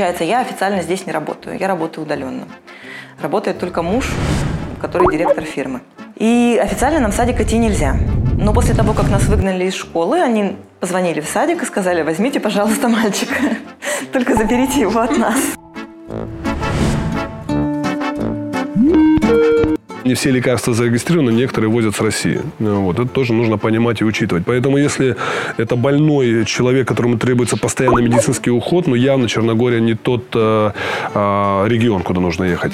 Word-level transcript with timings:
Получается, 0.00 0.24
я 0.24 0.40
официально 0.40 0.80
здесь 0.80 1.04
не 1.04 1.12
работаю, 1.12 1.58
я 1.58 1.68
работаю 1.68 2.06
удаленно. 2.06 2.48
Работает 3.20 3.58
только 3.58 3.82
муж, 3.82 4.06
который 4.80 5.12
директор 5.12 5.44
фирмы. 5.44 5.82
И 6.16 6.58
официально 6.58 7.00
нам 7.00 7.12
в 7.12 7.14
садик 7.14 7.38
идти 7.38 7.58
нельзя. 7.58 7.94
Но 8.38 8.54
после 8.54 8.74
того, 8.74 8.94
как 8.94 9.10
нас 9.10 9.24
выгнали 9.24 9.66
из 9.66 9.74
школы, 9.74 10.18
они 10.22 10.56
позвонили 10.80 11.20
в 11.20 11.26
садик 11.26 11.62
и 11.62 11.66
сказали, 11.66 12.00
возьмите, 12.00 12.40
пожалуйста, 12.40 12.88
мальчика, 12.88 13.34
только 14.12 14.36
заберите 14.36 14.80
его 14.80 15.00
от 15.00 15.18
нас. 15.18 15.59
Не 20.10 20.14
все 20.14 20.32
лекарства 20.32 20.74
зарегистрированы, 20.74 21.30
некоторые 21.30 21.70
возят 21.70 21.94
с 21.94 22.00
России. 22.00 22.40
Ну, 22.58 22.82
вот. 22.82 22.98
Это 22.98 23.08
тоже 23.08 23.32
нужно 23.32 23.58
понимать 23.58 24.00
и 24.00 24.04
учитывать. 24.04 24.42
Поэтому, 24.44 24.76
если 24.76 25.14
это 25.56 25.76
больной 25.76 26.44
человек, 26.46 26.88
которому 26.88 27.16
требуется 27.16 27.56
постоянный 27.56 28.02
медицинский 28.02 28.50
уход, 28.50 28.88
ну, 28.88 28.96
явно 28.96 29.28
Черногория 29.28 29.78
не 29.80 29.94
тот 29.94 30.24
э, 30.34 30.72
э, 31.14 31.64
регион, 31.68 32.02
куда 32.02 32.20
нужно 32.20 32.42
ехать. 32.42 32.72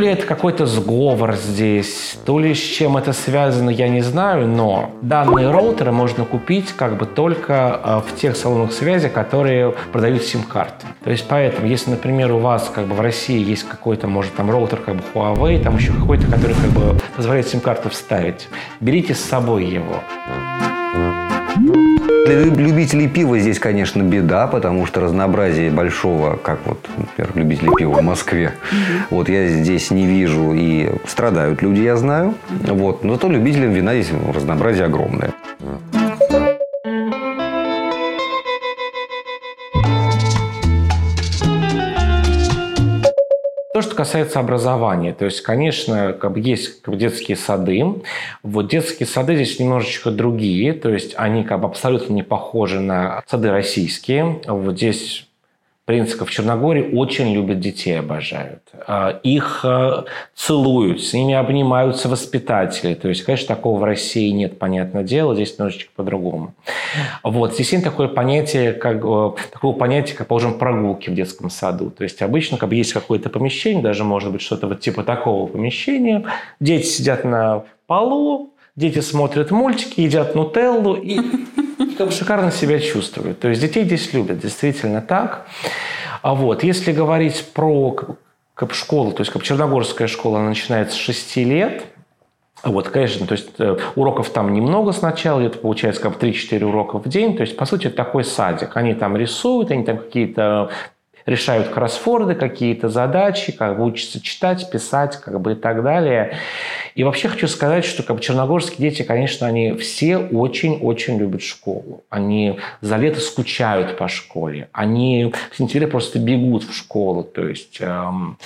Ли 0.00 0.08
это 0.08 0.26
какой-то 0.26 0.66
сговор 0.66 1.36
здесь, 1.36 2.18
то 2.24 2.38
ли 2.38 2.54
с 2.54 2.58
чем 2.58 2.96
это 2.96 3.12
связано, 3.12 3.70
я 3.70 3.88
не 3.88 4.00
знаю, 4.00 4.48
но 4.48 4.90
данные 5.02 5.50
роутеры 5.50 5.92
можно 5.92 6.24
купить 6.24 6.72
как 6.72 6.96
бы 6.96 7.06
только 7.06 7.80
э, 7.82 8.00
в 8.08 8.18
тех 8.18 8.36
салонах 8.36 8.72
связи, 8.72 9.08
которые 9.08 9.74
продают 9.92 10.22
сим-карты. 10.22 10.86
То 11.04 11.10
есть 11.10 11.26
поэтому, 11.28 11.66
если, 11.66 11.90
например, 11.90 12.32
у 12.32 12.38
вас 12.38 12.70
как 12.74 12.86
бы 12.86 12.94
в 12.94 13.00
России 13.00 13.38
есть 13.38 13.68
какой-то, 13.68 14.08
может, 14.08 14.34
там 14.34 14.50
роутер 14.50 14.80
как 14.80 14.96
бы 14.96 15.02
Huawei, 15.14 15.62
там 15.62 15.76
еще 15.76 15.92
какой-то, 15.92 16.26
который 16.26 16.56
как 16.56 16.70
бы 16.70 16.98
позволяет 17.16 17.46
сим-карту 17.46 17.90
вставить, 17.90 18.48
берите 18.80 19.14
с 19.14 19.20
собой 19.20 19.64
его. 19.66 20.00
Для 22.26 22.44
любителей 22.44 23.08
пива 23.08 23.38
здесь, 23.38 23.58
конечно, 23.58 24.02
беда, 24.02 24.46
потому 24.46 24.86
что 24.86 25.00
разнообразие 25.00 25.70
большого, 25.70 26.36
как 26.36 26.60
вот, 26.64 26.78
например, 26.96 27.30
любителей 27.34 27.70
пива 27.76 27.94
в 27.94 28.02
Москве, 28.02 28.52
вот 29.10 29.28
я 29.28 29.48
здесь 29.48 29.90
не 29.90 30.06
вижу 30.06 30.52
и 30.52 30.90
страдают 31.06 31.62
люди, 31.62 31.80
я 31.80 31.96
знаю. 31.96 32.34
Вот. 32.48 33.04
Но 33.04 33.14
зато 33.14 33.28
любителям 33.28 33.70
вина 33.70 33.94
здесь 33.94 34.12
разнообразие 34.34 34.84
огромное. 34.84 35.32
То, 43.80 43.86
что 43.86 43.94
касается 43.94 44.40
образования, 44.40 45.14
то 45.14 45.24
есть, 45.24 45.40
конечно, 45.40 46.12
как 46.12 46.32
бы 46.32 46.40
есть 46.40 46.82
детские 46.86 47.34
сады. 47.34 47.82
Вот 48.42 48.68
детские 48.68 49.06
сады 49.06 49.36
здесь 49.36 49.58
немножечко 49.58 50.10
другие, 50.10 50.74
то 50.74 50.90
есть 50.90 51.14
они 51.16 51.44
как 51.44 51.60
бы 51.60 51.66
абсолютно 51.66 52.12
не 52.12 52.22
похожи 52.22 52.78
на 52.78 53.22
сады 53.26 53.50
российские. 53.50 54.42
Вот 54.46 54.76
здесь 54.76 55.29
принципов 55.84 56.28
в 56.28 56.32
Черногории 56.32 56.94
очень 56.94 57.32
любят 57.32 57.58
детей, 57.58 57.98
обожают. 57.98 58.62
А, 58.86 59.18
их 59.22 59.64
а, 59.64 60.04
целуют, 60.34 61.02
с 61.02 61.12
ними 61.12 61.34
обнимаются 61.34 62.08
воспитатели. 62.08 62.94
То 62.94 63.08
есть, 63.08 63.22
конечно, 63.22 63.54
такого 63.54 63.80
в 63.80 63.84
России 63.84 64.30
нет, 64.30 64.58
понятное 64.58 65.02
дело, 65.02 65.34
здесь 65.34 65.58
немножечко 65.58 65.90
по-другому. 65.96 66.54
Вот. 67.24 67.54
Здесь 67.54 67.72
есть 67.72 67.84
такое 67.84 68.08
понятие, 68.08 68.72
как, 68.72 68.98
э, 69.04 69.30
такого 69.52 69.72
понятия, 69.76 70.14
как, 70.14 70.28
положим, 70.28 70.58
прогулки 70.58 71.10
в 71.10 71.14
детском 71.14 71.50
саду. 71.50 71.90
То 71.90 72.04
есть, 72.04 72.22
обычно 72.22 72.56
как 72.56 72.68
бы 72.68 72.74
есть 72.76 72.92
какое-то 72.92 73.28
помещение, 73.28 73.82
даже 73.82 74.04
может 74.04 74.30
быть 74.32 74.42
что-то 74.42 74.68
вот 74.68 74.80
типа 74.80 75.02
такого 75.02 75.46
помещения. 75.46 76.24
Дети 76.60 76.86
сидят 76.86 77.24
на 77.24 77.64
полу, 77.86 78.54
дети 78.76 79.00
смотрят 79.00 79.50
мультики, 79.50 80.00
едят 80.00 80.34
нутеллу 80.34 80.94
и 80.94 81.20
как 82.00 82.12
шикарно 82.12 82.50
себя 82.50 82.80
чувствуют. 82.80 83.40
То 83.40 83.48
есть 83.48 83.60
детей 83.60 83.84
здесь 83.84 84.14
любят, 84.14 84.38
действительно 84.38 85.02
так. 85.02 85.46
А 86.22 86.34
вот, 86.34 86.64
если 86.64 86.92
говорить 86.92 87.44
про 87.52 87.94
школу, 88.72 89.12
то 89.12 89.20
есть 89.20 89.30
как 89.30 89.42
черногорская 89.42 90.08
школа, 90.08 90.38
начинается 90.38 90.96
с 90.96 90.98
6 90.98 91.36
лет, 91.36 91.84
вот, 92.62 92.88
конечно, 92.88 93.26
то 93.26 93.32
есть 93.32 93.50
э, 93.58 93.76
уроков 93.96 94.30
там 94.30 94.52
немного 94.54 94.92
сначала, 94.92 95.40
это 95.40 95.58
получается 95.58 96.00
как 96.00 96.22
3-4 96.22 96.64
урока 96.64 96.98
в 96.98 97.08
день, 97.08 97.36
то 97.36 97.42
есть, 97.42 97.56
по 97.56 97.66
сути, 97.66 97.86
это 97.86 97.96
такой 97.96 98.24
садик. 98.24 98.76
Они 98.76 98.94
там 98.94 99.16
рисуют, 99.16 99.70
они 99.70 99.84
там 99.84 99.98
какие-то 99.98 100.70
решают 101.30 101.68
кроссфорды, 101.68 102.34
какие-то 102.34 102.88
задачи, 102.88 103.52
как 103.52 103.78
бы 103.78 103.84
учатся 103.84 104.20
читать, 104.20 104.68
писать, 104.70 105.16
как 105.16 105.40
бы 105.40 105.52
и 105.52 105.54
так 105.54 105.82
далее. 105.82 106.36
И 106.96 107.04
вообще 107.04 107.28
хочу 107.28 107.46
сказать, 107.46 107.84
что 107.84 108.02
как 108.02 108.16
бы, 108.16 108.22
черногорские 108.22 108.90
дети, 108.90 109.02
конечно, 109.02 109.46
они 109.46 109.74
все 109.74 110.18
очень-очень 110.18 111.18
любят 111.18 111.42
школу. 111.42 112.02
Они 112.10 112.58
за 112.80 112.96
лето 112.96 113.20
скучают 113.20 113.96
по 113.96 114.08
школе. 114.08 114.68
Они 114.72 115.32
в 115.52 115.56
сентябре 115.56 115.86
просто 115.86 116.18
бегут 116.18 116.64
в 116.64 116.76
школу. 116.76 117.22
То 117.22 117.46
есть 117.46 117.78
эм, 117.80 118.36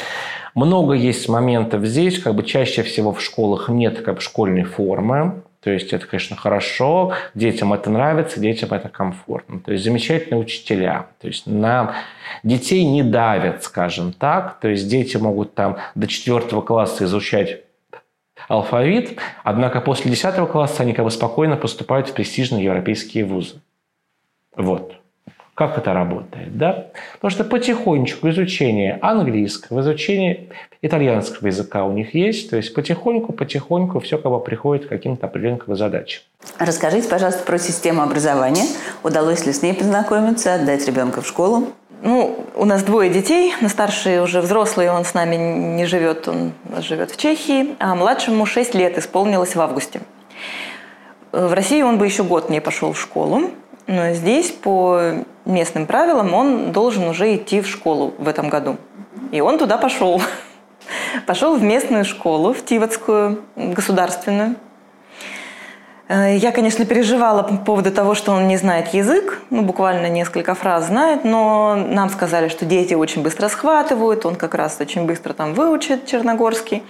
много 0.55 0.93
есть 0.93 1.28
моментов 1.28 1.84
здесь, 1.87 2.19
как 2.19 2.34
бы 2.34 2.43
чаще 2.43 2.83
всего 2.83 3.12
в 3.12 3.23
школах 3.23 3.71
нет 3.71 4.03
как 4.03 4.17
бы, 4.17 4.21
школьной 4.21 4.65
формы. 4.65 5.43
То 5.64 5.70
есть 5.70 5.94
это, 5.94 6.06
конечно, 6.06 6.36
хорошо, 6.36 7.14
детям 7.34 7.72
это 7.72 7.88
нравится, 7.88 8.38
детям 8.38 8.72
это 8.72 8.91
комфортно. 8.91 9.60
То 9.60 9.72
есть 9.72 9.82
замечательные 9.82 10.38
учителя. 10.38 11.06
То 11.22 11.26
есть 11.26 11.47
на 11.47 11.94
детей 12.42 12.84
не 12.84 13.02
давят, 13.02 13.64
скажем 13.64 14.12
так. 14.12 14.60
То 14.60 14.69
есть 14.69 14.86
дети 14.91 15.16
могут 15.16 15.54
там 15.54 15.78
до 15.94 16.06
четвертого 16.06 16.60
класса 16.60 17.04
изучать 17.04 17.62
алфавит, 18.47 19.19
однако 19.42 19.80
после 19.80 20.10
10 20.10 20.50
класса 20.50 20.82
они 20.82 20.92
как 20.92 21.06
бы 21.06 21.10
спокойно 21.10 21.56
поступают 21.56 22.08
в 22.08 22.12
престижные 22.12 22.64
европейские 22.64 23.25
вузы. 23.25 23.62
Вот. 24.54 25.00
Как 25.54 25.78
это 25.78 25.92
работает, 25.92 26.59
да? 26.59 26.87
Потому 27.15 27.31
что 27.31 27.44
потихонечку 27.44 28.28
изучение 28.31 28.98
английского, 29.00 29.82
изучение 29.82 30.48
итальянского 30.82 31.47
языка 31.47 31.84
у 31.84 31.92
них 31.92 32.12
есть, 32.15 32.50
то 32.50 32.56
есть 32.56 32.75
потихоньку, 32.75 33.32
потихоньку 33.32 34.00
все 34.00 34.19
как 34.19 34.32
бы 34.32 34.41
приходит 34.41 34.87
к 34.87 34.88
каким-то 34.88 35.26
определенным 35.26 35.76
задачам. 35.76 36.22
Расскажите, 36.59 37.09
пожалуйста, 37.09 37.44
про 37.44 37.59
систему 37.59 38.03
образования. 38.03 38.64
Удалось 39.04 39.47
ли 39.47 39.53
с 39.53 39.62
ней 39.62 39.75
познакомиться, 39.75 40.54
отдать 40.54 40.84
ребенка 40.88 41.22
в 41.22 41.26
школу? 41.26 41.69
Ну, 42.03 42.44
у 42.56 42.64
нас 42.64 42.82
двое 42.82 43.09
детей, 43.09 43.54
но 43.60 43.69
старший 43.69 44.20
уже 44.22 44.41
взрослый, 44.41 44.91
он 44.91 45.04
с 45.04 45.14
нами 45.14 45.37
не 45.37 45.87
живет, 45.87 46.26
он 46.26 46.53
живет 46.81 47.12
в 47.12 47.16
Чехии, 47.16 47.76
а 47.78 47.94
младшему 47.94 48.44
6 48.44 48.75
лет 48.75 48.98
исполнилось 48.98 49.54
в 49.54 49.60
августе. 49.60 50.00
В 51.32 51.53
России 51.53 51.81
он 51.81 51.97
бы 51.97 52.06
еще 52.06 52.25
год 52.25 52.50
не 52.50 52.60
пошел 52.60 52.93
в 52.93 53.00
школу, 53.00 53.50
но 53.87 54.12
здесь 54.12 54.50
по 54.50 55.25
местным 55.45 55.87
правилам 55.87 56.33
он 56.34 56.72
должен 56.72 57.09
уже 57.09 57.34
идти 57.37 57.61
в 57.61 57.67
школу 57.67 58.15
в 58.19 58.28
этом 58.28 58.49
году. 58.49 58.77
И 59.31 59.41
он 59.41 59.59
туда 59.59 59.78
пошел. 59.78 60.22
Пошел 61.27 61.56
в 61.56 61.62
местную 61.62 62.05
школу, 62.05 62.53
в 62.53 62.64
Тивотскую, 62.64 63.43
государственную. 63.56 64.56
Э, 66.08 66.37
я, 66.37 66.53
конечно, 66.53 66.85
переживала 66.85 67.43
по 67.43 67.56
поводу 67.56 67.91
того, 67.91 68.14
что 68.14 68.32
он 68.32 68.49
не 68.49 68.56
знает 68.56 68.94
язык, 68.94 69.41
ну, 69.50 69.62
буквально 69.62 70.08
несколько 70.08 70.55
фраз 70.55 70.87
знает, 70.87 71.25
но 71.25 71.76
нам 71.76 72.11
сказали, 72.11 72.49
что 72.49 72.64
дети 72.64 72.94
очень 72.94 73.23
быстро 73.23 73.49
схватывают, 73.49 74.26
он 74.26 74.37
как 74.37 74.55
раз 74.55 74.79
очень 74.81 75.06
быстро 75.06 75.32
там 75.32 75.55
выучит 75.55 76.06
черногорский. 76.06 76.82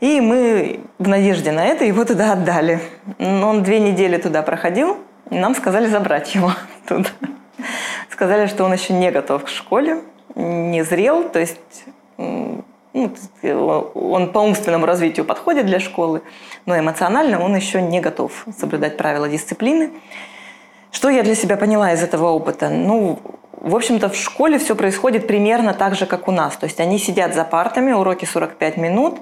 И 0.00 0.20
мы 0.20 0.80
в 0.98 1.08
надежде 1.08 1.50
на 1.50 1.64
это 1.64 1.84
его 1.84 2.04
туда 2.04 2.32
отдали. 2.32 2.80
Он 3.18 3.64
две 3.64 3.80
недели 3.80 4.16
туда 4.16 4.42
проходил, 4.42 4.96
нам 5.30 5.54
сказали 5.54 5.86
забрать 5.86 6.34
его 6.34 6.52
туда. 6.88 7.10
Сказали, 8.10 8.46
что 8.46 8.64
он 8.64 8.72
еще 8.72 8.92
не 8.92 9.10
готов 9.10 9.44
к 9.44 9.48
школе, 9.48 10.02
не 10.34 10.82
зрел, 10.84 11.28
то 11.28 11.38
есть 11.38 11.84
ну, 12.16 13.14
он 13.94 14.32
по 14.32 14.38
умственному 14.40 14.86
развитию 14.86 15.24
подходит 15.24 15.66
для 15.66 15.80
школы, 15.80 16.22
но 16.66 16.78
эмоционально 16.78 17.40
он 17.40 17.54
еще 17.54 17.80
не 17.80 18.00
готов 18.00 18.46
соблюдать 18.58 18.96
правила 18.96 19.28
дисциплины. 19.28 19.90
Что 20.90 21.10
я 21.10 21.22
для 21.22 21.34
себя 21.34 21.56
поняла 21.56 21.92
из 21.92 22.02
этого 22.02 22.30
опыта? 22.30 22.70
Ну, 22.70 23.20
в 23.52 23.76
общем-то, 23.76 24.08
в 24.08 24.16
школе 24.16 24.58
все 24.58 24.74
происходит 24.74 25.26
примерно 25.26 25.74
так 25.74 25.94
же, 25.94 26.06
как 26.06 26.28
у 26.28 26.32
нас. 26.32 26.56
То 26.56 26.64
есть 26.64 26.80
они 26.80 26.98
сидят 26.98 27.34
за 27.34 27.44
партами, 27.44 27.92
уроки 27.92 28.24
45 28.24 28.76
минут, 28.78 29.18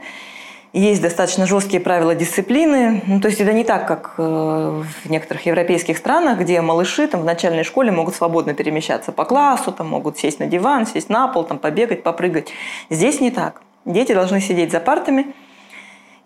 есть 0.81 1.03
достаточно 1.03 1.47
жесткие 1.47 1.81
правила 1.81 2.15
дисциплины. 2.15 3.03
Ну, 3.07 3.21
то 3.21 3.29
есть 3.29 3.41
это 3.41 3.53
не 3.53 3.65
так, 3.65 3.87
как 3.87 4.15
э, 4.19 4.23
в 4.23 5.11
некоторых 5.11 5.47
европейских 5.47 5.97
странах, 5.97 6.39
где 6.41 6.61
малыши 6.61 7.07
там, 7.07 7.23
в 7.23 7.25
начальной 7.25 7.65
школе 7.65 7.91
могут 7.91 8.15
свободно 8.15 8.55
перемещаться 8.55 9.13
по 9.13 9.25
классу, 9.25 9.73
там, 9.73 9.89
могут 9.89 10.19
сесть 10.19 10.39
на 10.39 10.47
диван, 10.47 10.87
сесть 10.87 11.09
на 11.09 11.29
пол, 11.29 11.45
там, 11.45 11.59
побегать, 11.59 12.03
попрыгать. 12.03 12.49
Здесь 12.91 13.21
не 13.21 13.31
так. 13.31 13.63
Дети 13.85 14.13
должны 14.13 14.41
сидеть 14.41 14.73
за 14.73 14.81
партами– 14.81 15.27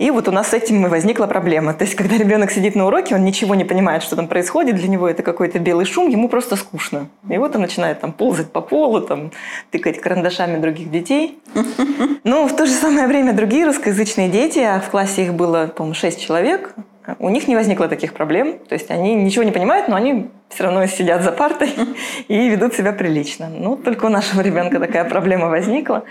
и 0.00 0.10
вот 0.10 0.28
у 0.28 0.32
нас 0.32 0.48
с 0.48 0.54
этим 0.54 0.86
и 0.86 0.88
возникла 0.88 1.26
проблема. 1.26 1.74
То 1.74 1.84
есть, 1.84 1.94
когда 1.94 2.16
ребенок 2.16 2.50
сидит 2.50 2.74
на 2.74 2.86
уроке, 2.86 3.14
он 3.14 3.22
ничего 3.22 3.54
не 3.54 3.64
понимает, 3.64 4.02
что 4.02 4.16
там 4.16 4.28
происходит, 4.28 4.76
для 4.76 4.88
него 4.88 5.06
это 5.06 5.22
какой-то 5.22 5.58
белый 5.58 5.84
шум, 5.84 6.08
ему 6.08 6.30
просто 6.30 6.56
скучно. 6.56 7.08
И 7.28 7.36
вот 7.36 7.54
он 7.54 7.60
начинает 7.60 8.00
там 8.00 8.12
ползать 8.12 8.50
по 8.50 8.62
полу, 8.62 9.02
там, 9.02 9.30
тыкать 9.70 10.00
карандашами 10.00 10.58
других 10.58 10.90
детей. 10.90 11.38
Но 12.24 12.48
в 12.48 12.56
то 12.56 12.64
же 12.64 12.72
самое 12.72 13.08
время 13.08 13.34
другие 13.34 13.66
русскоязычные 13.66 14.30
дети, 14.30 14.60
а 14.60 14.80
в 14.80 14.88
классе 14.88 15.24
их 15.24 15.34
было, 15.34 15.66
по-моему, 15.66 15.94
6 15.94 16.18
человек, 16.18 16.74
у 17.18 17.28
них 17.28 17.46
не 17.46 17.54
возникло 17.54 17.86
таких 17.86 18.14
проблем. 18.14 18.58
То 18.70 18.72
есть 18.72 18.90
они 18.90 19.14
ничего 19.14 19.44
не 19.44 19.52
понимают, 19.52 19.88
но 19.88 19.96
они 19.96 20.30
все 20.48 20.64
равно 20.64 20.86
сидят 20.86 21.22
за 21.22 21.30
партой 21.30 21.74
и 22.28 22.48
ведут 22.48 22.72
себя 22.72 22.94
прилично. 22.94 23.50
Ну, 23.50 23.76
только 23.76 24.06
у 24.06 24.08
нашего 24.08 24.40
ребенка 24.40 24.80
такая 24.80 25.04
проблема 25.04 25.48
возникла. 25.48 26.04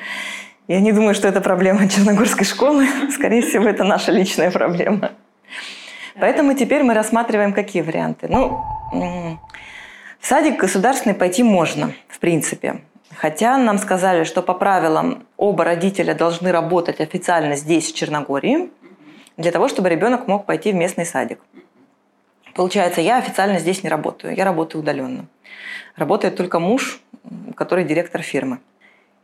Я 0.69 0.81
не 0.81 0.91
думаю, 0.91 1.15
что 1.15 1.27
это 1.27 1.41
проблема 1.41 1.89
Черногорской 1.89 2.45
школы. 2.45 2.85
Скорее 3.11 3.41
всего, 3.41 3.67
это 3.67 3.83
наша 3.83 4.11
личная 4.11 4.51
проблема. 4.51 5.13
Поэтому 6.19 6.53
теперь 6.53 6.83
мы 6.83 6.93
рассматриваем 6.93 7.53
какие 7.53 7.81
варианты. 7.81 8.27
Ну, 8.29 8.63
в 8.91 10.27
садик 10.27 10.59
государственный 10.59 11.15
пойти 11.15 11.41
можно, 11.41 11.91
в 12.07 12.19
принципе. 12.19 12.81
Хотя 13.15 13.57
нам 13.57 13.79
сказали, 13.79 14.25
что 14.25 14.43
по 14.43 14.53
правилам 14.53 15.25
оба 15.37 15.63
родителя 15.63 16.13
должны 16.13 16.51
работать 16.51 17.01
официально 17.01 17.55
здесь, 17.55 17.91
в 17.91 17.95
Черногории, 17.95 18.69
для 19.37 19.51
того, 19.51 19.69
чтобы 19.69 19.89
ребенок 19.89 20.27
мог 20.27 20.45
пойти 20.45 20.71
в 20.71 20.75
местный 20.75 21.07
садик. 21.07 21.39
Получается, 22.53 23.01
я 23.01 23.17
официально 23.17 23.57
здесь 23.57 23.81
не 23.81 23.89
работаю, 23.89 24.35
я 24.35 24.45
работаю 24.45 24.83
удаленно. 24.83 25.25
Работает 25.95 26.35
только 26.35 26.59
муж, 26.59 27.01
который 27.55 27.85
директор 27.85 28.21
фирмы. 28.21 28.59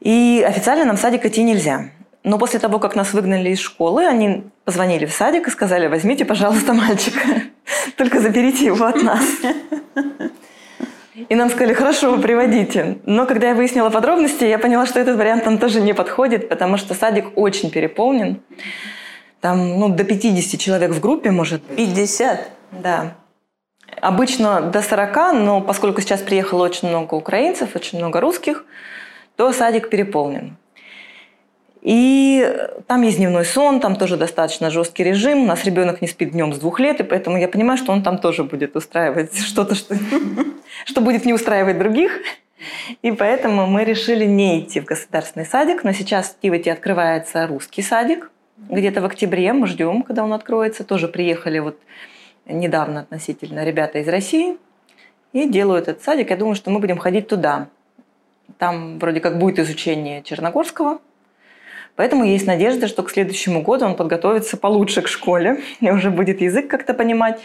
И 0.01 0.44
официально 0.47 0.86
нам 0.86 0.97
в 0.97 1.00
садик 1.00 1.25
идти 1.25 1.44
нельзя. 1.44 1.89
Но 2.24 2.39
после 2.39 2.59
того, 2.59 2.80
как 2.80 2.95
нас 2.95 3.13
выгнали 3.13 3.50
из 3.51 3.59
школы, 3.59 4.06
они 4.06 4.44
позвонили 4.63 5.06
в 5.06 5.13
садик 5.13 5.47
и 5.47 5.51
сказали, 5.51 5.88
возьмите, 5.88 6.25
пожалуйста, 6.25 6.74
мальчика, 6.74 7.19
только 7.97 8.19
заберите 8.19 8.65
его 8.65 8.86
от 8.86 9.01
нас. 9.03 9.24
И 11.30 11.36
нам 11.36 11.50
сказали, 11.50 11.74
хорошо, 11.74 12.12
вы 12.12 12.21
приводите. 12.21 12.97
Но 13.06 13.25
когда 13.25 13.50
я 13.50 13.56
выяснила 13.56 13.89
подробности, 13.89 14.44
я 14.44 14.59
поняла, 14.59 14.86
что 14.86 15.00
этот 15.00 15.18
вариант 15.18 15.45
нам 15.45 15.59
тоже 15.59 15.81
не 15.81 15.94
подходит, 15.94 16.50
потому 16.50 16.77
что 16.77 16.94
садик 16.94 17.38
очень 17.38 17.69
переполнен. 17.69 18.42
Там 19.39 19.80
ну, 19.80 19.89
до 19.89 20.03
50 20.03 20.59
человек 20.59 20.92
в 20.92 21.00
группе 21.00 21.31
может 21.31 21.63
быть. 21.63 21.77
50? 21.77 22.50
Да. 22.83 23.15
Обычно 24.01 24.62
до 24.62 24.81
40, 24.81 25.33
но 25.33 25.62
поскольку 25.62 26.01
сейчас 26.01 26.21
приехало 26.21 26.63
очень 26.65 26.89
много 26.89 27.13
украинцев, 27.13 27.75
очень 27.75 28.00
много 28.00 28.19
русских, 28.19 28.65
то 29.35 29.51
садик 29.51 29.89
переполнен. 29.89 30.57
И 31.85 32.51
там 32.87 33.03
есть 33.03 33.17
дневной 33.17 33.45
сон, 33.45 33.79
там 33.79 33.95
тоже 33.95 34.17
достаточно 34.17 34.71
жесткий 34.71 35.03
режим. 35.03 35.43
У 35.43 35.45
нас 35.45 35.63
ребенок 35.65 36.01
не 36.01 36.07
спит 36.07 36.31
днем 36.31 36.51
с 36.51 36.57
двух 36.57 36.79
лет, 36.79 36.99
и 36.99 37.03
поэтому 37.03 37.37
я 37.37 37.47
понимаю, 37.47 37.77
что 37.77 37.91
он 37.91 38.01
там 38.01 38.17
тоже 38.17 38.43
будет 38.43 38.75
устраивать 38.75 39.37
что-то, 39.45 39.75
что, 39.75 39.95
что 40.85 41.01
будет 41.01 41.25
не 41.25 41.33
устраивать 41.33 41.77
других. 41.77 42.21
И 43.03 43.11
поэтому 43.11 43.67
мы 43.67 43.83
решили 43.83 44.25
не 44.25 44.61
идти 44.61 44.79
в 44.79 44.85
государственный 44.85 45.45
садик. 45.45 45.83
Но 45.83 45.91
сейчас 45.91 46.29
в 46.29 46.39
Тивете 46.39 46.71
открывается 46.71 47.45
русский 47.45 47.83
садик. 47.83 48.31
Где-то 48.57 49.01
в 49.01 49.05
октябре 49.05 49.53
мы 49.53 49.67
ждем, 49.67 50.01
когда 50.01 50.23
он 50.23 50.33
откроется. 50.33 50.83
Тоже 50.83 51.07
приехали 51.07 51.59
вот 51.59 51.77
недавно 52.47 53.01
относительно 53.01 53.63
ребята 53.63 53.99
из 53.99 54.07
России 54.07 54.57
и 55.33 55.47
делают 55.47 55.87
этот 55.87 56.01
садик. 56.01 56.31
Я 56.31 56.37
думаю, 56.37 56.55
что 56.55 56.71
мы 56.71 56.79
будем 56.79 56.97
ходить 56.97 57.27
туда. 57.27 57.67
Там 58.57 59.00
вроде 59.00 59.19
как 59.19 59.38
будет 59.38 59.59
изучение 59.59 60.24
Черногорского, 60.24 61.00
Поэтому 61.95 62.25
есть 62.25 62.45
надежда, 62.45 62.88
что 62.88 63.03
к 63.03 63.09
следующему 63.09 63.62
году 63.62 63.86
он 63.86 63.95
подготовится 63.95 64.57
получше 64.57 65.01
к 65.01 65.07
школе 65.07 65.62
и 65.80 65.89
уже 65.89 66.12
будет 66.12 66.42
язык 66.42 66.68
как-то 66.68 66.94
понимать. 66.94 67.39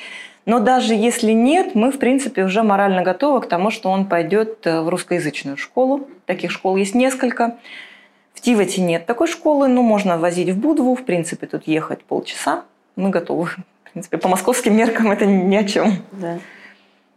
Но 0.47 0.58
даже 0.58 0.94
если 0.94 1.32
нет, 1.32 1.75
мы, 1.75 1.93
в 1.93 1.99
принципе, 1.99 2.44
уже 2.44 2.62
морально 2.62 3.02
готовы 3.02 3.43
к 3.43 3.49
тому, 3.49 3.70
что 3.70 3.91
он 3.91 4.06
пойдет 4.06 4.67
э, 4.67 4.81
в 4.81 4.88
русскоязычную 4.88 5.56
школу. 5.56 6.08
Таких 6.26 6.50
школ 6.50 6.76
есть 6.76 6.94
несколько. 6.94 7.58
В 8.32 8.41
Тивате 8.41 8.81
нет 8.81 9.05
такой 9.06 9.29
школы, 9.29 9.69
но 9.69 9.82
можно 9.82 10.17
возить 10.17 10.49
в 10.49 10.58
Будву. 10.58 10.94
В 10.94 11.05
принципе, 11.05 11.47
тут 11.47 11.67
ехать 11.67 12.02
полчаса. 12.02 12.64
Мы 12.97 13.11
готовы. 13.11 13.49
В 13.85 13.93
принципе, 13.93 14.17
по 14.17 14.29
московским 14.29 14.75
меркам 14.75 15.11
это 15.11 15.26
ни 15.26 15.56
о 15.56 15.64
чем. 15.64 16.02
Да. 16.12 16.38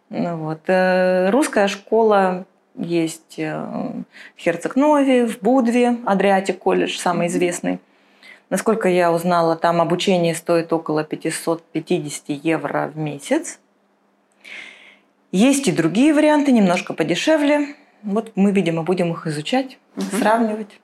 Ну, 0.10 0.38
вот. 0.38 0.60
Э, 0.68 1.30
русская 1.30 1.68
школа 1.70 2.46
есть 2.76 3.36
э, 3.38 3.56
в 3.56 4.40
Херцег-Нове, 4.40 5.26
в 5.26 5.40
Будве, 5.40 5.98
Адриатик 6.06 6.60
колледж, 6.60 6.98
самый 6.98 7.28
известный. 7.28 7.80
Насколько 8.50 8.90
я 8.90 9.12
узнала, 9.12 9.56
там 9.56 9.82
обучение 9.82 10.36
стоит 10.36 10.72
около 10.74 11.04
550 11.04 12.30
евро 12.30 12.92
в 12.94 12.98
месяц. 12.98 13.60
Есть 15.32 15.68
и 15.68 15.72
другие 15.72 16.14
варианты, 16.14 16.52
немножко 16.52 16.94
подешевле. 16.94 17.76
Вот 18.04 18.34
мы, 18.36 18.52
видимо, 18.52 18.84
будем 18.84 19.12
их 19.12 19.26
изучать, 19.28 19.80
угу. 19.96 20.06
сравнивать. 20.18 20.80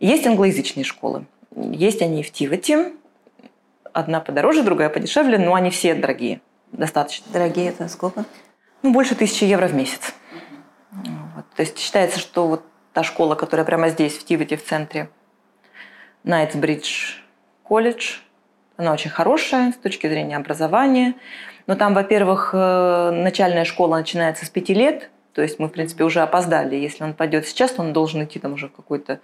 Есть 0.00 0.26
англоязычные 0.26 0.84
школы. 0.84 1.26
Есть 1.54 2.02
они 2.02 2.22
в 2.22 2.30
Тивате. 2.30 2.92
Одна 3.92 4.20
подороже, 4.20 4.62
другая 4.62 4.88
подешевле, 4.88 5.38
но 5.38 5.54
они 5.54 5.70
все 5.70 5.94
дорогие. 5.94 6.40
Достаточно. 6.72 7.26
Дорогие 7.32 7.68
это 7.68 7.88
сколько? 7.88 8.24
Ну, 8.82 8.92
больше 8.92 9.14
тысячи 9.14 9.44
евро 9.44 9.68
в 9.68 9.74
месяц. 9.74 10.14
Вот. 11.36 11.44
То 11.54 11.62
есть 11.62 11.78
считается, 11.78 12.18
что 12.18 12.48
вот 12.48 12.62
та 12.94 13.02
школа, 13.02 13.34
которая 13.34 13.66
прямо 13.66 13.90
здесь, 13.90 14.16
в 14.16 14.24
Тивете, 14.24 14.56
в 14.56 14.64
центре, 14.64 15.10
Найтсбридж 16.24 17.18
колледж, 17.62 18.16
она 18.78 18.92
очень 18.92 19.10
хорошая 19.10 19.72
с 19.72 19.76
точки 19.76 20.08
зрения 20.08 20.36
образования. 20.36 21.14
Но 21.66 21.74
там, 21.74 21.92
во-первых, 21.92 22.50
э, 22.54 23.10
начальная 23.10 23.66
школа 23.66 23.98
начинается 23.98 24.46
с 24.46 24.48
пяти 24.48 24.72
лет, 24.72 25.10
то 25.34 25.42
есть 25.42 25.58
мы, 25.58 25.68
в 25.68 25.72
принципе, 25.72 26.04
уже 26.04 26.20
опоздали. 26.20 26.74
Если 26.74 27.04
он 27.04 27.12
пойдет 27.12 27.46
сейчас, 27.46 27.72
то 27.72 27.82
он 27.82 27.92
должен 27.92 28.24
идти 28.24 28.38
там 28.38 28.54
уже 28.54 28.68
в 28.68 28.72
какой-то 28.72 29.20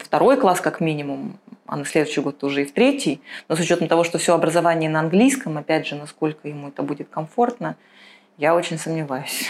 второй 0.00 0.36
класс 0.36 0.60
как 0.60 0.78
минимум, 0.78 1.40
а 1.66 1.76
на 1.76 1.84
следующий 1.84 2.20
год 2.20 2.44
уже 2.44 2.62
и 2.62 2.64
в 2.64 2.72
третий. 2.72 3.20
Но 3.48 3.56
с 3.56 3.60
учетом 3.60 3.88
того, 3.88 4.04
что 4.04 4.18
все 4.18 4.34
образование 4.34 4.88
на 4.88 5.00
английском, 5.00 5.58
опять 5.58 5.88
же, 5.88 5.96
насколько 5.96 6.46
ему 6.46 6.68
это 6.68 6.84
будет 6.84 7.08
комфортно, 7.08 7.76
я 8.38 8.54
очень 8.54 8.78
сомневаюсь. 8.78 9.48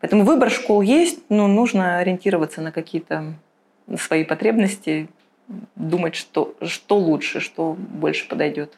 Поэтому 0.00 0.24
выбор 0.24 0.50
школ 0.50 0.82
есть, 0.82 1.20
но 1.28 1.46
нужно 1.46 1.98
ориентироваться 1.98 2.60
на 2.60 2.72
какие-то 2.72 3.34
свои 3.98 4.24
потребности, 4.24 5.08
думать, 5.76 6.16
что, 6.16 6.54
что 6.62 6.98
лучше, 6.98 7.40
что 7.40 7.76
больше 7.78 8.28
подойдет. 8.28 8.72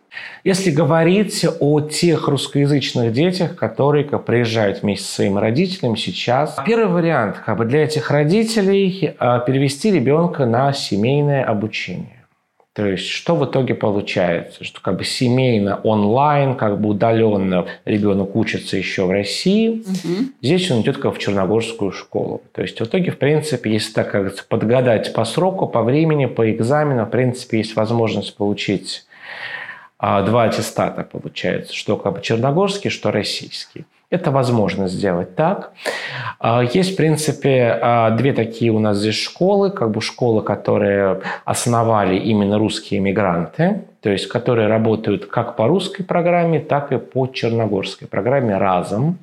Если 0.45 0.71
говорить 0.71 1.47
о 1.61 1.81
тех 1.81 2.29
русскоязычных 2.29 3.13
детях, 3.13 3.57
которые 3.57 4.05
приезжают 4.05 4.83
вместе 4.83 5.07
со 5.07 5.15
своими 5.15 5.39
родителями 5.39 5.97
сейчас, 5.97 6.57
первый 6.67 6.93
вариант 6.93 7.39
как 7.45 7.57
бы 7.57 7.65
для 7.65 7.85
этих 7.85 8.11
родителей 8.11 9.15
а, 9.19 9.39
перевести 9.41 9.91
ребенка 9.91 10.45
на 10.45 10.73
семейное 10.73 11.45
обучение. 11.45 12.18
То 12.79 12.87
есть, 12.87 13.09
что 13.09 13.35
в 13.35 13.45
итоге 13.45 13.75
получается? 13.75 14.63
Что 14.63 14.81
как 14.81 14.99
бы 14.99 15.05
семейно, 15.05 15.81
онлайн, 15.83 16.55
как 16.55 16.81
бы 16.81 16.91
удаленно 16.91 17.67
ребенок 17.85 18.37
учится 18.37 18.77
еще 18.77 19.05
в 19.05 19.11
России. 19.11 19.81
Угу. 19.81 20.29
Здесь 20.43 20.71
он 20.71 20.83
идет 20.83 20.99
как 20.99 21.17
в 21.17 21.19
черногорскую 21.19 21.91
школу. 21.91 22.41
То 22.53 22.63
есть, 22.63 22.79
в 22.79 22.85
итоге, 22.85 23.11
в 23.11 23.19
принципе, 23.19 23.73
если 23.73 23.95
так 23.95 24.13
как 24.13 24.47
подгадать 24.47 25.13
по 25.13 25.25
сроку, 25.25 25.67
по 25.67 25.83
времени, 25.83 26.27
по 26.27 26.49
экзамену, 26.53 27.07
в 27.07 27.11
принципе, 27.11 27.59
есть 27.59 27.75
возможность 27.75 28.37
получить 28.37 29.07
а, 29.99 30.23
два 30.23 30.45
аттестата, 30.45 31.03
получается, 31.03 31.75
что 31.75 31.97
как 31.97 32.15
бы 32.15 32.23
черногорский, 32.23 32.91
что 32.91 33.11
российский. 33.11 33.87
Это 34.11 34.31
возможно 34.31 34.89
сделать 34.89 35.37
так. 35.37 35.73
А, 36.39 36.63
есть, 36.63 36.95
в 36.95 36.97
принципе, 36.97 37.79
а, 37.83 38.11
две 38.13 38.33
такие 38.33 38.71
у 38.71 38.79
нас 38.79 38.97
здесь 38.99 39.17
школы, 39.17 39.71
как 39.71 39.91
бы 39.91 40.01
школы, 40.01 40.43
которые 40.43 41.21
основали 41.45 42.17
именно 42.17 42.59
русские 42.59 43.01
мигранты, 43.01 43.83
то 44.01 44.09
есть 44.09 44.27
которые 44.29 44.69
работают 44.69 45.27
как 45.27 45.57
по 45.57 45.67
русской 45.67 46.05
программе, 46.05 46.59
так 46.59 46.91
и 46.93 46.97
по 46.97 47.27
черногорской 47.27 48.09
программе 48.09 48.57
разом. 48.57 49.19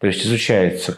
То 0.00 0.06
есть 0.06 0.24
изучается 0.24 0.96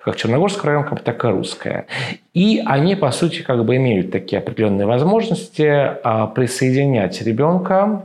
как 0.00 0.16
черногорская 0.16 0.62
программа, 0.62 0.96
так 0.96 1.22
и 1.24 1.28
русская. 1.28 1.86
И 2.32 2.62
они, 2.64 2.94
по 2.94 3.10
сути, 3.10 3.42
как 3.42 3.62
бы 3.66 3.76
имеют 3.76 4.12
такие 4.12 4.38
определенные 4.38 4.86
возможности 4.86 5.68
а, 6.02 6.26
присоединять 6.28 7.20
ребенка 7.20 8.02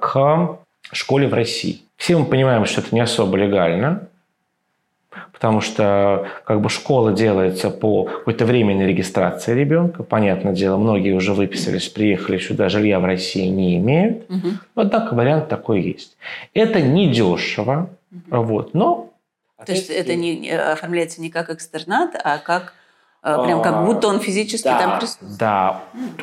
к 0.00 0.58
школе 0.92 1.28
в 1.28 1.34
России. 1.34 1.82
Все 2.00 2.16
мы 2.16 2.24
понимаем, 2.24 2.64
что 2.64 2.80
это 2.80 2.94
не 2.94 3.00
особо 3.00 3.36
легально. 3.36 4.08
Потому 5.32 5.60
что 5.60 6.28
как 6.44 6.62
бы 6.62 6.70
школа 6.70 7.12
делается 7.12 7.68
по 7.68 8.04
какой-то 8.04 8.46
временной 8.46 8.86
регистрации 8.86 9.52
ребенка. 9.54 10.02
Понятное 10.02 10.54
дело, 10.54 10.78
многие 10.78 11.12
уже 11.12 11.34
выписались, 11.34 11.88
приехали 11.88 12.38
сюда, 12.38 12.70
жилья 12.70 13.00
в 13.00 13.04
России 13.04 13.48
не 13.48 13.76
имеют. 13.76 14.30
Угу. 14.30 14.48
Однако 14.76 15.14
вариант 15.14 15.48
такой 15.48 15.82
есть. 15.82 16.16
Это 16.54 16.80
не 16.80 17.12
дешево, 17.12 17.90
угу. 18.10 18.42
вот, 18.44 18.72
но... 18.72 19.10
То 19.66 19.72
есть 19.72 19.90
это 19.90 20.14
не 20.14 20.48
оформляется 20.50 21.20
не 21.20 21.28
как 21.28 21.50
экстернат, 21.50 22.18
а 22.24 22.38
как 22.38 22.72
прям 23.22 23.62
как 23.62 23.84
будто 23.84 24.08
он 24.08 24.20
физически 24.20 24.64
да, 24.64 24.78
там 24.78 24.98
присутствует. 24.98 25.36
Да, 25.38 25.80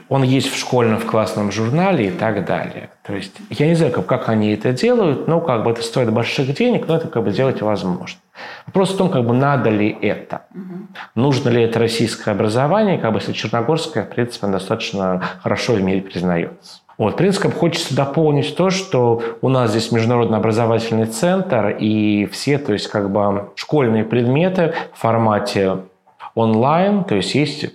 он 0.10 0.24
есть 0.24 0.52
в 0.52 0.58
школьном, 0.58 1.00
в 1.00 1.06
классном 1.06 1.52
журнале 1.52 2.08
и 2.08 2.12
так 2.12 2.46
далее. 2.46 2.90
То 3.04 3.14
есть 3.14 3.34
я 3.50 3.68
не 3.68 3.76
знаю, 3.76 3.92
как, 3.92 4.06
как 4.06 4.30
они 4.30 4.52
это 4.54 4.72
делают, 4.72 5.28
но 5.28 5.40
как 5.40 5.64
бы 5.64 5.72
это 5.72 5.84
стоит 5.84 6.12
больших 6.12 6.54
денег, 6.56 6.88
но 6.88 6.98
это 6.98 7.08
как 7.08 7.24
бы 7.24 7.32
делать 7.32 7.62
возможно. 7.62 8.20
Вопрос 8.66 8.94
в 8.94 8.98
том, 8.98 9.10
как 9.10 9.26
бы 9.26 9.34
надо 9.34 9.70
ли 9.70 9.90
это. 10.02 10.44
Угу. 10.54 10.88
Нужно 11.16 11.50
ли 11.50 11.64
это 11.64 11.80
российское 11.80 12.32
образование, 12.32 12.98
как 12.98 13.14
бы 13.14 13.20
если 13.20 13.34
черногорское, 13.34 14.04
в 14.04 14.10
принципе, 14.10 14.48
достаточно 14.48 15.22
хорошо 15.42 15.74
в 15.74 15.82
мире 15.82 16.02
признается. 16.02 16.82
Вот, 16.98 17.14
в 17.14 17.18
принципе, 17.18 17.50
хочется 17.50 17.96
дополнить 17.96 18.56
то, 18.56 18.72
что 18.72 19.22
у 19.42 19.50
нас 19.50 19.70
здесь 19.70 19.92
международный 19.92 20.40
образовательный 20.40 21.06
центр, 21.06 21.70
и 21.80 22.26
все, 22.32 22.58
то 22.58 22.74
есть 22.74 22.88
как 22.88 23.12
бы 23.12 23.50
школьные 23.56 24.04
предметы 24.04 24.74
в 24.94 25.00
формате 25.00 25.78
онлайн, 26.38 27.04
то 27.04 27.16
есть 27.16 27.36
есть 27.36 27.66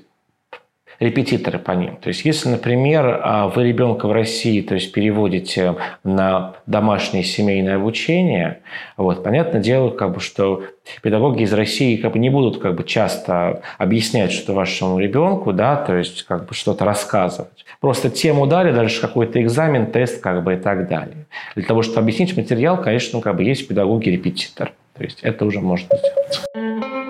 репетиторы 1.00 1.58
по 1.58 1.72
ним. 1.72 1.96
То 1.96 2.08
есть, 2.08 2.24
если, 2.24 2.48
например, 2.48 3.20
а, 3.22 3.48
вы 3.48 3.64
ребенка 3.64 4.06
в 4.06 4.12
России, 4.12 4.60
то 4.60 4.74
есть 4.74 4.92
переводите 4.92 5.74
на 6.04 6.54
домашнее 6.66 7.24
семейное 7.24 7.76
обучение, 7.76 8.60
вот, 8.96 9.24
понятное 9.24 9.60
дело, 9.60 9.90
как 9.90 10.14
бы, 10.14 10.20
что 10.20 10.62
педагоги 11.02 11.42
из 11.42 11.52
России 11.52 11.96
как 11.96 12.12
бы 12.12 12.20
не 12.20 12.30
будут 12.30 12.62
как 12.62 12.76
бы 12.76 12.84
часто 12.84 13.62
объяснять 13.78 14.30
что 14.30 14.52
вашему 14.52 15.00
ребенку, 15.00 15.52
да, 15.52 15.74
то 15.76 15.96
есть 15.96 16.22
как 16.22 16.46
бы 16.46 16.54
что-то 16.54 16.84
рассказывать. 16.84 17.64
Просто 17.80 18.08
тему 18.08 18.46
дали, 18.46 18.72
дальше 18.72 19.00
какой-то 19.00 19.42
экзамен, 19.42 19.86
тест, 19.86 20.20
как 20.20 20.44
бы 20.44 20.54
и 20.54 20.56
так 20.56 20.88
далее. 20.88 21.26
Для 21.56 21.64
того, 21.64 21.82
чтобы 21.82 22.00
объяснить 22.00 22.36
материал, 22.36 22.80
конечно, 22.80 23.20
как 23.20 23.36
бы 23.36 23.42
есть 23.42 23.66
педагоги-репетитор. 23.66 24.72
То 24.96 25.02
есть 25.02 25.18
это 25.22 25.44
уже 25.46 25.60
можно 25.60 25.88
сделать. 25.96 27.01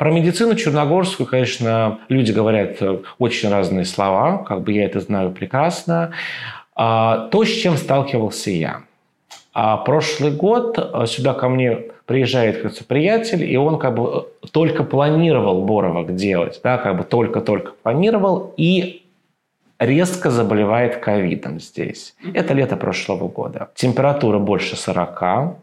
Про 0.00 0.12
медицину 0.12 0.54
черногорскую, 0.54 1.26
конечно, 1.26 1.98
люди 2.08 2.32
говорят 2.32 2.80
э, 2.80 3.00
очень 3.18 3.50
разные 3.50 3.84
слова, 3.84 4.38
как 4.38 4.62
бы 4.62 4.72
я 4.72 4.86
это 4.86 5.00
знаю 5.00 5.30
прекрасно. 5.30 6.12
А, 6.74 7.28
то, 7.28 7.44
с 7.44 7.50
чем 7.50 7.76
сталкивался 7.76 8.50
я. 8.50 8.80
А 9.52 9.76
прошлый 9.76 10.30
год 10.30 10.78
э, 10.78 11.04
сюда 11.06 11.34
ко 11.34 11.50
мне 11.50 11.76
приезжает 12.06 12.62
кажется, 12.62 12.82
приятель, 12.82 13.44
и 13.44 13.58
он 13.58 13.78
как 13.78 13.94
бы 13.94 14.24
э, 14.42 14.46
только 14.50 14.84
планировал 14.84 15.66
Боровок 15.66 16.14
делать, 16.14 16.58
да, 16.64 16.78
как 16.78 16.96
бы 16.96 17.04
только-только 17.04 17.72
планировал, 17.82 18.54
и 18.56 19.02
резко 19.78 20.30
заболевает 20.30 20.96
ковидом 20.96 21.60
здесь. 21.60 22.14
Это 22.32 22.54
лето 22.54 22.78
прошлого 22.78 23.28
года. 23.28 23.68
Температура 23.74 24.38
больше 24.38 24.76
40, 24.76 25.58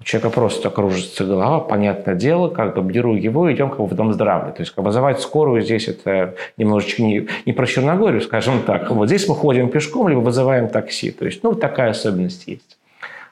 у 0.00 0.04
человека 0.04 0.30
просто 0.34 0.70
кружится 0.70 1.24
голова, 1.24 1.60
понятное 1.60 2.14
дело, 2.14 2.48
как 2.48 2.74
бы 2.74 2.82
беру 2.82 3.14
его, 3.14 3.52
идем 3.52 3.70
как 3.70 3.78
бы 3.78 3.86
в 3.86 3.94
дом 3.94 4.12
здравия. 4.12 4.52
То 4.52 4.62
есть 4.62 4.72
как 4.72 4.82
бы 4.82 4.88
вызывать 4.88 5.20
скорую 5.20 5.62
здесь 5.62 5.88
это 5.88 6.34
немножечко 6.56 7.02
не, 7.02 7.28
не 7.46 7.52
про 7.52 7.66
Черногорию, 7.66 8.20
скажем 8.20 8.62
так. 8.62 8.90
Вот 8.90 9.06
здесь 9.06 9.28
мы 9.28 9.34
ходим 9.34 9.70
пешком, 9.70 10.08
либо 10.08 10.20
вызываем 10.20 10.68
такси. 10.68 11.10
То 11.10 11.24
есть, 11.24 11.42
ну, 11.42 11.54
такая 11.54 11.90
особенность 11.90 12.46
есть. 12.46 12.78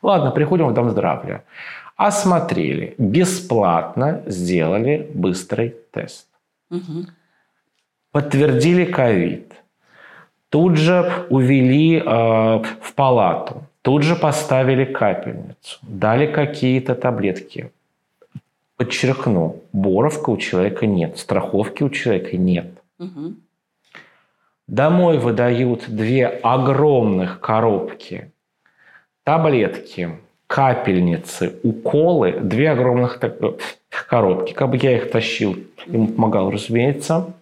Ладно, 0.02 0.30
приходим 0.30 0.68
в 0.68 0.74
дом 0.74 0.90
здравия. 0.90 1.44
Осмотрели, 1.96 2.94
бесплатно 2.96 4.22
сделали 4.26 5.10
быстрый 5.14 5.76
тест. 5.92 6.26
Угу. 6.70 7.06
Подтвердили 8.12 8.84
ковид. 8.84 9.52
Тут 10.48 10.76
же 10.76 11.26
увели 11.30 11.98
э, 11.98 12.02
в 12.04 12.94
палату 12.94 13.64
Тут 13.82 14.02
же 14.02 14.16
поставили 14.16 14.84
капельницу, 14.84 15.78
дали 15.82 16.26
какие-то 16.26 16.94
таблетки. 16.94 17.70
Подчеркну, 18.76 19.56
боровка 19.72 20.30
у 20.30 20.36
человека 20.36 20.86
нет, 20.86 21.18
страховки 21.18 21.82
у 21.82 21.90
человека 21.90 22.36
нет. 22.36 22.66
Угу. 22.98 23.34
Домой 24.68 25.18
выдают 25.18 25.84
две 25.88 26.26
огромных 26.26 27.40
коробки 27.40 28.32
таблетки, 29.24 30.10
капельницы, 30.46 31.54
уколы, 31.62 32.40
две 32.40 32.70
огромных 32.70 33.20
коробки. 34.08 34.52
Как 34.52 34.70
бы 34.70 34.76
я 34.76 34.96
их 34.96 35.10
тащил, 35.10 35.56
ему 35.86 36.08
помогал, 36.08 36.50
разумеется. 36.50 37.32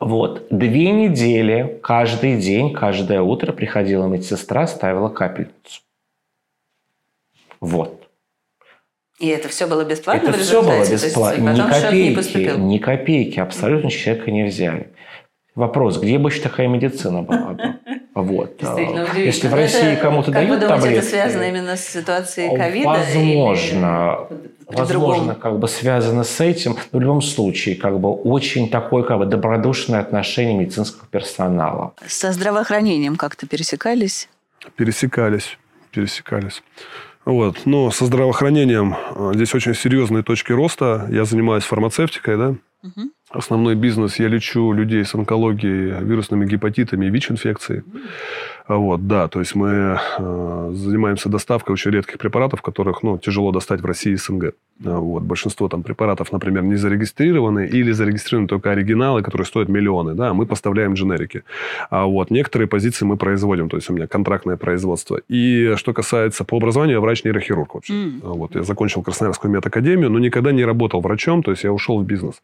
Вот. 0.00 0.46
Две 0.50 0.90
недели, 0.90 1.78
каждый 1.82 2.40
день, 2.40 2.72
каждое 2.72 3.20
утро 3.22 3.52
приходила 3.52 4.06
медсестра, 4.06 4.66
ставила 4.66 5.08
капельницу. 5.08 5.82
Вот. 7.60 8.02
И 9.18 9.28
это 9.28 9.48
все 9.48 9.68
было 9.68 9.84
бесплатно 9.84 10.30
это 10.30 10.38
в 10.38 10.42
все 10.42 10.62
было 10.62 10.80
бесплатно. 10.80 11.50
Ни 11.50 11.60
копейки, 11.60 12.58
ни 12.58 12.78
копейки 12.78 13.38
абсолютно 13.38 13.90
человека 13.90 14.30
не 14.32 14.42
взяли. 14.42 14.92
Вопрос, 15.54 15.98
где 15.98 16.18
бы 16.18 16.30
еще 16.30 16.40
такая 16.40 16.66
медицина 16.66 17.22
была 17.22 17.50
бы? 17.52 17.62
Вот. 18.14 18.62
Если 19.16 19.48
в 19.48 19.54
России 19.54 19.96
кому-то 19.96 20.30
дают 20.30 20.50
вы 20.50 20.58
думаете, 20.58 20.98
это 20.98 21.06
связано 21.06 21.42
именно 21.44 21.76
с 21.76 21.86
ситуацией 21.86 22.54
ковида? 22.56 22.88
Возможно. 22.88 24.28
Возможно, 24.66 25.34
как 25.34 25.58
бы 25.58 25.68
связано 25.68 26.24
с 26.24 26.40
этим. 26.40 26.76
Но 26.92 26.98
в 26.98 27.02
любом 27.02 27.22
случае, 27.22 27.76
как 27.76 27.98
бы 28.00 28.12
очень 28.12 28.70
такое 28.70 29.02
как 29.02 29.18
бы 29.18 29.26
добродушное 29.26 30.00
отношение 30.00 30.56
медицинского 30.56 31.06
персонала. 31.10 31.94
Со 32.06 32.32
здравоохранением 32.32 33.16
как-то 33.16 33.46
пересекались? 33.46 34.28
Пересекались. 34.76 35.58
Пересекались. 35.90 36.62
Вот. 37.24 37.62
Но 37.64 37.90
со 37.90 38.06
здравоохранением 38.06 38.96
э, 39.14 39.32
здесь 39.34 39.54
очень 39.54 39.74
серьезные 39.74 40.22
точки 40.22 40.52
роста. 40.52 41.06
Я 41.10 41.24
занимаюсь 41.24 41.64
фармацевтикой, 41.64 42.36
да. 42.36 42.48
Угу. 42.82 43.10
Основной 43.32 43.74
бизнес 43.74 44.18
я 44.18 44.28
лечу 44.28 44.72
людей 44.72 45.04
с 45.04 45.14
онкологией, 45.14 46.04
вирусными 46.04 46.44
гепатитами 46.44 47.06
и 47.06 47.10
ВИЧ-инфекцией. 47.10 47.82
Вот, 48.68 49.06
да, 49.06 49.28
то 49.28 49.40
есть 49.40 49.54
мы 49.54 49.98
э, 50.18 50.70
занимаемся 50.74 51.28
доставкой 51.28 51.72
очень 51.72 51.90
редких 51.90 52.18
препаратов, 52.18 52.62
которых 52.62 53.02
ну, 53.02 53.18
тяжело 53.18 53.50
достать 53.50 53.80
в 53.80 53.86
России 53.86 54.12
и 54.12 54.16
СНГ. 54.16 54.52
Вот, 54.78 55.22
большинство 55.22 55.68
там 55.68 55.82
препаратов, 55.82 56.32
например, 56.32 56.62
не 56.62 56.76
зарегистрированы 56.76 57.66
или 57.66 57.92
зарегистрированы 57.92 58.48
только 58.48 58.70
оригиналы, 58.70 59.22
которые 59.22 59.46
стоят 59.46 59.68
миллионы. 59.68 60.14
Да, 60.14 60.34
мы 60.34 60.46
поставляем 60.46 60.94
дженерики. 60.94 61.42
А 61.90 62.04
вот 62.04 62.30
некоторые 62.30 62.68
позиции 62.68 63.04
мы 63.04 63.16
производим, 63.16 63.68
то 63.68 63.76
есть 63.76 63.90
у 63.90 63.94
меня 63.94 64.06
контрактное 64.06 64.56
производство. 64.56 65.20
И 65.28 65.74
что 65.76 65.92
касается 65.92 66.44
по 66.44 66.56
образованию, 66.56 66.96
я 66.96 67.00
врач-нейрохирург 67.00 67.74
вообще. 67.74 67.92
Mm. 67.92 68.20
Вот, 68.22 68.54
я 68.54 68.62
закончил 68.62 69.02
Красноярскую 69.02 69.52
медакадемию, 69.52 70.10
но 70.10 70.18
никогда 70.18 70.52
не 70.52 70.64
работал 70.64 71.00
врачом, 71.00 71.42
то 71.42 71.50
есть 71.50 71.64
я 71.64 71.72
ушел 71.72 72.00
в 72.00 72.04
бизнес. 72.04 72.42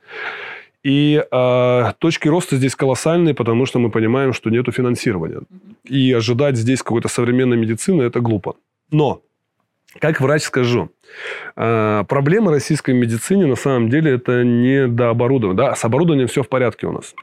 И 0.84 1.24
э, 1.30 1.92
точки 1.98 2.28
роста 2.28 2.56
здесь 2.56 2.76
колоссальные, 2.76 3.34
потому 3.34 3.66
что 3.66 3.78
мы 3.78 3.90
понимаем, 3.90 4.32
что 4.32 4.50
нет 4.50 4.66
финансирования. 4.72 5.42
И 5.84 6.12
ожидать 6.12 6.56
здесь 6.56 6.82
какой-то 6.82 7.08
современной 7.08 7.56
медицины– 7.56 8.02
это 8.04 8.20
глупо. 8.20 8.54
Но, 8.90 9.22
как 9.98 10.20
врач 10.20 10.42
скажу, 10.42 10.90
э, 11.56 12.04
проблема 12.08 12.50
российской 12.50 12.94
медицины 12.94 13.46
на 13.46 13.56
самом 13.56 13.88
деле 13.88 14.12
это 14.12 14.44
не 14.44 14.86
до 14.86 15.10
оборудования. 15.10 15.56
Да, 15.56 15.74
с 15.74 15.84
оборудованием 15.84 16.28
все 16.28 16.42
в 16.42 16.48
порядке 16.48 16.86
у 16.86 16.92
нас. 16.92 17.14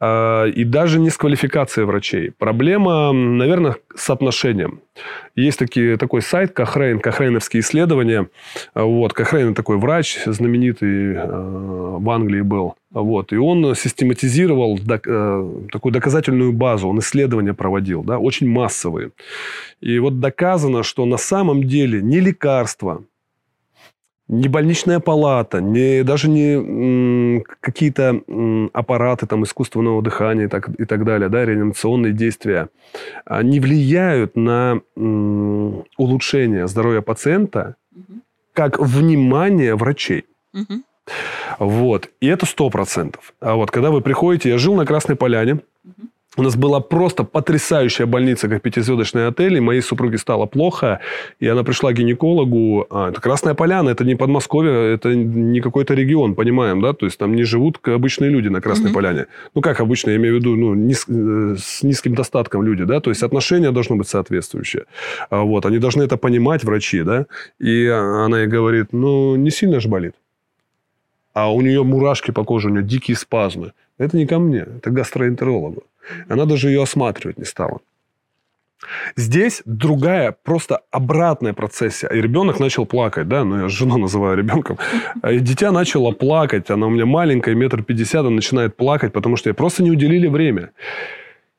Э, 0.00 0.48
и 0.48 0.64
даже 0.64 0.98
не 0.98 1.10
с 1.10 1.16
квалификацией 1.16 1.86
врачей. 1.86 2.32
Проблема, 2.38 3.12
наверное, 3.12 3.76
с 3.94 4.10
отношением. 4.10 4.80
Есть 5.34 5.58
такие, 5.58 5.96
такой 5.96 6.20
сайт 6.20 6.52
Кохрейн, 6.52 7.00
Кохрейновские 7.00 7.60
исследования. 7.60 8.28
Вот, 8.74 9.12
Кохрейн 9.14 9.54
такой 9.54 9.78
врач 9.78 10.18
знаменитый 10.26 11.14
э, 11.14 11.26
в 11.98 12.10
Англии 12.10 12.42
был. 12.42 12.74
Вот, 12.90 13.32
и 13.32 13.36
он 13.36 13.74
систематизировал 13.74 14.78
док, 14.78 15.06
э, 15.06 15.50
такую 15.72 15.92
доказательную 15.92 16.52
базу, 16.52 16.88
он 16.88 16.98
исследования 16.98 17.54
проводил, 17.54 18.02
да, 18.02 18.18
очень 18.18 18.48
массовые. 18.48 19.12
И 19.80 19.98
вот 19.98 20.20
доказано, 20.20 20.82
что 20.82 21.06
на 21.06 21.16
самом 21.16 21.64
деле 21.64 22.02
не 22.02 22.20
лекарства, 22.20 23.02
не 24.32 24.48
больничная 24.48 24.98
палата, 24.98 25.60
не, 25.60 26.02
даже 26.04 26.28
не 26.30 27.44
какие-то 27.60 28.22
аппараты 28.72 29.26
там, 29.26 29.44
искусственного 29.44 30.00
дыхания 30.02 30.46
и 30.46 30.48
так, 30.48 30.70
и 30.80 30.86
так 30.86 31.04
далее, 31.04 31.28
да, 31.28 31.44
реанимационные 31.44 32.14
действия, 32.14 32.70
не 33.42 33.60
влияют 33.60 34.34
на 34.34 34.80
улучшение 34.96 36.66
здоровья 36.66 37.02
пациента, 37.02 37.76
как 38.54 38.78
внимание 38.78 39.74
врачей. 39.76 40.24
Вот. 41.58 42.08
И 42.20 42.26
это 42.26 42.46
сто 42.46 42.70
процентов. 42.70 43.34
А 43.40 43.54
вот 43.54 43.70
когда 43.70 43.90
вы 43.90 44.00
приходите, 44.00 44.48
я 44.48 44.56
жил 44.56 44.74
на 44.74 44.86
Красной 44.86 45.16
Поляне, 45.16 45.60
У 46.38 46.42
нас 46.42 46.56
была 46.56 46.80
просто 46.80 47.24
потрясающая 47.24 48.06
больница, 48.06 48.48
как 48.48 48.62
пятизвездочный 48.62 49.26
отель, 49.26 49.58
и 49.58 49.60
моей 49.60 49.82
супруге 49.82 50.16
стало 50.16 50.46
плохо, 50.46 51.00
и 51.40 51.46
она 51.46 51.62
пришла 51.62 51.92
к 51.92 51.96
гинекологу. 51.96 52.86
А, 52.88 53.10
это 53.10 53.20
Красная 53.20 53.52
Поляна, 53.52 53.90
это 53.90 54.02
не 54.04 54.14
Подмосковье, 54.14 54.94
это 54.94 55.14
не 55.14 55.60
какой-то 55.60 55.92
регион, 55.92 56.34
понимаем, 56.34 56.80
да? 56.80 56.94
То 56.94 57.04
есть 57.04 57.18
там 57.18 57.36
не 57.36 57.44
живут 57.44 57.86
обычные 57.86 58.30
люди 58.30 58.48
на 58.48 58.62
Красной 58.62 58.90
mm-hmm. 58.90 58.94
Поляне. 58.94 59.26
Ну, 59.54 59.60
как 59.60 59.80
обычно, 59.80 60.10
я 60.10 60.16
имею 60.16 60.36
в 60.36 60.38
виду, 60.38 60.56
ну, 60.56 60.72
низ, 60.74 61.04
э, 61.06 61.56
с 61.58 61.82
низким 61.82 62.14
достатком 62.14 62.62
люди, 62.62 62.84
да? 62.84 63.00
То 63.00 63.10
есть 63.10 63.22
отношения 63.22 63.70
должны 63.70 63.96
быть 63.96 64.08
соответствующие. 64.08 64.84
А, 65.28 65.42
вот, 65.42 65.66
они 65.66 65.78
должны 65.78 66.02
это 66.02 66.16
понимать, 66.16 66.64
врачи, 66.64 67.02
да? 67.02 67.26
И 67.58 67.86
она 67.88 68.40
ей 68.40 68.46
говорит, 68.46 68.86
ну, 68.92 69.36
не 69.36 69.50
сильно 69.50 69.80
же 69.80 69.88
болит. 69.90 70.14
А 71.34 71.52
у 71.52 71.60
нее 71.60 71.82
мурашки 71.82 72.30
по 72.30 72.44
коже, 72.44 72.68
у 72.68 72.70
нее 72.70 72.82
дикие 72.82 73.16
спазмы. 73.16 73.72
Это 73.98 74.16
не 74.16 74.26
ко 74.26 74.38
мне, 74.38 74.60
это 74.60 74.90
гастроэнтерологу. 74.90 75.84
Она 76.28 76.44
даже 76.44 76.68
ее 76.68 76.82
осматривать 76.82 77.38
не 77.38 77.44
стала. 77.44 77.80
Здесь 79.16 79.62
другая, 79.64 80.32
просто 80.42 80.80
обратная 80.90 81.52
процессия. 81.52 82.08
И 82.08 82.20
ребенок 82.20 82.58
начал 82.58 82.84
плакать, 82.84 83.28
да, 83.28 83.44
ну 83.44 83.62
я 83.62 83.68
жену 83.68 83.96
называю 83.96 84.36
ребенком. 84.36 84.78
И 85.30 85.38
дитя 85.38 85.70
начало 85.70 86.10
плакать, 86.12 86.70
она 86.70 86.86
у 86.86 86.90
меня 86.90 87.06
маленькая, 87.06 87.54
метр 87.54 87.84
пятьдесят, 87.84 88.20
она 88.20 88.30
начинает 88.30 88.76
плакать, 88.76 89.12
потому 89.12 89.36
что 89.36 89.50
ей 89.50 89.54
просто 89.54 89.84
не 89.84 89.90
уделили 89.90 90.26
время. 90.26 90.70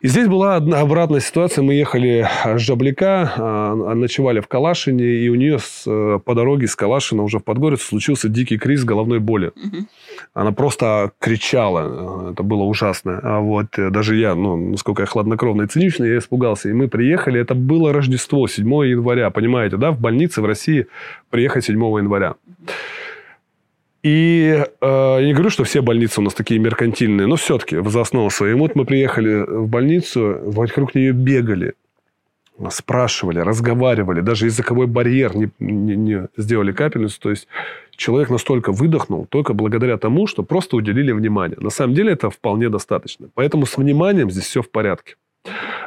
И 0.04 0.10
здесь 0.10 0.28
была 0.28 0.58
одна 0.58 0.82
обратная 0.82 1.22
ситуация. 1.22 1.62
Мы 1.62 1.76
ехали 1.76 2.28
с 2.44 2.60
Жабляка, 2.60 3.32
а, 3.38 3.96
ночевали 3.96 4.42
в 4.42 4.50
Калашине, 4.50 5.06
и 5.06 5.30
у 5.30 5.36
нее 5.36 5.60
с, 5.60 5.86
э, 5.88 6.20
по 6.20 6.36
дороге 6.36 6.68
с 6.68 6.76
Калашина 6.76 7.24
уже 7.24 7.40
в 7.40 7.46
Подгорицу 7.46 7.86
случился 7.86 8.28
дикий 8.28 8.58
криз 8.58 8.84
головной 8.84 9.20
боли. 9.20 9.54
Угу. 9.56 9.86
Она 10.34 10.52
просто 10.52 11.14
кричала. 11.20 12.32
Это 12.32 12.44
было 12.44 12.64
ужасно. 12.64 13.22
А 13.24 13.40
вот 13.40 13.80
э, 13.80 13.92
даже 13.92 14.18
я, 14.18 14.36
ну, 14.36 14.58
насколько 14.72 15.04
я 15.04 15.06
хладнокровный 15.06 15.66
и 15.66 15.68
циничный, 15.70 16.10
я 16.10 16.18
испугался. 16.18 16.68
И 16.68 16.74
мы 16.74 16.90
приехали. 16.90 17.40
Это 17.40 17.56
было 17.56 17.94
Рождество, 17.94 18.46
7 18.46 18.68
января. 18.86 19.30
Понимаете, 19.30 19.78
да? 19.78 19.92
В 19.92 20.02
больнице 20.02 20.42
в 20.42 20.46
России 20.46 20.88
приехать 21.30 21.64
7 21.64 21.78
января. 21.78 22.36
И 24.04 24.66
э, 24.82 25.18
я 25.20 25.26
не 25.26 25.34
говорю, 25.34 25.50
что 25.50 25.64
все 25.64 25.82
больницы 25.82 26.20
у 26.20 26.24
нас 26.24 26.34
такие 26.34 26.60
меркантильные, 26.60 27.26
но 27.26 27.38
все-таки 27.38 27.78
в 27.78 27.98
основу 27.98 28.30
своей. 28.30 28.54
Вот 28.54 28.76
мы 28.76 28.84
приехали 28.86 29.46
в 29.48 29.68
больницу, 29.70 30.40
вокруг 30.44 30.94
нее 30.94 31.14
бегали, 31.14 31.76
спрашивали, 32.70 33.40
разговаривали, 33.40 34.20
даже 34.20 34.46
языковой 34.46 34.88
барьер 34.88 35.36
не, 35.38 35.50
не, 35.60 35.96
не 35.96 36.28
сделали 36.36 36.74
капельницу. 36.74 37.20
То 37.22 37.30
есть 37.30 37.48
человек 37.96 38.30
настолько 38.30 38.74
выдохнул 38.74 39.26
только 39.26 39.54
благодаря 39.54 39.98
тому, 39.98 40.28
что 40.28 40.44
просто 40.44 40.76
уделили 40.76 41.14
внимание. 41.14 41.58
На 41.62 41.70
самом 41.70 41.94
деле 41.94 42.12
это 42.12 42.30
вполне 42.30 42.68
достаточно. 42.70 43.30
Поэтому 43.34 43.66
с 43.66 43.78
вниманием 43.78 44.30
здесь 44.30 44.46
все 44.46 44.62
в 44.62 44.70
порядке. 44.70 45.16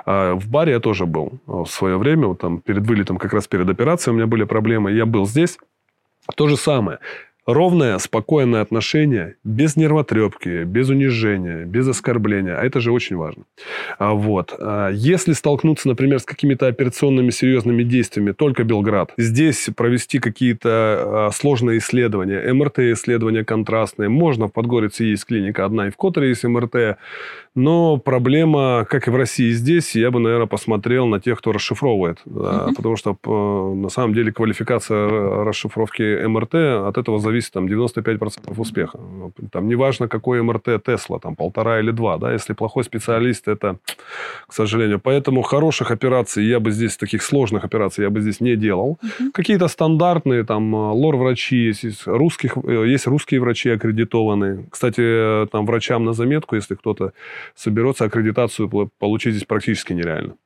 А 0.06 0.34
в 0.34 0.48
баре 0.48 0.72
я 0.72 0.80
тоже 0.80 1.04
был 1.04 1.38
в 1.46 1.66
свое 1.66 1.98
время, 1.98 2.28
вот 2.28 2.40
там 2.40 2.60
перед 2.60 2.86
вылетом, 2.86 3.18
как 3.18 3.34
раз 3.34 3.46
перед 3.46 3.68
операцией 3.68 4.14
у 4.14 4.16
меня 4.16 4.26
были 4.26 4.44
проблемы, 4.44 4.92
я 4.92 5.04
был 5.04 5.26
здесь. 5.26 5.58
То 6.34 6.48
же 6.48 6.56
самое. 6.56 6.98
Ровное, 7.46 7.98
спокойное 7.98 8.60
отношение, 8.60 9.36
без 9.44 9.76
нервотрепки, 9.76 10.64
без 10.64 10.88
унижения, 10.88 11.64
без 11.64 11.86
оскорбления. 11.86 12.58
А 12.58 12.64
это 12.64 12.80
же 12.80 12.90
очень 12.90 13.14
важно. 13.14 13.44
А 13.98 14.14
вот. 14.14 14.52
А 14.58 14.90
если 14.90 15.32
столкнуться, 15.32 15.86
например, 15.86 16.18
с 16.18 16.24
какими-то 16.24 16.66
операционными 16.66 17.30
серьезными 17.30 17.84
действиями, 17.84 18.32
только 18.32 18.64
Белград. 18.64 19.12
Здесь 19.16 19.70
провести 19.76 20.18
какие-то 20.18 20.68
а, 20.70 21.30
сложные 21.32 21.78
исследования, 21.78 22.52
МРТ-исследования 22.52 23.44
контрастные. 23.44 24.08
Можно 24.08 24.48
в 24.48 24.52
Подгорице 24.52 25.04
есть 25.04 25.24
клиника 25.24 25.64
одна, 25.64 25.86
и 25.86 25.90
в 25.90 25.96
Которе 25.96 26.30
есть 26.30 26.42
МРТ. 26.42 26.98
Но 27.56 27.96
проблема, 27.96 28.84
как 28.84 29.08
и 29.08 29.10
в 29.10 29.16
России 29.16 29.50
здесь, 29.52 29.96
я 29.96 30.10
бы, 30.10 30.20
наверное, 30.20 30.46
посмотрел 30.46 31.06
на 31.06 31.20
тех, 31.20 31.38
кто 31.38 31.52
расшифровывает. 31.52 32.18
Да, 32.26 32.68
Потому 32.76 32.96
что 32.96 33.16
на 33.74 33.88
самом 33.88 34.12
деле 34.12 34.30
квалификация 34.30 35.08
расшифровки 35.42 36.26
МРТ 36.26 36.54
от 36.54 36.98
этого 36.98 37.18
зависит 37.18 37.52
там, 37.52 37.66
95% 37.66 38.60
успеха. 38.60 39.00
Там 39.50 39.68
неважно, 39.68 40.06
какой 40.06 40.42
МРТ 40.42 40.84
Тесла, 40.84 41.18
там 41.18 41.34
полтора 41.34 41.80
или 41.80 41.92
два. 41.92 42.18
Да? 42.18 42.30
Если 42.30 42.52
плохой 42.52 42.84
специалист, 42.84 43.48
это, 43.48 43.78
к 44.46 44.52
сожалению. 44.52 45.00
Поэтому 45.00 45.40
хороших 45.40 45.90
операций 45.90 46.44
я 46.44 46.60
бы 46.60 46.70
здесь, 46.72 46.98
таких 46.98 47.22
сложных 47.22 47.64
операций 47.64 48.04
я 48.04 48.10
бы 48.10 48.20
здесь 48.20 48.40
не 48.40 48.56
делал. 48.56 48.98
Угу. 49.02 49.30
Какие-то 49.32 49.68
стандартные, 49.68 50.44
там, 50.44 50.74
лор-врачи, 50.74 51.56
есть, 51.68 52.06
русских, 52.06 52.58
э, 52.62 52.84
есть 52.86 53.06
русские 53.06 53.40
врачи 53.40 53.70
аккредитованные. 53.70 54.66
Кстати, 54.70 55.46
там, 55.50 55.64
врачам 55.64 56.04
на 56.04 56.12
заметку, 56.12 56.54
если 56.54 56.74
кто-то 56.74 57.12
соберется, 57.54 58.04
аккредитацию 58.04 58.68
получить 58.98 59.34
здесь 59.34 59.46
практически 59.46 59.92
нереально. 59.92 60.36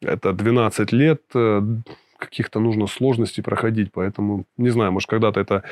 Это 0.00 0.32
12 0.32 0.92
лет, 0.92 1.22
э, 1.34 1.60
каких-то 2.22 2.60
нужно 2.60 2.86
сложностей 2.86 3.42
проходить. 3.42 3.90
Поэтому, 3.92 4.44
не 4.56 4.70
знаю, 4.70 4.92
может, 4.92 5.10
когда-то 5.10 5.40
это 5.40 5.62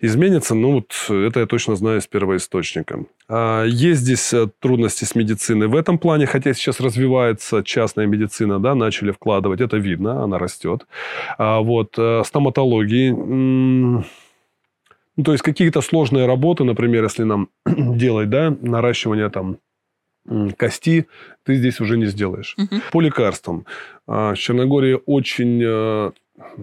изменится. 0.00 0.54
Но 0.54 0.72
вот 0.72 0.92
это 1.08 1.40
я 1.40 1.46
точно 1.46 1.76
знаю 1.76 2.00
с 2.00 2.06
первоисточника. 2.06 3.04
А 3.28 3.64
есть 3.64 4.00
здесь 4.00 4.32
э, 4.32 4.48
трудности 4.60 5.04
с 5.04 5.14
медициной 5.14 5.68
в 5.68 5.76
этом 5.76 5.98
плане, 5.98 6.26
хотя 6.26 6.54
сейчас 6.54 6.80
развивается 6.80 7.62
частная 7.62 8.06
медицина, 8.06 8.58
да, 8.58 8.74
начали 8.74 9.12
вкладывать, 9.12 9.60
это 9.60 9.76
видно, 9.76 10.24
она 10.24 10.38
растет. 10.38 10.86
А 11.38 11.60
вот 11.60 11.94
э, 11.98 12.22
стоматологии, 12.24 13.10
ну, 15.16 15.24
то 15.24 15.32
есть 15.32 15.44
какие-то 15.44 15.80
сложные 15.80 16.26
работы, 16.26 16.64
например, 16.64 17.04
если 17.04 17.22
нам 17.22 17.48
делать, 17.66 18.30
да, 18.30 18.56
наращивание 18.60 19.30
там 19.30 19.58
кости 20.56 21.06
ты 21.44 21.56
здесь 21.56 21.80
уже 21.80 21.96
не 21.96 22.06
сделаешь. 22.06 22.54
Угу. 22.58 22.80
По 22.92 23.00
лекарствам. 23.00 23.66
А, 24.06 24.34
в 24.34 24.38
Черногории 24.38 24.98
очень 25.06 25.60
э, 25.62 26.12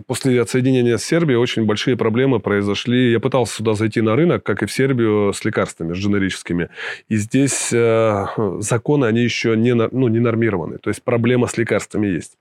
после 0.07 0.41
отсоединения 0.41 0.97
с 0.97 1.03
Сербией 1.03 1.37
очень 1.37 1.65
большие 1.65 1.95
проблемы 1.95 2.39
произошли. 2.39 3.11
Я 3.11 3.19
пытался 3.19 3.55
сюда 3.55 3.73
зайти 3.73 4.01
на 4.01 4.15
рынок, 4.15 4.43
как 4.43 4.63
и 4.63 4.65
в 4.65 4.71
Сербию, 4.71 5.31
с 5.33 5.45
лекарствами, 5.45 5.93
с 5.93 5.97
дженерическими. 5.97 6.69
И 7.07 7.15
здесь 7.15 7.71
э, 7.71 8.25
законы, 8.59 9.05
они 9.05 9.21
еще 9.21 9.55
не, 9.55 9.73
ну, 9.73 10.07
не 10.07 10.19
нормированы. 10.19 10.77
То 10.77 10.89
есть 10.89 11.03
проблема 11.03 11.47
с 11.47 11.57
лекарствами 11.57 12.07
есть. 12.07 12.37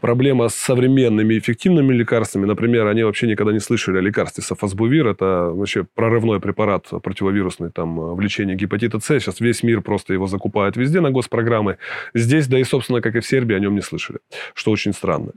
Проблема 0.00 0.48
с 0.48 0.54
современными 0.54 1.38
эффективными 1.38 1.94
лекарствами. 1.94 2.44
Например, 2.44 2.86
они 2.86 3.04
вообще 3.04 3.26
никогда 3.26 3.52
не 3.52 3.60
слышали 3.60 3.98
о 3.98 4.00
лекарстве 4.00 4.42
сафосбувир. 4.44 5.06
Это 5.06 5.50
вообще 5.54 5.86
прорывной 5.94 6.40
препарат 6.40 6.88
противовирусный 7.02 7.70
там, 7.70 8.14
в 8.14 8.20
лечении 8.20 8.54
гепатита 8.54 9.00
С. 9.00 9.06
Сейчас 9.06 9.40
весь 9.40 9.62
мир 9.62 9.80
просто 9.80 10.12
его 10.12 10.26
закупает 10.26 10.76
везде 10.76 11.00
на 11.00 11.10
госпрограммы. 11.10 11.78
Здесь, 12.14 12.48
да 12.48 12.58
и, 12.58 12.64
собственно, 12.64 13.00
как 13.00 13.16
и 13.16 13.20
в 13.20 13.26
Сербии, 13.26 13.56
о 13.56 13.58
нем 13.58 13.74
не 13.74 13.82
слышали. 13.82 14.18
Что 14.54 14.70
очень 14.70 14.92
странно. 14.92 15.32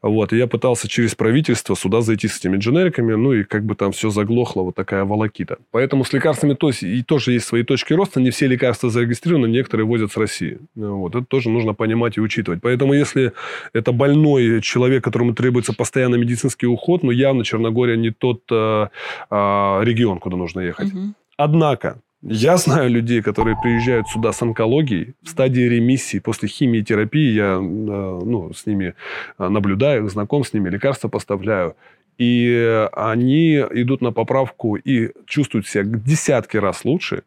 Вот. 0.00 0.32
Я 0.32 0.46
пытался 0.46 0.77
пытался 0.78 0.88
через 0.88 1.14
правительство 1.14 1.76
сюда 1.76 2.00
зайти 2.00 2.28
с 2.28 2.38
этими 2.38 2.56
дженериками, 2.56 3.16
ну 3.16 3.32
и 3.32 3.44
как 3.44 3.64
бы 3.64 3.74
там 3.74 3.90
все 3.92 4.10
заглохло, 4.10 4.62
вот 4.62 4.74
такая 4.74 5.04
волокита. 5.04 5.56
Поэтому 5.70 6.04
с 6.04 6.12
лекарствами 6.12 6.54
то, 6.54 6.70
и 6.70 7.02
тоже 7.02 7.32
есть 7.32 7.46
свои 7.46 7.64
точки 7.64 7.94
роста, 7.94 8.20
не 8.20 8.30
все 8.30 8.48
лекарства 8.48 8.90
зарегистрированы, 8.90 9.48
некоторые 9.48 9.86
возят 9.86 10.12
с 10.12 10.16
России. 10.16 10.58
Вот, 10.76 11.14
это 11.14 11.24
тоже 11.24 11.50
нужно 11.50 11.74
понимать 11.74 12.18
и 12.18 12.20
учитывать. 12.20 12.60
Поэтому 12.62 12.94
если 12.94 13.32
это 13.74 13.92
больной 13.92 14.60
человек, 14.60 15.04
которому 15.04 15.34
требуется 15.34 15.72
постоянно 15.72 16.16
медицинский 16.16 16.68
уход, 16.68 17.02
ну 17.02 17.12
явно 17.12 17.44
Черногория 17.44 17.96
не 17.96 18.10
тот 18.10 18.42
а, 18.50 18.88
а, 19.30 19.80
регион, 19.84 20.18
куда 20.18 20.36
нужно 20.36 20.60
ехать. 20.60 20.94
Угу. 20.94 21.14
Однако, 21.36 22.00
я 22.22 22.56
знаю 22.56 22.90
людей, 22.90 23.22
которые 23.22 23.56
приезжают 23.62 24.08
сюда 24.08 24.32
с 24.32 24.42
онкологией 24.42 25.14
в 25.22 25.28
стадии 25.28 25.62
ремиссии 25.62 26.18
после 26.18 26.48
химиотерапии. 26.48 27.32
Я 27.32 27.54
э, 27.54 27.60
ну, 27.60 28.52
с 28.52 28.66
ними 28.66 28.94
э, 29.38 29.48
наблюдаю, 29.48 30.08
знаком 30.08 30.44
с 30.44 30.52
ними, 30.52 30.68
лекарства 30.68 31.08
поставляю. 31.08 31.76
И 32.18 32.88
они 32.92 33.58
идут 33.58 34.00
на 34.00 34.10
поправку 34.10 34.74
и 34.74 35.12
чувствуют 35.26 35.68
себя 35.68 35.84
десятки 35.84 36.56
раз 36.56 36.84
лучше, 36.84 37.22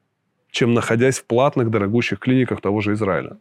чем 0.51 0.73
находясь 0.73 1.19
в 1.19 1.25
платных, 1.25 1.71
дорогущих 1.71 2.19
клиниках 2.19 2.59
того 2.59 2.81
же 2.81 2.91
Израиля. 2.91 3.37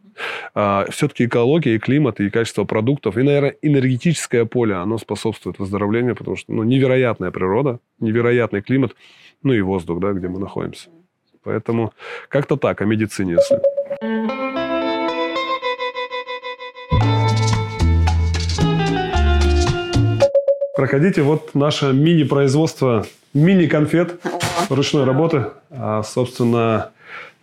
А, 0.55 0.85
все-таки 0.89 1.25
экология, 1.25 1.75
и 1.75 1.79
климат, 1.79 2.21
и 2.21 2.29
качество 2.29 2.63
продуктов, 2.63 3.17
и, 3.17 3.23
наверное, 3.23 3.57
энергетическое 3.61 4.45
поле, 4.45 4.75
оно 4.75 4.97
способствует 4.97 5.59
выздоровлению, 5.59 6.15
потому 6.15 6.37
что 6.37 6.53
ну, 6.53 6.63
невероятная 6.63 7.31
природа, 7.31 7.79
невероятный 7.99 8.61
климат, 8.61 8.95
ну 9.43 9.51
и 9.51 9.59
воздух, 9.59 9.99
да, 9.99 10.13
где 10.13 10.29
мы 10.29 10.39
находимся. 10.39 10.89
Поэтому 11.43 11.93
как-то 12.29 12.55
так 12.55 12.81
о 12.81 12.85
медицине, 12.85 13.33
если. 13.33 13.59
Проходите, 20.75 21.21
вот 21.21 21.53
наше 21.53 21.93
мини-производство 21.93 23.05
мини-конфет 23.33 24.19
ручной 24.69 25.03
работы. 25.03 25.47
А, 25.69 26.01
собственно, 26.03 26.91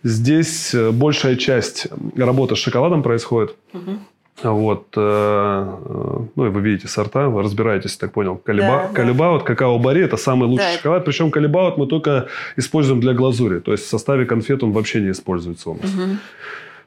здесь 0.03 0.75
большая 0.91 1.35
часть 1.35 1.87
работы 2.17 2.55
с 2.55 2.59
шоколадом 2.59 3.01
происходит. 3.01 3.55
Угу. 3.73 3.99
Вот, 4.43 4.87
э, 4.95 4.99
э, 4.99 6.19
ну, 6.35 6.45
и 6.45 6.49
вы 6.49 6.61
видите 6.61 6.87
сорта, 6.87 7.27
вы 7.27 7.43
разбираетесь, 7.43 7.97
так 7.97 8.13
понял. 8.13 8.37
Калиба, 8.37 8.87
да, 8.87 8.93
калибаут, 8.93 9.41
да. 9.41 9.47
какао-бари– 9.47 10.01
это 10.03 10.17
самый 10.17 10.47
лучший 10.47 10.65
да. 10.65 10.77
шоколад. 10.77 11.05
Причем 11.05 11.31
калибаут 11.31 11.77
мы 11.77 11.87
только 11.87 12.27
используем 12.55 13.01
для 13.01 13.13
глазури. 13.13 13.59
То 13.59 13.71
есть 13.71 13.85
в 13.85 13.89
составе 13.89 14.25
конфет 14.25 14.63
он 14.63 14.71
вообще 14.71 15.01
не 15.01 15.11
используется 15.11 15.71
у 15.71 15.75
нас. 15.75 15.93
Угу. 15.93 16.17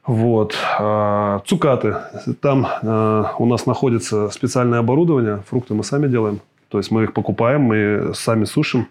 Вот. 0.05 0.55
А, 0.79 1.41
Цукаты. 1.45 1.95
Там 2.41 2.67
а, 2.67 3.35
у 3.37 3.45
нас 3.45 3.65
находится 3.65 4.29
специальное 4.29 4.79
оборудование. 4.79 5.43
Фрукты 5.49 5.73
мы 5.73 5.83
сами 5.83 6.07
делаем. 6.07 6.41
То 6.69 6.79
есть 6.79 6.91
мы 6.91 7.03
их 7.03 7.13
покупаем, 7.13 7.61
мы 7.61 8.13
сами 8.15 8.45
сушим. 8.45 8.87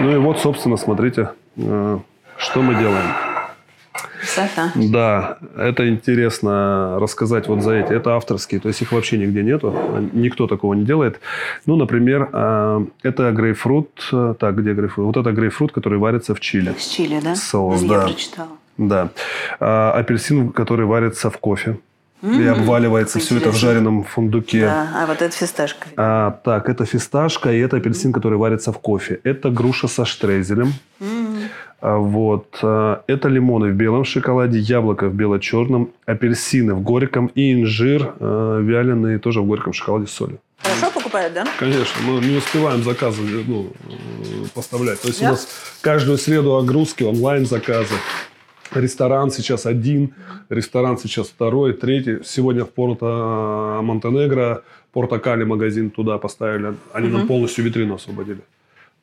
Ну 0.00 0.12
и 0.12 0.16
вот, 0.16 0.40
собственно, 0.40 0.76
смотрите, 0.76 1.30
а, 1.56 2.00
что 2.36 2.62
мы 2.62 2.74
делаем. 2.74 3.23
Красота. 4.18 4.72
Да, 4.74 5.38
это 5.56 5.88
интересно 5.88 6.98
рассказать 7.00 7.46
вот 7.46 7.62
за 7.62 7.74
эти. 7.74 7.92
Это 7.92 8.16
авторские, 8.16 8.60
то 8.60 8.68
есть 8.68 8.82
их 8.82 8.92
вообще 8.92 9.18
нигде 9.18 9.42
нету. 9.42 9.74
Никто 10.12 10.46
такого 10.46 10.74
не 10.74 10.84
делает. 10.84 11.20
Ну, 11.66 11.76
например, 11.76 12.28
а, 12.32 12.84
это 13.02 13.30
грейпфрут. 13.32 14.10
Так, 14.38 14.56
где 14.56 14.72
грейпфрут? 14.74 15.06
Вот 15.06 15.16
это 15.16 15.32
грейпфрут, 15.32 15.72
который 15.72 15.98
варится 15.98 16.34
в 16.34 16.40
Чили. 16.40 16.74
С 16.76 16.88
чили, 16.88 17.20
да? 17.22 17.36
Соус, 17.36 17.82
Я 17.82 17.88
да. 17.88 18.00
прочитала. 18.02 18.48
Да. 18.78 19.10
А, 19.60 19.92
апельсин, 19.92 20.50
который 20.50 20.86
варится 20.86 21.30
в 21.30 21.38
кофе. 21.38 21.78
И 22.22 22.46
обваливается 22.46 23.18
все 23.18 23.36
это 23.36 23.44
в 23.44 23.48
интересно. 23.48 23.68
жареном 23.68 24.04
фундуке. 24.04 24.62
Да, 24.62 24.88
а 24.94 25.06
вот 25.06 25.20
это 25.20 25.36
фисташка. 25.36 25.88
А, 25.98 26.30
так, 26.42 26.70
это 26.70 26.86
фисташка 26.86 27.52
и 27.52 27.58
это 27.58 27.76
апельсин, 27.76 28.14
который 28.14 28.38
варится 28.38 28.72
в 28.72 28.78
кофе. 28.78 29.20
Это 29.24 29.50
груша 29.50 29.88
со 29.88 30.06
штрезелем. 30.06 30.72
А, 31.00 31.04
вот. 31.84 32.58
а, 32.62 33.02
Это 33.06 33.28
лимоны 33.28 33.68
в 33.70 33.74
белом 33.74 34.04
шоколаде, 34.04 34.58
яблоко 34.58 35.08
в 35.08 35.14
бело-черном, 35.14 35.90
апельсины 36.06 36.74
в 36.74 36.80
горьком 36.80 37.26
и 37.34 37.52
инжир 37.52 38.14
а, 38.20 38.58
вяленый 38.60 39.18
тоже 39.18 39.40
в 39.42 39.46
горьком 39.46 39.72
шоколаде 39.72 40.06
с 40.06 40.12
солью. 40.12 40.38
Хорошо 40.62 40.90
покупают, 40.90 41.34
да? 41.34 41.46
Конечно, 41.58 42.00
мы 42.06 42.20
не 42.24 42.38
успеваем 42.38 42.82
заказы 42.82 43.20
ну, 43.46 43.66
э, 43.86 44.46
поставлять. 44.54 45.00
То 45.02 45.08
есть 45.08 45.20
Да? 45.20 45.28
у 45.28 45.30
нас 45.32 45.46
каждую 45.82 46.16
среду 46.16 46.56
огрузки, 46.56 47.02
онлайн-заказы. 47.02 47.94
Ресторан 48.74 49.30
сейчас 49.30 49.66
один, 49.66 50.14
ресторан 50.48 50.96
сейчас 50.96 51.28
второй, 51.28 51.74
третий. 51.74 52.20
Сегодня 52.24 52.64
в 52.64 52.70
Порто 52.70 53.80
Монтенегро, 53.82 54.62
Порто 54.92 55.18
Кали 55.18 55.44
магазин 55.44 55.90
туда 55.90 56.16
поставили. 56.18 56.74
Они 56.94 57.08
нам 57.08 57.26
полностью 57.26 57.62
витрину 57.64 57.96
освободили. 57.96 58.40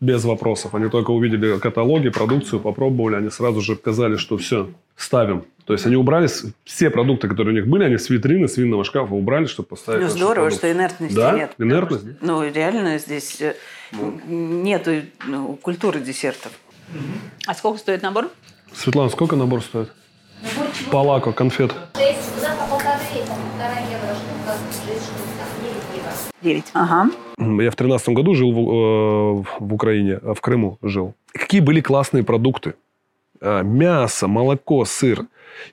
Без 0.01 0.23
вопросов. 0.25 0.73
Они 0.75 0.89
только 0.89 1.11
увидели 1.11 1.59
каталоги, 1.59 2.09
продукцию, 2.09 2.59
попробовали. 2.59 3.15
Они 3.15 3.29
сразу 3.29 3.61
же 3.61 3.75
сказали, 3.75 4.17
что 4.17 4.37
все, 4.37 4.69
ставим. 4.97 5.45
То 5.65 5.73
есть 5.73 5.85
они 5.85 5.95
убрали 5.95 6.27
все 6.65 6.89
продукты, 6.89 7.27
которые 7.27 7.53
у 7.53 7.55
них 7.55 7.67
были, 7.69 7.83
они 7.83 7.97
с 7.97 8.09
витрины, 8.09 8.47
с 8.47 8.57
винного 8.57 8.83
шкафа 8.83 9.13
убрали, 9.13 9.45
чтобы 9.45 9.69
поставить. 9.69 10.01
Ну, 10.01 10.09
здорово, 10.09 10.33
продукты. 10.47 10.57
что 10.57 10.71
инертности 10.71 11.15
Да? 11.15 11.31
нет. 11.33 11.53
Инертность? 11.59 12.05
Ну, 12.19 12.43
реально 12.43 12.97
здесь 12.97 13.39
э, 13.41 13.53
нету 14.27 14.91
ну, 15.27 15.55
культуры 15.61 15.99
десертов. 16.01 16.51
А 17.45 17.53
сколько 17.53 17.77
стоит 17.77 18.01
набор? 18.01 18.29
Светлана, 18.73 19.09
сколько 19.09 19.35
набор 19.35 19.61
стоит? 19.61 19.91
Палако, 20.91 21.31
конфет. 21.31 21.73
6 21.95 22.11
штук 22.39 22.57
по 22.59 22.65
полторы, 22.71 22.99
по 23.27 23.35
полтора 23.35 23.79
евро 23.79 24.15
штука, 24.15 24.57
6 24.87 25.03
штук, 25.03 25.27
так, 25.37 25.47
9 26.21 26.33
евро. 26.41 26.41
Девять. 26.41 26.65
Ага. 26.73 27.09
Я 27.63 27.71
в 27.71 27.75
тринадцатом 27.75 28.13
году 28.13 28.35
жил 28.35 28.51
в, 28.51 28.57
э, 28.57 29.43
в 29.59 29.73
Украине, 29.73 30.19
а 30.21 30.33
в 30.33 30.41
Крыму 30.41 30.77
жил. 30.81 31.13
Какие 31.33 31.61
были 31.61 31.81
классные 31.81 32.23
продукты? 32.23 32.73
А, 33.41 33.61
Мясо, 33.63 34.27
молоко, 34.27 34.85
сыр. 34.85 35.25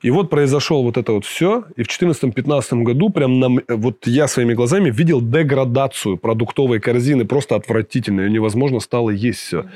И 0.02 0.10
вот 0.10 0.28
произошло 0.28 0.82
вот 0.82 0.96
это 0.96 1.12
вот 1.12 1.24
все. 1.24 1.64
И 1.76 1.82
в 1.82 1.86
2014-2015 1.88 2.82
году 2.82 3.10
прям 3.10 3.38
нам, 3.38 3.60
вот 3.68 4.06
я 4.06 4.26
своими 4.26 4.52
глазами 4.54 4.90
видел 4.90 5.20
деградацию 5.22 6.16
продуктовой 6.16 6.80
корзины. 6.80 7.24
Просто 7.24 7.54
отвратительно. 7.54 8.22
Ее 8.22 8.30
невозможно 8.30 8.80
стало 8.80 9.10
есть 9.10 9.38
все. 9.38 9.66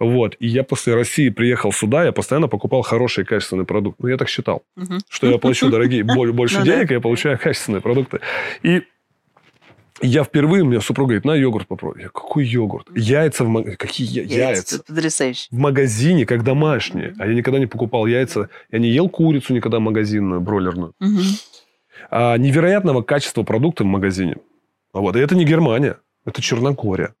Вот. 0.00 0.36
И 0.40 0.48
я 0.48 0.64
после 0.64 0.94
России 0.94 1.28
приехал 1.30 1.72
сюда, 1.72 2.04
я 2.04 2.12
постоянно 2.12 2.48
покупал 2.48 2.82
хороший 2.82 3.24
качественный 3.24 3.64
продукт. 3.64 3.98
Ну, 4.00 4.08
я 4.08 4.16
так 4.16 4.28
считал. 4.28 4.62
Что 5.08 5.28
я 5.30 5.38
плачу 5.38 5.70
дорогие, 5.70 6.02
боль- 6.02 6.32
больше 6.32 6.58
Ну 6.58 6.64
денег, 6.64 6.90
и 6.90 6.94
я 6.94 7.00
получаю 7.00 7.38
качественные 7.38 7.80
продукты. 7.80 8.18
И 8.62 8.82
я 10.02 10.24
впервые, 10.24 10.64
мне 10.64 10.80
супруга 10.80 11.08
говорит, 11.10 11.24
на 11.24 11.34
йогурт 11.34 11.66
попробуй. 11.66 12.02
Я, 12.02 12.08
какой 12.08 12.44
йогурт? 12.46 12.88
Яйца 12.96 13.44
в 13.44 13.48
магазине. 13.48 13.76
Какие 13.76 14.08
я- 14.08 14.48
яйца? 14.48 14.76
Это 14.76 14.84
потрясающе. 14.84 15.48
В 15.50 15.58
магазине, 15.58 16.26
как 16.26 16.42
домашние. 16.44 17.14
А 17.18 17.26
я 17.26 17.34
никогда 17.34 17.58
не 17.58 17.66
покупал 17.66 18.06
яйца. 18.06 18.48
Я 18.70 18.78
не 18.78 18.88
ел 18.88 19.08
курицу 19.08 19.54
никогда 19.54 19.80
магазинную, 19.80 20.40
бройлерную. 20.40 20.94
А 22.10 22.36
невероятного 22.36 23.02
качества 23.02 23.42
продукты 23.42 23.84
в 23.84 23.86
магазине. 23.86 24.36
Вот. 24.92 25.16
И 25.16 25.20
это 25.20 25.34
не 25.34 25.44
Германия. 25.44 25.96
Это 26.24 26.42
Черногория. 26.42 27.14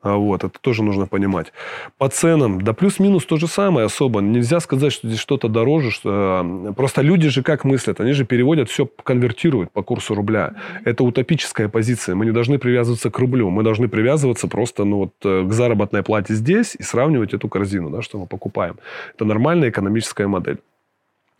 А 0.00 0.16
вот, 0.16 0.44
это 0.44 0.58
тоже 0.60 0.84
нужно 0.84 1.06
понимать. 1.06 1.52
По 1.98 2.08
ценам, 2.08 2.60
да 2.60 2.72
плюс-минус 2.72 3.24
то 3.24 3.36
же 3.36 3.48
самое 3.48 3.86
особо. 3.86 4.20
Нельзя 4.20 4.60
сказать, 4.60 4.92
что 4.92 5.08
здесь 5.08 5.18
что-то 5.18 5.48
дороже. 5.48 5.90
Что... 5.90 6.44
э, 6.68 6.72
Просто 6.72 7.02
люди 7.02 7.28
же 7.28 7.42
как 7.42 7.64
мыслят? 7.64 8.00
Они 8.00 8.12
же 8.12 8.24
переводят, 8.24 8.70
все 8.70 8.86
конвертируют 8.86 9.72
по 9.72 9.82
курсу 9.82 10.14
рубля. 10.14 10.54
Это 10.84 11.02
утопическая 11.02 11.68
позиция. 11.68 12.14
Мы 12.14 12.26
не 12.26 12.32
должны 12.32 12.58
привязываться 12.58 13.10
к 13.10 13.18
рублю. 13.18 13.50
Мы 13.50 13.64
должны 13.64 13.88
привязываться 13.88 14.46
просто 14.46 14.84
ну, 14.84 14.98
вот, 14.98 15.14
э, 15.24 15.44
к 15.48 15.52
заработной 15.52 16.04
плате 16.04 16.34
здесь 16.34 16.76
и 16.78 16.84
сравнивать 16.84 17.34
эту 17.34 17.48
корзину, 17.48 17.90
да, 17.90 18.00
что 18.00 18.18
мы 18.18 18.26
покупаем. 18.26 18.76
Это 19.14 19.24
нормальная 19.24 19.70
экономическая 19.70 20.28
модель. 20.28 20.58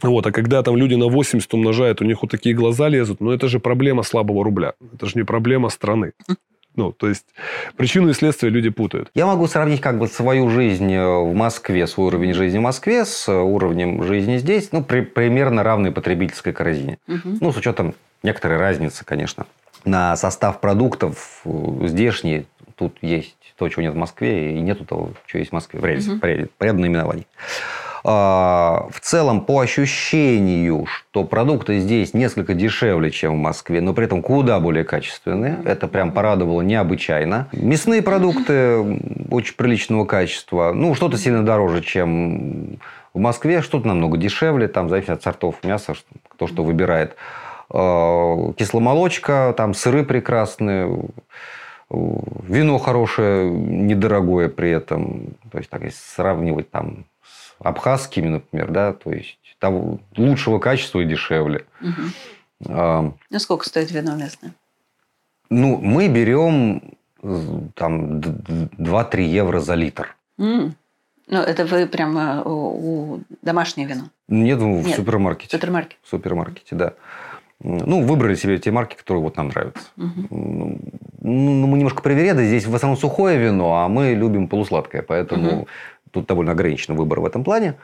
Вот, 0.03 0.27
а 0.27 0.33
когда 0.33 0.62
там 0.62 0.77
люди 0.77 0.94
на 0.94 1.07
80 1.07 1.53
умножают, 1.55 2.01
у 2.01 2.05
них 2.05 2.23
вот 2.23 2.31
такие 2.31 2.55
глаза 2.55 2.88
лезут, 2.88 3.21
ну 3.21 3.33
это 3.33 3.49
же 3.49 3.59
проблема 3.59 4.05
слабого 4.05 4.44
рубля. 4.44 4.75
Это 4.94 5.07
же 5.07 5.12
не 5.16 5.25
проблема 5.25 5.71
страны. 5.71 6.12
Ну, 6.78 6.92
то 6.92 7.08
есть 7.08 7.26
причину 7.76 8.08
и 8.10 8.12
следствие 8.12 8.50
люди 8.52 8.70
путают. 8.70 9.10
Я 9.12 9.26
могу 9.26 9.48
сравнить 9.48 9.80
как 9.80 9.98
бы 9.98 10.06
свою 10.06 10.48
жизнь 10.48 10.92
э, 10.92 11.04
в 11.24 11.34
Москве, 11.34 11.88
свой 11.88 12.06
уровень 12.06 12.34
жизни 12.34 12.58
в 12.58 12.60
Москве 12.62 13.04
с 13.04 13.28
э, 13.28 13.32
уровнем 13.34 14.04
жизни 14.04 14.36
здесь, 14.38 14.70
ну, 14.70 14.84
при- 14.84 15.00
примерно 15.00 15.64
равной 15.64 15.90
потребительской 15.90 16.52
корзине. 16.52 16.98
Ну, 17.40 17.52
с 17.52 17.56
учетом 17.56 17.94
некоторой 18.22 18.58
разницы, 18.58 19.04
конечно. 19.04 19.46
На 19.84 20.14
состав 20.16 20.60
продуктов 20.60 21.40
э, 21.44 21.50
здешний, 21.88 22.46
тут 22.76 22.96
есть 23.02 23.34
то, 23.58 23.68
чего 23.68 23.82
нет 23.82 23.94
в 23.94 23.96
Москве, 23.96 24.56
и 24.56 24.60
нету 24.60 24.84
того, 24.84 25.10
что 25.26 25.38
есть 25.38 25.50
в 25.50 25.54
Москве. 25.54 25.80
В 25.80 25.84
ряде, 25.84 26.00
в 26.20 26.24
ряде- 26.24 26.48
в 26.56 26.62
ряде 26.62 26.78
наименований. 26.78 27.26
А, 28.04 28.88
В 28.90 29.00
целом, 29.00 29.40
по 29.40 29.61
ощущению, 29.61 30.87
что 30.87 31.24
продукты 31.24 31.80
здесь 31.80 32.14
несколько 32.14 32.54
дешевле, 32.54 33.11
чем 33.11 33.34
в 33.34 33.38
Москве, 33.38 33.80
но 33.80 33.92
при 33.92 34.04
этом 34.04 34.22
куда 34.22 34.61
более 34.61 34.84
качественные. 34.84 35.58
Это 35.64 35.88
прям 35.88 36.12
порадовало 36.12 36.62
необычайно. 36.62 37.48
Мясные 37.52 38.02
продукты 38.02 39.00
очень 39.30 39.54
приличного 39.54 40.04
качества. 40.04 40.72
Ну, 40.74 40.94
что-то 40.94 41.18
сильно 41.18 41.44
дороже, 41.44 41.82
чем 41.82 42.78
в 43.14 43.18
Москве, 43.18 43.62
что-то 43.62 43.88
намного 43.88 44.16
дешевле, 44.16 44.68
там, 44.68 44.88
зависит 44.88 45.11
от 45.11 45.22
сортов 45.22 45.56
мяса, 45.64 45.94
кто 46.28 46.46
что 46.46 46.62
выбирает. 46.62 47.16
А, 47.70 48.52
Кисломолочка, 48.52 49.54
там 49.56 49.74
сыры 49.74 50.04
прекрасные, 50.04 51.08
вино 51.90 52.78
хорошее, 52.78 53.50
недорогое 53.50 54.48
при 54.48 54.70
этом. 54.70 55.34
То 55.50 55.58
есть, 55.58 55.70
так, 55.70 55.82
если 55.82 55.98
сравнивать 55.98 56.70
там 56.70 57.04
абхазскими, 57.61 58.29
например, 58.29 58.71
да, 58.71 58.92
то 58.92 59.11
есть 59.12 59.38
того 59.59 59.99
лучшего 60.16 60.59
качества 60.59 61.01
и 61.01 61.05
дешевле. 61.05 61.64
А, 62.68 63.12
Ну, 63.31 63.38
сколько 63.38 63.66
стоит 63.68 63.90
вино 63.90 64.16
местное? 64.16 64.53
Ну, 65.51 65.79
мы 65.79 66.09
берем 66.09 66.83
там 67.75 68.21
д- 68.21 68.31
д- 68.31 68.68
2-3 68.79 69.25
евро 69.25 69.61
за 69.61 69.75
литр. 69.75 70.16
М. 70.38 70.75
Ну, 71.27 71.38
это 71.40 71.64
вы 71.66 71.87
прямо 71.87 72.42
у, 72.42 73.14
у- 73.14 73.21
домашнее 73.42 73.87
вино. 73.87 74.05
Нет, 74.29 74.59
в 74.59 74.66
Нет, 74.66 74.97
супермаркете. 74.97 75.57
Супермаркет. 75.57 75.99
В 76.03 76.09
супермаркете, 76.09 76.75
да. 76.77 76.92
Ну, 77.61 78.03
выбрали 78.03 78.37
себе 78.37 78.59
те 78.59 78.71
марки, 78.71 78.94
которые 78.94 79.21
вот 79.23 79.37
нам 79.37 79.49
нравятся. 79.49 79.83
Мгм. 79.97 80.29
Ну, 80.31 80.79
ну, 81.21 81.66
мы 81.66 81.77
немножко 81.79 82.03
привереды. 82.03 82.47
Здесь 82.47 82.66
в 82.66 82.75
основном 82.75 82.97
сухое 82.97 83.37
вино, 83.37 83.75
а 83.79 83.88
мы 83.88 84.14
любим 84.14 84.47
полусладкое. 84.47 85.03
Поэтому 85.03 85.51
Мгм. 85.51 85.66
Тут 86.11 86.27
довольно 86.27 86.53
ограниченный 86.53 86.97
выбор 86.97 87.21
в 87.21 87.27
этом 87.27 87.44
плане. 87.44 87.75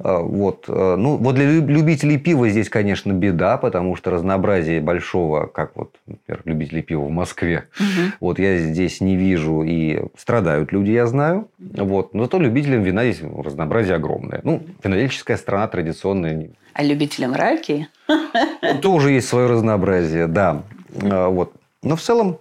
А, 0.00 0.18
Вот. 0.20 0.64
э, 0.68 0.96
Ну, 0.96 1.16
вот 1.16 1.34
для 1.34 1.44
лю- 1.50 1.66
любителей 1.66 2.18
пива 2.18 2.48
здесь, 2.48 2.68
конечно, 2.68 3.12
беда, 3.12 3.56
потому 3.56 3.96
что 3.96 4.10
разнообразие 4.10 4.80
большого, 4.80 5.46
как 5.46 5.76
вот, 5.76 5.96
например, 6.06 6.42
любители 6.44 6.82
пива 6.82 7.04
в 7.04 7.10
Москве, 7.10 7.64
Мгм. 7.80 8.12
вот 8.20 8.38
я 8.38 8.58
здесь 8.58 9.00
не 9.00 9.16
вижу, 9.16 9.62
и 9.62 10.02
страдают 10.16 10.72
люди, 10.72 10.90
я 10.92 11.06
знаю. 11.06 11.48
Вот. 11.58 12.14
Но 12.14 12.24
зато 12.24 12.38
любителям 12.38 12.82
вина 12.82 13.10
здесь 13.10 13.22
разнообразие 13.44 13.96
огромное. 13.96 14.40
Ну, 14.44 14.62
винодельческая 14.84 15.36
страна 15.36 15.66
традиционная, 15.68 16.50
А 16.74 16.84
любителям 16.84 17.34
раки? 17.34 17.88
тоже 18.82 19.10
есть 19.12 19.26
свое 19.28 19.48
разнообразие, 19.48 20.26
да. 20.28 20.62
А, 21.02 21.28
Вот. 21.28 21.52
Но 21.82 21.96
в 21.96 22.00
целом 22.00 22.38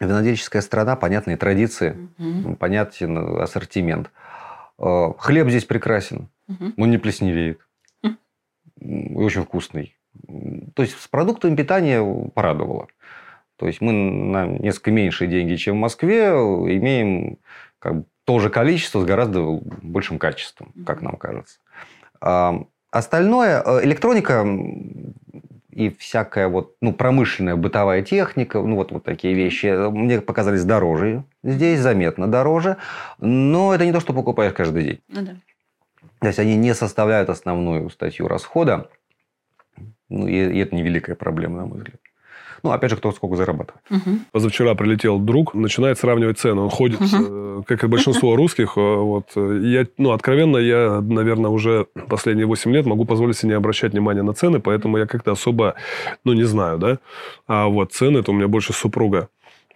винодельческая 0.00 0.62
страна, 0.62 0.94
понятные 0.96 1.36
традиции, 1.36 1.96
понятен 2.58 3.40
ассортимент. 3.40 4.10
А, 4.80 5.12
Хлеб 5.18 5.48
здесь 5.48 5.64
прекрасен, 5.64 6.28
Мгм. 6.48 6.74
он 6.76 6.90
не 6.90 6.98
плесневеет. 6.98 7.60
И 8.80 9.14
очень 9.14 9.42
вкусный. 9.42 9.94
То 10.74 10.82
есть 10.82 10.98
с 10.98 11.06
продуктами 11.06 11.54
питания 11.54 12.02
порадовало. 12.34 12.88
То 13.56 13.66
есть 13.66 13.80
мы 13.82 13.92
на 13.92 14.46
несколько 14.46 14.90
меньшие 14.90 15.28
деньги, 15.28 15.56
чем 15.56 15.76
в 15.76 15.80
Москве, 15.80 16.28
имеем 16.30 17.36
как 17.78 17.96
бы 17.98 18.04
то 18.24 18.38
же 18.38 18.48
количество 18.48 19.00
с 19.00 19.04
гораздо 19.04 19.42
большим 19.82 20.18
качеством, 20.18 20.72
как 20.86 21.02
нам 21.02 21.16
кажется. 21.16 21.58
А, 22.20 22.64
Остальное, 22.90 23.62
э, 23.64 23.84
электроника 23.84 24.44
и 25.72 25.90
всякая 25.90 26.48
вот, 26.48 26.76
ну, 26.80 26.92
промышленная 26.92 27.56
бытовая 27.56 28.02
техника, 28.02 28.60
ну, 28.60 28.76
вот, 28.76 28.92
вот 28.92 29.04
такие 29.04 29.34
вещи, 29.34 29.66
э, 29.66 29.90
мне 29.90 30.20
показались 30.20 30.64
дороже 30.64 31.24
здесь, 31.42 31.80
заметно 31.80 32.26
дороже, 32.26 32.76
но 33.18 33.74
это 33.74 33.84
не 33.84 33.92
то, 33.92 34.00
что 34.00 34.12
покупаешь 34.12 34.52
каждый 34.52 34.84
день. 34.84 35.00
Ну 35.08 35.22
да. 35.22 35.36
То 36.20 36.26
есть 36.26 36.38
они 36.38 36.56
не 36.56 36.74
составляют 36.74 37.30
основную 37.30 37.88
статью 37.90 38.28
расхода, 38.28 38.90
ну, 40.08 40.26
и, 40.26 40.34
и 40.34 40.58
это 40.58 40.74
невеликая 40.74 41.16
проблема, 41.16 41.58
на 41.58 41.66
мой 41.66 41.78
взгляд. 41.78 42.00
Ну, 42.62 42.70
опять 42.70 42.90
же, 42.90 42.96
кто 42.96 43.12
сколько 43.12 43.36
зарабатывает. 43.36 43.82
Мгм. 43.90 44.20
Позавчера 44.32 44.74
прилетел 44.74 45.18
друг, 45.18 45.54
начинает 45.54 45.98
сравнивать 45.98 46.38
цены. 46.38 46.62
Он 46.62 46.70
ходит, 46.70 47.00
э, 47.00 47.62
как 47.66 47.84
и 47.84 47.86
большинство 47.86 48.36
русских. 48.36 48.72
э, 48.76 48.80
Вот, 48.80 49.26
я, 49.36 49.86
ну, 49.98 50.10
откровенно, 50.12 50.56
я, 50.58 51.00
наверное, 51.00 51.50
уже 51.50 51.86
последние 52.08 52.46
8 52.46 52.72
лет 52.72 52.86
могу 52.86 53.04
позволить 53.04 53.36
себе 53.36 53.50
не 53.50 53.54
обращать 53.56 53.92
внимания 53.92 54.22
на 54.22 54.32
цены, 54.34 54.60
поэтому 54.60 54.98
я 54.98 55.06
как-то 55.06 55.32
особо, 55.32 55.74
ну, 56.24 56.32
не 56.32 56.44
знаю, 56.44 56.78
да. 56.78 56.98
А 57.46 57.66
вот 57.68 57.92
цены, 57.92 58.18
это 58.18 58.30
у 58.30 58.34
меня 58.34 58.48
больше 58.48 58.72
супруга. 58.72 59.28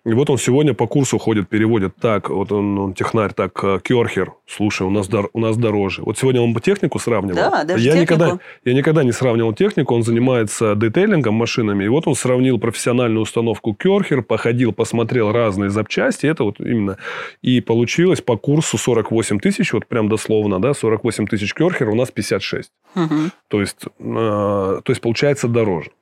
И 0.06 0.12
вот 0.12 0.28
он 0.28 0.36
сегодня 0.36 0.74
по 0.74 0.86
курсу 0.86 1.16
ходит, 1.16 1.48
переводит 1.48 1.96
так, 1.96 2.28
вот 2.28 2.52
он, 2.52 2.78
он 2.78 2.94
технарь, 2.94 3.32
так, 3.32 3.58
э, 3.64 3.80
Керхер, 3.82 4.34
слушай, 4.46 4.86
у 4.86 4.90
нас, 4.90 5.08
дор- 5.08 5.30
у 5.32 5.40
нас 5.40 5.56
дороже. 5.56 6.02
Вот 6.02 6.18
сегодня 6.18 6.42
он 6.42 6.54
технику 6.56 6.98
сравнивал. 6.98 7.36
Да, 7.36 7.64
даже 7.64 7.82
я 7.82 7.92
технику. 7.92 8.14
никогда, 8.14 8.38
я 8.66 8.74
никогда 8.74 9.02
не 9.02 9.12
сравнивал 9.12 9.54
технику, 9.54 9.94
он 9.94 10.02
занимается 10.02 10.74
детейлингом 10.74 11.34
машинами, 11.34 11.84
и 11.84 11.88
вот 11.88 12.06
он 12.06 12.14
сравнил 12.14 12.58
профессиональную 12.58 13.22
установку 13.22 13.74
Керхер, 13.74 14.22
походил, 14.22 14.72
посмотрел 14.72 15.32
разные 15.32 15.70
запчасти, 15.70 16.26
это 16.26 16.44
вот 16.44 16.60
именно, 16.60 16.98
и 17.40 17.62
получилось 17.62 18.20
по 18.20 18.36
курсу 18.36 18.76
48 18.76 19.40
тысяч, 19.40 19.72
вот 19.72 19.86
прям 19.86 20.10
дословно, 20.10 20.60
да, 20.60 20.74
48 20.74 21.26
тысяч 21.26 21.54
Керхер, 21.54 21.88
у 21.88 21.94
нас 21.94 22.10
56. 22.10 22.70
Мгм. 22.94 23.32
То 23.48 23.60
есть, 23.60 23.86
э, 23.86 23.90
то 23.98 24.84
есть 24.86 25.00
получается 25.00 25.48
дороже. 25.48 25.92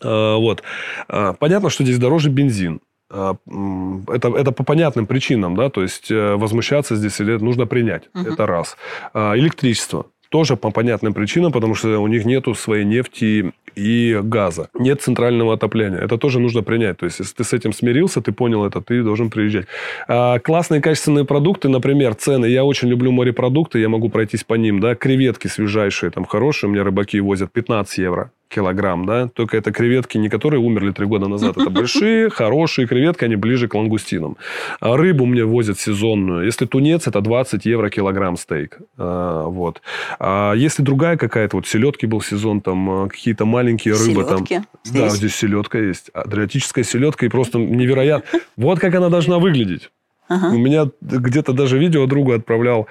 Э, 0.00 0.36
вот. 0.36 0.62
Э, 1.08 1.34
понятно, 1.38 1.68
что 1.68 1.84
здесь 1.84 1.98
дороже 1.98 2.30
бензин. 2.30 2.80
М, 3.10 4.04
Это, 4.08 4.28
это 4.28 4.52
по 4.52 4.64
понятным 4.64 5.06
причинам, 5.06 5.56
да, 5.56 5.70
то 5.70 5.82
есть 5.82 6.10
э, 6.10 6.34
возмущаться 6.36 6.96
здесь 6.96 7.20
или 7.20 7.38
нужно 7.38 7.66
принять. 7.66 8.08
Мгм. 8.14 8.32
Это 8.32 8.46
раз. 8.46 8.76
А, 9.14 9.36
Электричество. 9.36 10.06
Тоже 10.30 10.56
по 10.56 10.70
понятным 10.70 11.14
причинам, 11.14 11.52
потому 11.52 11.74
что 11.74 11.98
у 12.02 12.06
них 12.06 12.26
нету 12.26 12.54
своей 12.54 12.84
нефти 12.84 13.52
и 13.74 14.20
газа. 14.22 14.68
Нет 14.74 15.00
центрального 15.00 15.54
отопления. 15.54 15.98
Это 15.98 16.18
тоже 16.18 16.38
нужно 16.38 16.62
принять. 16.62 16.98
То 16.98 17.06
есть, 17.06 17.20
если 17.20 17.34
ты 17.34 17.44
с 17.44 17.54
этим 17.54 17.72
смирился, 17.72 18.20
ты 18.20 18.32
понял 18.32 18.66
это, 18.66 18.82
ты 18.82 19.02
должен 19.02 19.30
приезжать. 19.30 19.66
А, 20.06 20.38
классные 20.38 20.82
качественные 20.82 21.24
продукты, 21.24 21.68
например, 21.70 22.14
цены. 22.14 22.44
Я 22.46 22.64
очень 22.64 22.88
люблю 22.88 23.10
морепродукты, 23.10 23.78
я 23.78 23.88
могу 23.88 24.10
пройтись 24.10 24.44
по 24.44 24.54
ним. 24.54 24.80
Да? 24.80 24.94
Креветки 24.94 25.46
свежайшие, 25.48 26.10
там 26.10 26.26
хорошие. 26.26 26.68
У 26.68 26.72
меня 26.72 26.84
рыбаки 26.84 27.20
возят 27.20 27.50
15 27.50 27.98
евро 27.98 28.30
килограмм, 28.48 29.06
да, 29.06 29.28
только 29.28 29.56
это 29.56 29.72
креветки, 29.72 30.18
не 30.18 30.28
которые 30.28 30.60
умерли 30.60 30.92
три 30.92 31.06
года 31.06 31.28
назад, 31.28 31.56
это 31.56 31.70
большие, 31.70 32.30
хорошие 32.30 32.86
креветки, 32.86 33.24
они 33.24 33.36
ближе 33.36 33.68
к 33.68 33.74
лангустинам. 33.74 34.36
А 34.80 34.96
рыбу 34.96 35.26
мне 35.26 35.44
возят 35.44 35.78
сезонную. 35.78 36.44
Если 36.44 36.66
тунец, 36.66 37.06
это 37.06 37.20
20 37.20 37.66
евро 37.66 37.90
килограмм 37.90 38.36
стейк. 38.36 38.78
А, 38.96 39.44
вот. 39.44 39.82
А 40.18 40.54
если 40.54 40.82
другая 40.82 41.16
какая-то, 41.16 41.56
вот 41.56 41.66
селедки 41.66 42.06
был 42.06 42.20
сезон, 42.20 42.60
там 42.60 42.90
а, 42.90 43.08
какие-то 43.08 43.44
маленькие 43.44 43.94
рыбы. 43.94 44.24
Там, 44.24 44.46
Селедки 44.46 44.60
да, 44.84 45.08
здесь? 45.08 45.12
здесь 45.12 45.34
селедка 45.34 45.78
есть. 45.78 46.10
Адриатическая 46.14 46.84
селедка 46.84 47.26
и 47.26 47.28
просто 47.28 47.58
невероятно. 47.58 48.40
Вот 48.56 48.78
как 48.78 48.94
она 48.94 49.08
должна 49.08 49.38
выглядеть. 49.38 49.90
Ага. 50.28 50.48
У 50.54 50.58
меня 50.58 50.90
где-то 51.00 51.52
даже 51.52 51.78
видео 51.78 52.06
другу 52.06 52.32
отправлял. 52.32 52.86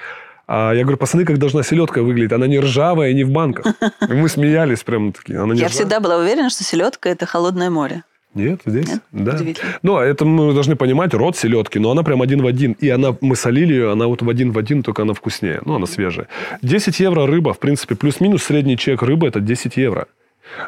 А 0.47 0.71
я 0.73 0.83
говорю, 0.83 0.97
пацаны, 0.97 1.25
как 1.25 1.38
должна 1.39 1.62
селедка 1.62 2.01
выглядеть? 2.01 2.31
Она 2.31 2.47
не 2.47 2.60
ржавая, 2.60 3.12
не 3.13 3.25
в 3.25 3.31
банках. 3.31 3.65
И 4.10 4.13
мы 4.13 4.29
смеялись 4.29 4.81
прям 4.83 5.12
такие. 5.12 5.39
Она 5.39 5.53
не 5.53 5.60
Я 5.60 5.67
ржавая. 5.67 5.69
всегда 5.69 5.99
была 5.99 6.17
уверена, 6.17 6.49
что 6.49 6.63
селедка 6.63 7.10
это 7.10 7.25
холодное 7.25 7.69
море. 7.69 8.03
Нет, 8.33 8.62
здесь, 8.65 8.88
Нет? 8.88 9.01
да. 9.12 9.39
Ну, 9.81 9.97
это 9.97 10.23
мы 10.23 10.53
должны 10.53 10.75
понимать, 10.75 11.13
род 11.13 11.36
селедки, 11.36 11.79
но 11.79 11.89
она 11.91 12.03
прям 12.03 12.21
один 12.21 12.41
в 12.43 12.45
один. 12.47 12.73
И 12.73 12.88
она, 12.88 13.15
мы 13.19 13.36
солили 13.36 13.73
ее, 13.73 13.91
она 13.91 14.05
вот 14.07 14.21
в 14.21 14.29
один 14.29 14.51
в 14.51 14.57
один, 14.60 14.83
только 14.83 15.01
она 15.01 15.13
вкуснее. 15.13 15.60
Ну, 15.65 15.75
она 15.75 15.88
свежая. 15.88 16.27
10 16.62 16.99
евро 16.99 17.25
рыба, 17.25 17.53
в 17.53 17.60
принципе, 17.60 17.95
плюс-минус 17.95 18.43
средний 18.43 18.77
чек 18.77 19.01
рыбы– 19.01 19.27
это 19.29 19.39
10 19.39 19.75
евро. 19.77 20.05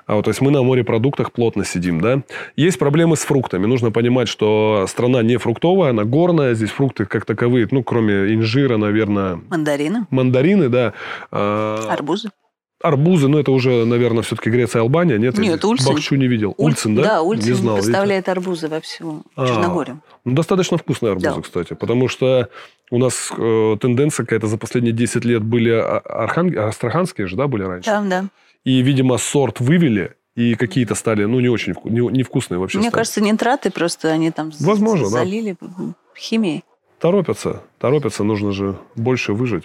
А 0.06 0.16
вот, 0.16 0.26
то 0.26 0.30
есть 0.30 0.42
мы 0.42 0.52
на 0.52 0.62
морепродуктах 0.64 1.32
плотно 1.32 1.66
сидим, 1.66 2.02
да. 2.02 2.22
Есть 2.56 2.80
проблемы 2.80 3.16
с 3.16 3.22
фруктами. 3.22 3.66
Нужно 3.66 3.92
понимать, 3.92 4.28
что 4.28 4.86
страна 4.88 5.22
не 5.24 5.38
фруктовая, 5.38 5.92
она 5.92 6.04
горная. 6.04 6.54
Здесь 6.54 6.70
фрукты 6.72 7.06
как 7.06 7.26
таковые, 7.26 7.68
ну, 7.72 7.84
кроме 7.84 8.34
инжира, 8.34 8.78
наверное, 8.78 9.40
Мандарины, 9.50 10.06
мандарины, 10.10 10.70
да. 10.70 10.94
А, 11.32 11.86
арбузы. 11.90 12.30
арбузы, 12.82 13.28
ну, 13.28 13.40
это 13.40 13.52
уже, 13.52 13.86
наверное, 13.86 14.24
все-таки 14.24 14.50
Греция, 14.50 14.82
Албания, 14.82 15.18
нет? 15.18 15.38
Нет, 15.38 15.64
Ульцин. 15.66 15.94
Бахчу 15.94 16.16
не 16.16 16.28
видел. 16.28 16.54
Уль- 16.58 16.72
Ульцин, 16.72 16.96
да? 16.96 17.04
Да, 17.04 17.22
Ульцин 17.22 17.50
Не 17.50 17.54
знал, 17.54 17.76
видите? 17.76 17.92
поставляет 17.92 18.30
арбузы 18.30 18.68
во 18.70 18.80
всю 18.80 19.24
А. 19.36 19.48
Черногорию. 19.48 20.00
Ну, 20.26 20.34
достаточно 20.34 20.78
вкусные 20.78 21.12
арбузы, 21.12 21.36
Да. 21.36 21.42
кстати. 21.42 21.74
Потому 21.74 22.08
что 22.08 22.50
у 22.92 22.98
нас 22.98 23.32
э, 23.38 23.78
тенденция 23.82 24.26
какая-то 24.26 24.48
за 24.48 24.58
последние 24.58 24.94
10 24.94 25.26
лет 25.26 25.44
были 25.44 25.72
а- 25.72 26.00
архан... 26.00 26.58
астраханские 26.58 27.28
же, 27.28 27.36
да, 27.36 27.48
были 27.48 27.64
раньше? 27.64 27.90
Да, 27.90 28.02
да. 28.02 28.26
И, 28.70 28.84
видимо, 28.84 29.18
сорт 29.18 29.60
вывели, 29.60 30.12
и 30.36 30.54
какие-то 30.54 30.94
стали, 30.94 31.26
ну, 31.26 31.40
не 31.40 31.50
очень 31.50 31.74
вку- 31.74 31.90
не, 31.90 32.02
невкусные 32.18 32.60
вообще 32.60 32.78
Мне 32.78 32.90
стали. 32.90 33.00
кажется, 33.00 33.20
нитраты 33.22 33.72
просто 33.72 34.10
они 34.10 34.30
там 34.30 34.52
Возможно, 34.60 35.06
да. 35.06 35.10
залили 35.10 35.56
м, 35.60 35.96
химией. 36.16 36.64
Торопятся, 37.00 37.64
торопятся, 37.80 38.24
нужно 38.24 38.52
же 38.52 38.76
больше 38.96 39.34
выжить. 39.34 39.64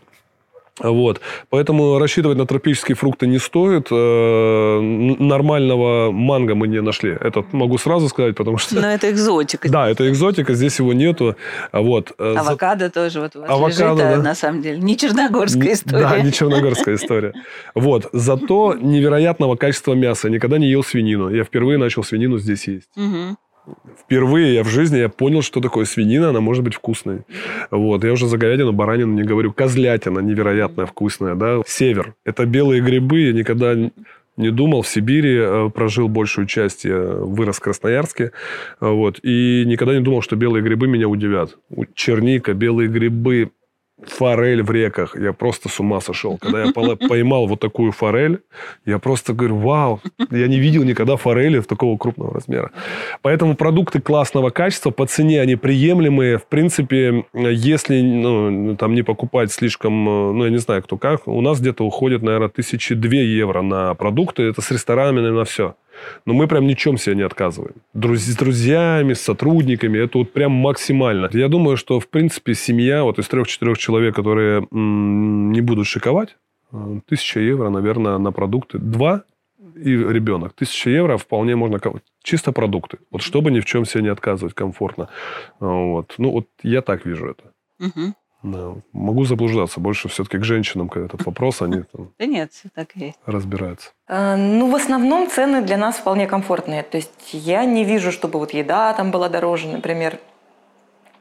Вот. 0.81 1.21
Поэтому 1.51 1.99
рассчитывать 1.99 2.37
на 2.37 2.47
тропические 2.47 2.97
фрукты 2.97 3.27
не 3.29 3.39
стоит. 3.39 3.89
Э, 3.93 4.81
Нормального 4.81 6.11
манго 6.11 6.55
мы 6.55 6.67
не 6.67 6.81
нашли. 6.81 7.17
Это 7.21 7.45
могу 7.53 7.79
сразу 7.79 8.09
сказать, 8.09 8.35
потому 8.35 8.59
что... 8.59 8.75
Но 8.75 8.89
это 8.89 9.11
экзотика. 9.11 9.69
Да, 9.69 9.89
это 9.89 10.09
экзотика, 10.09 10.55
здесь 10.55 10.79
его 10.81 10.93
нету. 10.93 11.37
Вот. 11.73 12.13
э, 12.19 12.33
за- 12.35 12.41
Авокадо 12.41 12.91
тоже 12.91 13.21
вот 13.21 13.37
у 13.37 13.41
вас 13.43 13.51
Авокадо, 13.51 13.71
лежит, 13.95 14.01
а 14.01 14.17
да. 14.17 14.23
на 14.23 14.35
самом 14.35 14.63
деле 14.63 14.79
не 14.79 14.97
черногорская 14.97 15.73
история. 15.75 16.03
Да, 16.09 16.19
не 16.19 16.33
черногорская 16.33 16.97
история. 16.97 17.33
Вот. 17.75 18.09
Зато 18.13 18.75
невероятного 18.75 19.55
качества 19.57 19.95
мяса. 19.95 20.27
Я 20.29 20.35
никогда 20.35 20.59
не 20.59 20.69
ел 20.69 20.83
свинину. 20.83 21.31
Я 21.31 21.45
впервые 21.45 21.79
начал 21.79 22.03
свинину 22.03 22.39
здесь 22.39 22.67
есть. 22.67 22.89
Впервые 23.99 24.55
я 24.55 24.63
в 24.63 24.69
жизни 24.69 24.99
я 24.99 25.09
понял, 25.09 25.43
что 25.43 25.61
такое 25.61 25.85
свинина, 25.87 26.29
она 26.31 26.41
может 26.41 26.63
быть 26.63 26.75
вкусной. 26.75 27.23
Вот. 27.71 28.05
Я 28.05 28.13
уже 28.13 28.27
за 28.27 28.37
говядину, 28.37 28.73
баранину 28.73 29.15
не 29.15 29.23
говорю. 29.23 29.53
Козлятина 29.53 30.19
невероятно 30.19 30.87
вкусная, 30.87 31.35
да. 31.35 31.61
Север. 31.67 32.15
Это 32.25 32.45
белые 32.45 32.83
грибы. 32.83 33.21
Я 33.21 33.33
никогда 33.33 33.75
не 34.37 34.51
думал. 34.51 34.83
В 34.83 34.89
Сибири 34.89 35.39
э, 35.39 35.71
прожил 35.75 36.09
большую 36.09 36.47
часть. 36.47 36.85
Я 36.85 36.99
вырос 36.99 37.57
в 37.57 37.61
Красноярске. 37.61 38.33
Вот. 38.81 39.21
И 39.23 39.65
никогда 39.67 39.95
не 39.95 40.01
думал, 40.01 40.21
что 40.21 40.37
белые 40.37 40.63
грибы 40.63 40.87
меня 40.87 41.09
удивят. 41.09 41.57
Черника, 41.95 42.53
белые 42.53 42.89
грибы, 42.89 43.51
форель 44.09 44.63
в 44.63 44.71
реках. 44.71 45.17
Я 45.19 45.33
просто 45.33 45.69
с 45.69 45.81
ума 45.81 46.01
сошел. 46.01 46.39
Когда 46.39 46.65
я 46.65 46.73
поймал 46.73 47.47
вот 47.47 47.61
такую 47.61 47.93
форель, 47.93 48.41
я 48.85 48.99
просто 48.99 49.33
говорю, 49.33 49.57
вау, 49.57 50.01
я 50.31 50.47
не 50.49 50.59
видел 50.59 50.85
никогда 50.85 51.17
форели 51.17 51.59
в 51.59 51.67
такого 51.67 51.97
крупного 51.97 52.35
размера. 52.35 52.71
Поэтому 53.23 53.57
продукты 53.57 54.01
классного 54.01 54.51
качества, 54.51 54.91
по 54.91 55.07
цене 55.07 55.41
они 55.41 55.57
приемлемые. 55.57 56.39
В 56.39 56.47
принципе, 56.47 57.25
если 57.33 58.01
ну, 58.01 58.77
там 58.77 58.95
не 58.95 59.03
покупать 59.03 59.53
слишком, 59.53 60.09
э, 60.09 60.33
ну, 60.33 60.45
я 60.45 60.51
не 60.51 60.59
знаю, 60.59 60.83
кто 60.83 60.97
как, 60.97 61.27
у 61.27 61.41
нас 61.41 61.61
где-то 61.61 61.85
уходит, 61.85 62.23
наверное, 62.23 62.49
тысячи 62.49 62.95
две 62.95 63.27
евро 63.27 63.63
на 63.63 63.95
продукты. 63.95 64.43
Это 64.45 64.61
с 64.61 64.71
ресторанами, 64.71 65.21
наверное, 65.21 65.45
все. 65.45 65.75
Но 66.27 66.35
мы 66.35 66.47
прям 66.49 66.67
ничем 66.67 66.99
себе 66.99 67.17
не 67.17 67.23
отказываем. 67.23 67.75
Друз- 67.95 68.31
с 68.33 68.37
друзьями, 68.37 69.13
с 69.15 69.21
сотрудниками, 69.21 69.99
это 69.99 70.19
вот 70.19 70.33
прям 70.33 70.53
максимально. 70.53 71.29
Я 71.33 71.49
думаю, 71.49 71.77
что, 71.77 72.01
в 72.01 72.09
принципе, 72.09 72.55
семья 72.55 73.03
вот 73.03 73.19
из 73.19 73.29
трех-четырех 73.29 73.79
человек, 73.79 74.15
которые 74.15 74.67
не 74.71 75.61
будут 75.61 75.87
шиковать, 75.87 76.37
э, 76.73 77.01
тысяча 77.07 77.41
евро, 77.41 77.71
наверное, 77.71 78.19
на 78.19 78.33
продукты. 78.33 78.79
Два 78.79 79.23
и 79.75 79.91
ребенок. 79.91 80.53
Тысяча 80.53 80.91
евро 80.91 81.17
вполне 81.17 81.57
можно... 81.57 81.81
Чисто 82.23 82.53
продукты. 82.53 82.99
Вот 83.11 83.23
чтобы 83.23 83.51
ни 83.51 83.61
в 83.61 83.65
чем 83.65 83.85
себе 83.85 84.03
не 84.05 84.09
отказывать 84.13 84.55
комфортно. 84.55 85.09
А, 85.61 85.67
Вот. 85.67 86.15
Ну, 86.19 86.31
вот 86.31 86.47
я 86.63 86.81
так 86.81 87.07
вижу 87.07 87.27
это. 87.27 87.45
Мгм. 87.79 88.15
Да. 88.45 88.75
Могу 88.93 89.25
заблуждаться. 89.25 89.81
Больше 89.81 90.09
все-таки 90.09 90.37
к 90.39 90.45
женщинам 90.45 90.89
к- 90.91 90.99
этот 90.99 91.25
вопрос, 91.27 91.63
они 91.63 91.83
там 91.93 92.11
Да 92.19 92.27
нет, 92.27 92.53
так 92.75 92.95
и 92.95 93.07
есть. 93.07 93.19
разбираются. 93.27 93.91
Э, 94.07 94.37
Ну, 94.37 94.71
в 94.71 94.75
основном 94.77 95.29
цены 95.31 95.63
для 95.63 95.77
нас 95.79 95.97
вполне 95.97 96.27
комфортные. 96.27 96.83
То 96.83 96.99
есть 96.99 97.31
я 97.33 97.65
не 97.65 97.85
вижу, 97.85 98.13
чтобы 98.13 98.39
вот 98.39 98.53
еда 98.55 98.93
там 98.93 99.11
была 99.11 99.29
дороже, 99.31 99.67
например, 99.69 100.19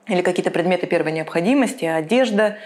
или 0.08 0.22
какие-то 0.22 0.52
предметы 0.52 0.86
первой 0.86 1.14
необходимости, 1.14 1.86
одежда. 1.86 2.58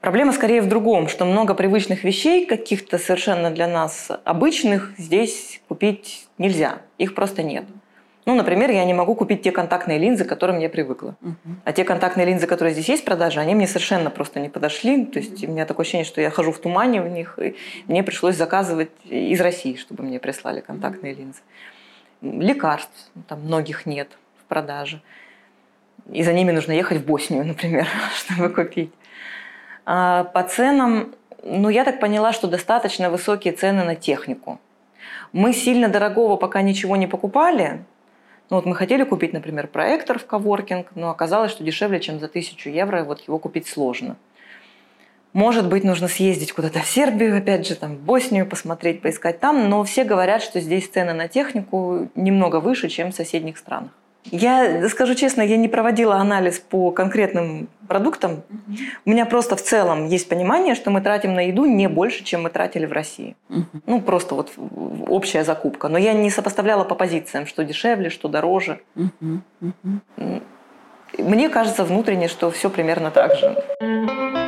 Проблема 0.00 0.32
скорее 0.32 0.60
в 0.62 0.68
другом, 0.68 1.08
что 1.08 1.24
много 1.24 1.54
привычных 1.54 2.04
вещей, 2.04 2.46
каких-то 2.46 2.96
совершенно 2.98 3.50
для 3.50 3.66
нас 3.66 4.08
обычных, 4.24 4.92
здесь 4.98 5.60
купить 5.66 6.28
нельзя. 6.38 6.78
Их 6.98 7.14
просто 7.16 7.42
нет. 7.42 7.64
Ну, 8.26 8.34
например, 8.34 8.70
я 8.70 8.84
не 8.84 8.94
могу 8.94 9.14
купить 9.14 9.42
те 9.42 9.52
контактные 9.52 9.98
линзы, 9.98 10.24
к 10.24 10.28
которым 10.28 10.58
я 10.58 10.70
привыкла. 10.70 11.14
А 11.64 11.72
те 11.72 11.84
контактные 11.84 12.26
линзы, 12.26 12.46
которые 12.46 12.72
здесь 12.72 12.88
есть 12.88 13.02
в 13.02 13.04
продаже, 13.04 13.40
они 13.40 13.54
мне 13.54 13.66
совершенно 13.66 14.10
просто 14.10 14.40
не 14.40 14.48
подошли. 14.48 15.04
То 15.04 15.18
есть 15.18 15.44
у 15.44 15.50
меня 15.50 15.66
такое 15.66 15.84
ощущение, 15.84 16.06
что 16.06 16.20
я 16.20 16.30
хожу 16.30 16.50
в 16.50 16.58
тумане 16.58 17.02
в 17.02 17.08
них, 17.08 17.38
и 17.38 17.54
мне 17.86 18.02
пришлось 18.02 18.36
заказывать 18.36 18.90
из 19.04 19.40
России, 19.40 19.76
чтобы 19.76 20.04
мне 20.04 20.18
прислали 20.18 20.60
контактные 20.60 21.12
линзы. 21.14 21.40
Лекарств 22.22 23.10
там 23.28 23.40
многих 23.40 23.84
нет 23.84 24.08
в 24.40 24.44
продаже. 24.44 25.02
И 26.10 26.22
за 26.22 26.32
ними 26.32 26.52
нужно 26.52 26.72
ехать 26.72 26.98
в 26.98 27.04
Боснию, 27.04 27.44
например, 27.46 27.86
чтобы 28.16 28.48
купить. 28.48 28.90
А 29.84 30.24
по 30.24 30.42
ценам, 30.42 31.14
ну, 31.42 31.68
я 31.68 31.84
так 31.84 32.00
поняла, 32.00 32.32
что 32.32 32.48
достаточно 32.48 33.10
высокие 33.10 33.52
цены 33.52 33.84
на 33.84 33.96
технику. 33.96 34.58
Мы 35.32 35.52
сильно 35.52 35.88
дорогого 35.88 36.36
пока 36.36 36.62
ничего 36.62 36.96
не 36.96 37.06
покупали. 37.06 37.84
Ну, 38.50 38.56
вот 38.56 38.66
мы 38.66 38.74
хотели 38.74 39.04
купить, 39.04 39.32
например, 39.32 39.68
проектор 39.68 40.18
в 40.18 40.26
коворкинг, 40.26 40.88
но 40.94 41.10
оказалось, 41.10 41.50
что 41.50 41.64
дешевле, 41.64 42.00
чем 42.00 42.20
за 42.20 42.28
тысячу 42.28 42.68
евро, 42.68 43.04
вот 43.04 43.20
его 43.26 43.38
купить 43.38 43.66
сложно. 43.66 44.16
Может 45.32 45.68
быть, 45.68 45.82
нужно 45.82 46.06
съездить 46.06 46.52
куда-то 46.52 46.80
в 46.80 46.86
Сербию, 46.86 47.36
опять 47.36 47.66
же, 47.66 47.74
там, 47.74 47.96
в 47.96 48.00
Боснию 48.00 48.46
посмотреть, 48.46 49.02
поискать 49.02 49.40
там, 49.40 49.68
но 49.68 49.82
все 49.82 50.04
говорят, 50.04 50.42
что 50.42 50.60
здесь 50.60 50.86
цены 50.88 51.12
на 51.12 51.26
технику 51.26 52.08
немного 52.14 52.60
выше, 52.60 52.88
чем 52.88 53.10
в 53.10 53.14
соседних 53.16 53.58
странах. 53.58 53.90
Я 54.30 54.88
скажу 54.88 55.14
честно, 55.14 55.42
я 55.42 55.56
не 55.56 55.68
проводила 55.68 56.16
анализ 56.16 56.58
по 56.58 56.90
конкретным 56.90 57.68
продуктам. 57.88 58.42
У 59.04 59.10
меня 59.10 59.26
просто 59.26 59.56
в 59.56 59.62
целом 59.62 60.06
есть 60.06 60.28
понимание, 60.28 60.74
что 60.74 60.90
мы 60.90 61.00
тратим 61.00 61.34
на 61.34 61.46
еду 61.46 61.66
не 61.66 61.88
больше, 61.88 62.24
чем 62.24 62.42
мы 62.42 62.50
тратили 62.50 62.86
в 62.86 62.92
России. 62.92 63.36
Ну, 63.86 64.00
просто 64.00 64.34
вот 64.34 64.52
общая 65.06 65.44
закупка. 65.44 65.88
Но 65.88 65.98
я 65.98 66.14
не 66.14 66.30
сопоставляла 66.30 66.84
по 66.84 66.94
позициям, 66.94 67.46
что 67.46 67.64
дешевле, 67.64 68.10
что 68.10 68.28
дороже. 68.28 68.80
Мне 71.18 71.48
кажется 71.48 71.84
внутренне, 71.84 72.28
что 72.28 72.50
все 72.50 72.70
примерно 72.70 73.10
так 73.10 73.36
же. 73.36 74.43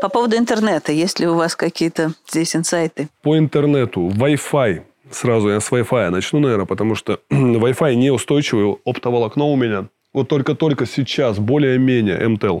По 0.00 0.08
поводу 0.08 0.36
интернета, 0.36 0.92
есть 0.92 1.18
ли 1.18 1.26
у 1.26 1.34
вас 1.34 1.56
какие-то 1.56 2.12
здесь 2.28 2.54
инсайты? 2.54 3.08
По 3.22 3.36
интернету, 3.36 4.08
Wi-Fi. 4.08 4.82
Сразу 5.10 5.48
я 5.48 5.60
с 5.60 5.72
Wi-Fi 5.72 6.10
начну, 6.10 6.38
наверное, 6.38 6.66
потому 6.66 6.94
что 6.94 7.20
Wi-Fi 7.30 7.94
неустойчивый, 7.96 8.76
оптоволокно 8.84 9.44
у 9.44 9.56
меня. 9.56 9.86
Вот 10.14 10.28
только-только 10.28 10.86
сейчас, 10.86 11.38
более-менее, 11.38 12.28
МТЛ, 12.28 12.60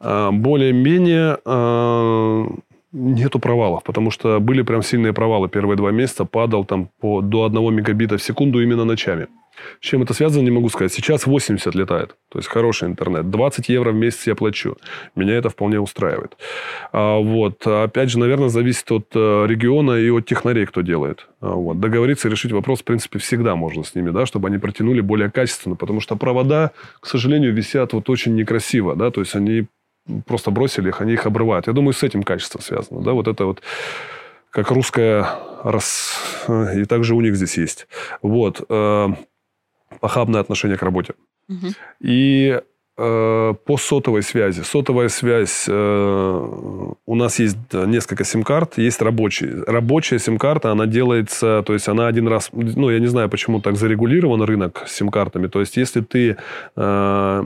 а, 0.00 0.30
более-менее 0.30 1.38
а, 1.44 2.46
нету 2.92 3.38
провалов, 3.38 3.82
потому 3.84 4.10
что 4.10 4.40
были 4.40 4.62
прям 4.62 4.82
сильные 4.82 5.12
провалы. 5.12 5.48
Первые 5.48 5.76
два 5.76 5.90
месяца 5.90 6.24
падал 6.24 6.64
там 6.64 6.88
по, 7.00 7.20
до 7.20 7.44
1 7.44 7.74
мегабита 7.74 8.16
в 8.16 8.22
секунду 8.22 8.62
именно 8.62 8.84
ночами. 8.84 9.26
С 9.80 9.84
чем 9.84 10.02
это 10.02 10.14
связано, 10.14 10.42
не 10.42 10.50
могу 10.50 10.68
сказать. 10.68 10.92
Сейчас 10.92 11.26
80 11.26 11.74
летает. 11.74 12.16
То 12.30 12.38
есть 12.38 12.48
хороший 12.48 12.88
интернет. 12.88 13.30
20 13.30 13.68
евро 13.68 13.92
в 13.92 13.94
месяц 13.94 14.26
я 14.26 14.34
плачу. 14.34 14.76
Меня 15.14 15.34
это 15.34 15.50
вполне 15.50 15.80
устраивает. 15.80 16.36
А, 16.92 17.18
вот. 17.18 17.66
Опять 17.66 18.10
же, 18.10 18.18
наверное, 18.18 18.48
зависит 18.48 18.90
от 18.90 19.06
э, 19.14 19.46
региона 19.46 19.92
и 19.92 20.10
от 20.10 20.26
технарей, 20.26 20.66
кто 20.66 20.82
делает. 20.82 21.28
А, 21.40 21.54
вот. 21.54 21.80
Договориться 21.80 22.28
и 22.28 22.30
решить 22.30 22.52
вопрос, 22.52 22.80
в 22.80 22.84
принципе, 22.84 23.18
всегда 23.18 23.56
можно 23.56 23.84
с 23.84 23.94
ними, 23.94 24.10
да, 24.10 24.26
чтобы 24.26 24.48
они 24.48 24.58
протянули 24.58 25.00
более 25.00 25.30
качественно. 25.30 25.76
Потому 25.76 26.00
что 26.00 26.16
провода, 26.16 26.72
к 27.00 27.06
сожалению, 27.06 27.52
висят 27.54 27.92
вот 27.92 28.10
очень 28.10 28.34
некрасиво. 28.34 28.96
Да? 28.96 29.10
То 29.10 29.20
есть 29.20 29.34
они 29.34 29.66
просто 30.26 30.50
бросили 30.50 30.88
их, 30.88 31.00
они 31.00 31.14
их 31.14 31.26
обрывают. 31.26 31.66
Я 31.66 31.72
думаю, 31.72 31.92
с 31.92 32.02
этим 32.02 32.22
качество 32.22 32.60
связано. 32.60 33.02
Да? 33.02 33.12
Вот 33.12 33.28
это 33.28 33.44
вот 33.44 33.62
как 34.50 34.70
русская 34.70 35.28
раз... 35.62 36.18
И 36.48 36.84
также 36.84 37.14
у 37.14 37.20
них 37.20 37.36
здесь 37.36 37.58
есть. 37.58 37.88
Вот. 38.22 38.60
Похабное 40.00 40.40
отношение 40.40 40.76
к 40.76 40.82
работе. 40.82 41.14
Мгм. 41.48 41.74
И 42.00 42.60
э, 42.98 43.54
по 43.64 43.76
сотовой 43.76 44.22
связи. 44.22 44.62
Сотовая 44.62 45.08
связь, 45.08 45.66
э, 45.68 46.92
у 47.06 47.14
нас 47.14 47.38
есть 47.38 47.56
э, 47.72 47.86
несколько 47.86 48.24
сим-карт, 48.24 48.78
есть 48.78 49.00
рабочие. 49.00 49.62
Рабочая 49.66 50.18
сим-карта, 50.18 50.72
она 50.72 50.86
делается, 50.86 51.62
то 51.66 51.72
есть 51.72 51.88
она 51.88 52.08
один 52.08 52.28
раз, 52.28 52.50
ну, 52.52 52.90
я 52.90 52.98
не 52.98 53.06
знаю, 53.06 53.28
почему 53.28 53.60
так 53.60 53.76
зарегулирован 53.76 54.42
рынок 54.42 54.84
с 54.86 54.96
сим-картами. 54.96 55.46
То 55.46 55.60
есть 55.60 55.76
если 55.76 56.00
ты, 56.00 56.36
э, 56.76 57.42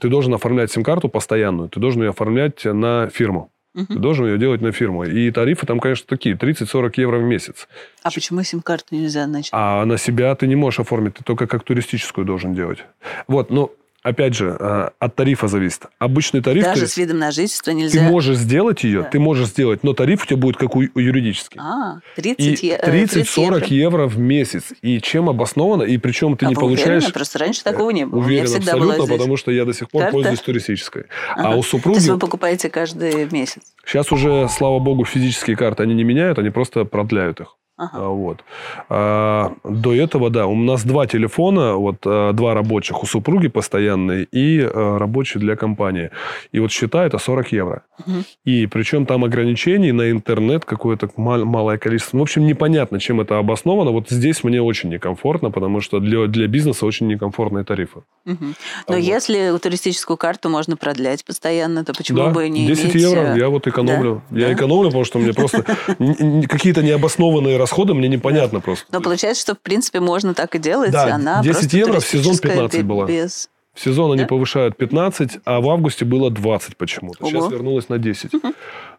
ты 0.00 0.08
должен 0.08 0.34
оформлять 0.34 0.70
сим-карту 0.70 1.08
постоянную, 1.08 1.68
ты 1.68 1.80
должен 1.80 2.02
ее 2.02 2.10
оформлять 2.10 2.64
на 2.64 3.08
фирму. 3.08 3.50
Ты 3.74 3.94
должен 3.94 4.26
ее 4.26 4.38
делать 4.38 4.60
на 4.60 4.70
фирму. 4.70 5.04
И 5.04 5.30
тарифы 5.30 5.66
там, 5.66 5.80
конечно, 5.80 6.06
такие, 6.08 6.36
30-40 6.36 6.92
евро 6.96 7.18
в 7.18 7.24
месяц. 7.24 7.68
А 8.02 8.10
почему 8.10 8.42
сим-карту 8.42 8.94
нельзя 8.94 9.26
начать? 9.26 9.50
А 9.52 9.84
на 9.84 9.98
себя 9.98 10.34
ты 10.36 10.46
не 10.46 10.54
можешь 10.54 10.80
оформить, 10.80 11.14
ты 11.14 11.24
только 11.24 11.46
как 11.46 11.64
туристическую 11.64 12.24
должен 12.24 12.54
делать. 12.54 12.84
Вот, 13.26 13.50
но 13.50 13.72
опять 14.04 14.34
же, 14.34 14.56
э, 14.58 14.90
от 14.98 15.16
тарифа 15.16 15.48
зависит. 15.48 15.86
Обычный 15.98 16.40
тариф 16.42 16.62
Даже 16.62 16.82
ты, 16.82 16.86
с 16.86 16.96
видом 16.96 17.18
на 17.18 17.32
жительство 17.32 17.72
ты 17.72 17.78
нельзя. 17.78 18.02
можешь 18.02 18.36
сделать 18.36 18.84
ее, 18.84 19.02
Да. 19.02 19.08
ты 19.08 19.18
можешь 19.18 19.48
сделать, 19.48 19.82
но 19.82 19.94
тариф 19.94 20.22
у 20.22 20.26
тебя 20.26 20.36
будет 20.36 20.56
как 20.56 20.76
у 20.76 20.84
у 20.94 20.98
юридический. 21.00 21.58
А, 21.60 22.00
И 22.16 22.20
30, 22.20 22.62
е- 22.62 22.76
э, 22.80 22.86
30-40 22.90 23.70
евро. 23.70 24.06
в 24.06 24.18
месяц. 24.18 24.64
И 24.82 25.00
чем 25.00 25.28
обосновано, 25.30 25.82
и 25.82 25.96
причем 25.98 26.36
ты 26.36 26.46
а 26.46 26.50
не 26.50 26.54
получаешь... 26.54 26.88
уверены? 26.98 27.12
Просто 27.12 27.38
раньше 27.38 27.64
такого 27.64 27.90
не 27.90 28.04
было. 28.06 28.20
Уверен 28.20 28.46
всегда 28.46 28.72
абсолютно, 28.74 29.06
потому 29.06 29.36
что 29.36 29.50
я 29.50 29.64
до 29.64 29.72
сих 29.72 29.88
пор 29.90 30.02
карта. 30.02 30.12
пользуюсь 30.12 30.40
туристической. 30.40 31.04
Ага. 31.34 31.48
А 31.48 31.56
у 31.56 31.62
То 31.62 31.68
супруги... 31.68 31.96
есть 31.96 32.08
вы 32.08 32.18
покупаете 32.18 32.68
каждый 32.68 33.26
месяц? 33.30 33.62
Сейчас 33.86 34.12
уже, 34.12 34.48
слава 34.50 34.78
богу, 34.78 35.04
физические 35.04 35.56
карты 35.56 35.82
они 35.82 35.94
не 35.94 36.04
меняют, 36.04 36.38
они 36.38 36.50
просто 36.50 36.84
продляют 36.84 37.40
их. 37.40 37.56
Ага. 37.76 37.90
А, 37.94 38.08
Вот. 38.08 38.44
А, 38.88 39.52
до 39.64 39.94
этого, 39.94 40.30
да, 40.30 40.46
у 40.46 40.54
нас 40.54 40.84
два 40.84 41.06
телефона, 41.06 41.74
вот 41.74 41.96
а, 42.06 42.32
два 42.32 42.54
рабочих 42.54 43.02
у 43.02 43.06
супруги 43.06 43.48
постоянные 43.48 44.26
и 44.30 44.60
а, 44.60 44.98
рабочий 44.98 45.40
для 45.40 45.56
компании. 45.56 46.10
И 46.52 46.60
вот 46.60 46.70
счета 46.70 47.04
это 47.04 47.18
40 47.18 47.52
евро. 47.52 47.82
Мгм. 48.06 48.24
И 48.44 48.66
причем 48.66 49.06
там 49.06 49.24
ограничений 49.24 49.92
на 49.92 50.10
интернет 50.10 50.64
какое-то 50.64 51.08
мал- 51.16 51.44
малое 51.44 51.78
количество. 51.78 52.18
В 52.18 52.22
общем, 52.22 52.46
непонятно, 52.46 53.00
чем 53.00 53.20
это 53.20 53.38
обосновано. 53.38 53.90
Вот 53.90 54.08
здесь 54.08 54.44
мне 54.44 54.62
очень 54.62 54.90
некомфортно, 54.90 55.50
потому 55.50 55.80
что 55.80 55.98
для, 55.98 56.26
для 56.26 56.46
бизнеса 56.46 56.86
очень 56.86 57.08
некомфортные 57.08 57.64
тарифы. 57.64 58.02
Мгм. 58.24 58.54
Но 58.88 58.94
вот. 58.94 59.02
если 59.02 59.58
туристическую 59.58 60.16
карту 60.16 60.48
можно 60.48 60.76
продлять 60.76 61.24
постоянно, 61.24 61.84
то 61.84 61.92
почему 61.92 62.18
да, 62.18 62.30
бы 62.30 62.48
не 62.48 62.66
10 62.66 62.84
иметь... 62.84 62.94
евро 62.94 63.20
э, 63.34 63.38
я 63.38 63.48
вот 63.48 63.66
экономлю. 63.66 64.22
Да? 64.30 64.38
Я 64.40 64.46
Да? 64.48 64.54
экономлю, 64.54 64.88
потому 64.90 65.04
что 65.04 65.18
мне 65.18 65.32
просто 65.32 65.64
какие-то 66.48 66.82
необоснованные 66.82 67.63
расходы 67.64 67.94
мне 67.94 68.08
непонятно 68.08 68.60
просто. 68.60 68.86
Но 68.92 69.00
получается, 69.00 69.42
что 69.42 69.54
в 69.54 69.60
принципе 69.60 70.00
можно 70.00 70.34
так 70.34 70.54
и 70.54 70.58
делать. 70.58 70.92
Да, 70.92 71.14
она 71.14 71.42
10 71.42 71.54
просто 71.60 71.76
евро 71.76 72.00
в 72.00 72.04
сезон 72.06 72.22
туристическая, 72.36 72.52
15 72.52 72.80
бе- 72.80 72.84
была. 72.86 73.06
Без... 73.06 73.48
В 73.74 73.80
сезон 73.80 74.12
они 74.12 74.22
Да? 74.22 74.28
повышают 74.28 74.76
15, 74.76 75.38
а 75.44 75.60
в 75.60 75.68
августе 75.68 76.04
было 76.04 76.30
20 76.30 76.76
почему-то. 76.76 77.24
Сейчас 77.26 77.42
Ого. 77.42 77.50
вернулось 77.52 77.88
на 77.88 77.98
10. 77.98 78.30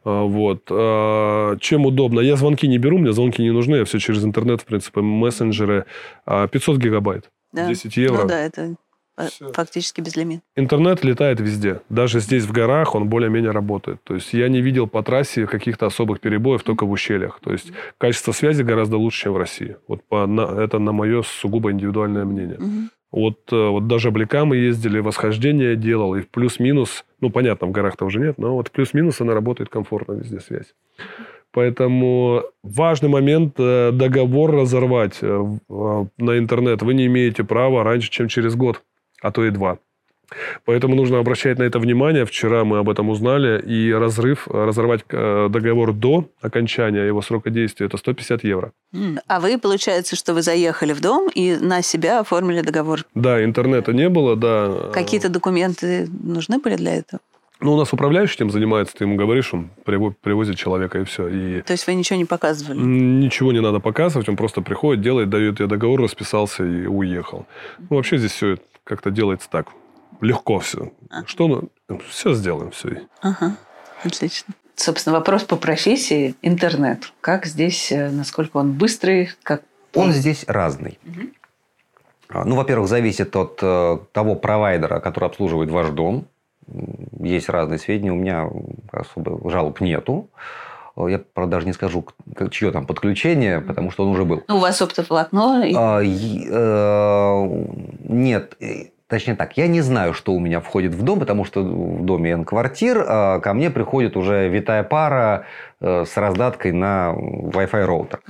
А, 0.04 0.24
Вот. 0.24 0.64
А, 0.70 1.56
Чем 1.62 1.86
удобно? 1.86 2.20
Я 2.20 2.36
звонки 2.36 2.68
не 2.68 2.78
беру, 2.78 2.98
мне 2.98 3.14
звонки 3.14 3.42
не 3.42 3.52
нужны. 3.52 3.78
Я 3.78 3.86
все 3.86 4.00
через 4.00 4.26
интернет, 4.26 4.62
в 4.62 4.66
принципе, 4.66 5.00
мессенджеры. 5.00 5.86
А, 6.26 6.48
500 6.48 6.78
гигабайт. 6.78 7.30
Да. 7.54 7.68
10 7.68 7.96
евро. 7.96 8.24
Ну 8.24 8.28
да, 8.28 8.40
это 8.42 8.76
э, 9.18 9.28
Всё. 9.28 9.52
фактически 9.54 10.02
безлимит. 10.02 10.42
Интернет 10.56 11.04
летает 11.04 11.40
везде. 11.40 11.82
Даже 11.90 12.20
здесь, 12.20 12.44
в 12.46 12.52
горах, 12.52 12.96
он 12.96 13.08
более-менее 13.10 13.52
работает. 13.52 14.00
То 14.04 14.16
есть 14.16 14.34
я 14.34 14.48
не 14.50 14.62
видел 14.62 14.88
по 14.88 15.04
трассе 15.04 15.48
каких-то 15.48 15.86
особых 15.86 16.20
перебоев, 16.20 16.64
только 16.64 16.86
в 16.86 16.92
ущельях. 16.92 17.40
То 17.44 17.52
есть 17.52 17.72
качество 17.98 18.32
связи 18.34 18.64
гораздо 18.64 18.98
лучше, 18.98 19.24
чем 19.24 19.34
в 19.34 19.38
России. 19.38 19.78
Вот 19.88 20.04
по, 20.04 20.26
на- 20.28 20.62
это 20.64 20.80
на 20.80 20.92
мое 20.92 21.22
сугубо 21.24 21.72
индивидуальное 21.72 22.26
мнение. 22.26 22.58
Мгм. 22.60 22.90
Вот, 23.12 23.38
э, 23.54 23.70
вот 23.70 23.88
даже 23.88 24.10
Облика 24.10 24.44
мы 24.44 24.58
ездили, 24.58 25.00
восхождение 25.00 25.78
делал, 25.78 26.16
и 26.16 26.22
плюс-минус, 26.22 27.06
ну, 27.22 27.30
понятно, 27.30 27.68
в 27.68 27.72
горах-то 27.72 28.04
уже 28.06 28.20
нет, 28.20 28.38
но 28.38 28.56
вот 28.56 28.72
плюс-минус 28.72 29.22
она 29.22 29.34
работает 29.34 29.70
комфортно 29.70 30.14
везде 30.14 30.42
связь. 30.42 30.74
Поэтому 31.54 32.44
важный 32.64 33.08
момент 33.08 33.56
э, 33.58 33.92
договор 33.94 34.52
разорвать 34.52 35.22
на 35.22 36.38
интернет 36.38 36.82
вы 36.82 36.94
не 36.94 37.06
имеете 37.06 37.46
права 37.46 37.84
раньше, 37.84 38.10
чем 38.12 38.28
через 38.28 38.56
год, 38.56 38.82
а 39.22 39.32
то 39.32 39.46
и 39.46 39.50
два. 39.52 39.78
Поэтому 40.66 40.96
нужно 40.96 41.20
обращать 41.20 41.60
на 41.60 41.64
это 41.64 41.78
внимание. 41.80 42.26
Вчера 42.26 42.64
мы 42.64 42.80
об 42.80 42.90
этом 42.90 43.10
узнали. 43.10 43.62
И 43.62 43.92
разрыв, 43.94 44.48
э, 44.48 44.66
разорвать 44.66 45.02
э, 45.10 45.48
договор 45.50 45.94
до 45.94 46.30
окончания 46.42 47.04
его 47.06 47.22
срока 47.22 47.52
действия, 47.52 47.86
это 47.86 47.98
150 47.98 48.44
евро. 48.44 48.72
А 49.28 49.40
вы, 49.40 49.60
получается, 49.60 50.16
что 50.16 50.34
вы 50.34 50.42
заехали 50.42 50.94
в 50.94 51.02
дом 51.02 51.30
и 51.34 51.56
на 51.58 51.82
себя 51.84 52.20
оформили 52.22 52.62
договор. 52.62 53.02
Да, 53.14 53.44
интернета 53.44 53.94
не 53.94 54.10
было, 54.10 54.36
да. 54.36 54.90
Какие-то 54.94 55.30
документы 55.30 56.08
нужны 56.24 56.58
были 56.60 56.76
для 56.76 56.96
этого? 56.96 57.22
Ну, 57.62 57.74
у 57.74 57.78
нас 57.78 57.94
управляющий 57.94 58.36
этим 58.36 58.50
занимается, 58.52 58.96
ты 58.98 59.06
ему 59.06 59.16
говоришь, 59.16 59.54
он 59.54 59.70
приво- 59.86 60.14
привозит 60.22 60.58
человека, 60.58 61.00
и 61.00 61.04
все. 61.06 61.28
И 61.30 61.62
То 61.62 61.72
есть 61.72 61.88
вы 61.88 61.94
ничего 61.94 62.18
не 62.18 62.26
показывали? 62.26 62.78
ничего 62.78 63.54
не 63.54 63.62
надо 63.62 63.80
показывать, 63.80 64.28
он 64.28 64.36
просто 64.36 64.62
приходит, 64.62 65.02
делает, 65.02 65.30
дает 65.30 65.58
тебе 65.58 65.68
договор, 65.68 66.02
расписался 66.02 66.66
и 66.66 66.86
уехал. 66.86 67.46
Ну, 67.90 67.96
вообще 67.96 68.18
здесь 68.18 68.32
все 68.34 68.58
как-то 68.86 69.12
делается 69.12 69.50
так, 69.50 69.68
легко 70.22 70.60
все. 70.60 70.94
Что, 71.26 71.48
ну, 71.90 72.00
все 72.10 72.34
сделаем, 72.34 72.72
все. 72.72 73.02
Ага, 73.22 73.58
отлично. 74.04 74.54
Собственно, 74.76 75.16
вопрос 75.18 75.44
по 75.44 75.56
профессии– 75.56 76.36
интернет. 76.42 77.14
Как 77.22 77.46
здесь, 77.46 77.92
э, 77.92 78.10
насколько 78.10 78.58
он 78.58 78.74
быстрый, 78.74 79.32
как 79.44 79.64
Он 79.94 80.12
здесь 80.12 80.44
разный. 80.48 81.00
А, 82.28 82.44
Ну, 82.44 82.56
во-первых, 82.56 82.90
зависит 82.90 83.36
от 83.36 83.60
э, 83.62 83.98
того 84.12 84.36
провайдера, 84.36 85.00
который 85.00 85.26
обслуживает 85.26 85.70
ваш 85.70 85.90
дом. 85.92 86.28
Есть 87.20 87.48
разные 87.48 87.80
сведения. 87.80 88.12
У 88.12 88.16
меня 88.16 88.50
особо 88.92 89.50
жалоб 89.50 89.80
нету. 89.80 90.30
Э, 90.98 91.08
Я, 91.10 91.20
правда, 91.34 91.58
даже 91.58 91.68
не 91.68 91.74
скажу, 91.74 92.06
чье 92.52 92.72
там 92.72 92.86
подключение, 92.86 93.62
потому 93.62 93.92
что 93.92 94.04
он 94.04 94.10
уже 94.12 94.26
был. 94.26 94.44
Ну, 94.48 94.58
у 94.58 94.60
вас 94.60 94.82
оптоволокно. 94.82 95.64
А, 95.76 96.02
и, 96.02 96.48
э, 96.50 97.66
Нет, 98.08 98.56
э, 98.60 98.86
точнее 99.08 99.36
так, 99.36 99.58
я 99.58 99.68
не 99.68 99.82
знаю, 99.82 100.14
что 100.14 100.34
у 100.34 100.40
меня 100.40 100.60
входит 100.60 100.94
в 100.94 101.04
дом, 101.04 101.20
потому 101.20 101.46
что 101.46 101.62
в 101.62 102.06
доме 102.06 102.32
N 102.32 102.46
квартир, 102.46 103.06
а 103.08 103.40
ко 103.40 103.54
мне 103.54 103.70
приходит 103.70 104.18
уже 104.18 104.48
витая 104.50 104.84
пара 104.84 105.46
с 105.82 106.18
раздаткой 106.18 106.72
на 106.72 107.14
Wi-Fi 107.16 107.86
роутер. 107.86 108.22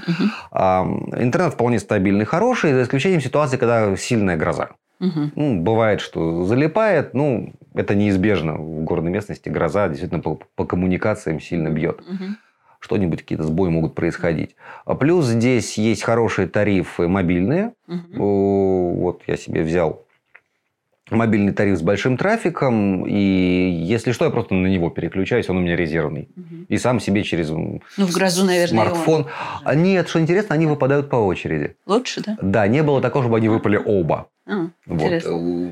А, 0.51 0.85
Интернет 1.17 1.53
вполне 1.53 1.79
стабильный, 1.79 2.25
хороший, 2.25 2.73
за 2.73 2.81
исключением 2.83 3.21
ситуации, 3.21 3.57
когда 3.57 3.95
сильная 3.95 4.35
гроза. 4.37 4.69
Мгм. 4.99 5.31
Ну, 5.35 5.61
бывает, 5.61 5.99
что 6.01 6.43
залипает, 6.45 7.13
ну, 7.13 7.53
это 7.73 7.95
неизбежно 7.95 8.53
в 8.53 8.83
горной 8.83 9.11
местности. 9.11 9.49
Гроза 9.49 9.87
действительно 9.89 10.21
по, 10.21 10.39
по 10.55 10.65
коммуникациям 10.65 11.39
сильно 11.41 11.69
бьет. 11.69 12.01
Мгм. 12.09 12.37
Что-нибудь, 12.85 13.21
какие-то 13.23 13.43
сбои 13.45 13.69
могут 13.69 13.95
происходить. 13.95 14.55
А 14.85 14.93
Плюс 14.93 15.25
здесь 15.25 15.75
есть 15.79 16.03
хорошие 16.03 16.47
тарифы 16.47 17.07
мобильные. 17.07 17.73
О, 18.15 18.93
Вот 18.95 19.23
я 19.25 19.37
себе 19.37 19.63
взял 19.63 20.03
мобильный 21.09 21.51
тариф 21.51 21.79
с 21.79 21.81
большим 21.81 22.15
трафиком, 22.15 23.07
и 23.07 23.17
если 23.17 24.11
что, 24.11 24.25
я 24.25 24.31
просто 24.31 24.53
на 24.53 24.67
него 24.67 24.91
переключаюсь, 24.91 25.49
он 25.49 25.57
у 25.57 25.61
меня 25.61 25.75
резервный. 25.75 26.29
Мгм. 26.35 26.65
И 26.69 26.77
сам 26.77 26.99
себе 26.99 27.23
через 27.23 27.49
Ну, 27.49 27.79
в 27.97 28.11
грозу, 28.13 28.45
наверное, 28.45 28.83
и 28.85 28.87
он. 28.87 28.93
смартфон. 28.93 29.25
А 29.63 29.73
нет, 29.73 30.07
что 30.07 30.19
интересно, 30.19 30.53
они 30.53 30.67
выпадают 30.67 31.09
по 31.09 31.15
очереди. 31.15 31.75
Лучше, 31.87 32.21
да? 32.23 32.37
Да, 32.39 32.67
не 32.67 32.83
было 32.83 33.01
такого, 33.01 33.23
чтобы 33.23 33.37
они 33.37 33.49
выпали 33.49 33.81
оба. 33.83 34.27
А, 34.47 34.67
Вот. 34.85 35.01
интересно. 35.01 35.71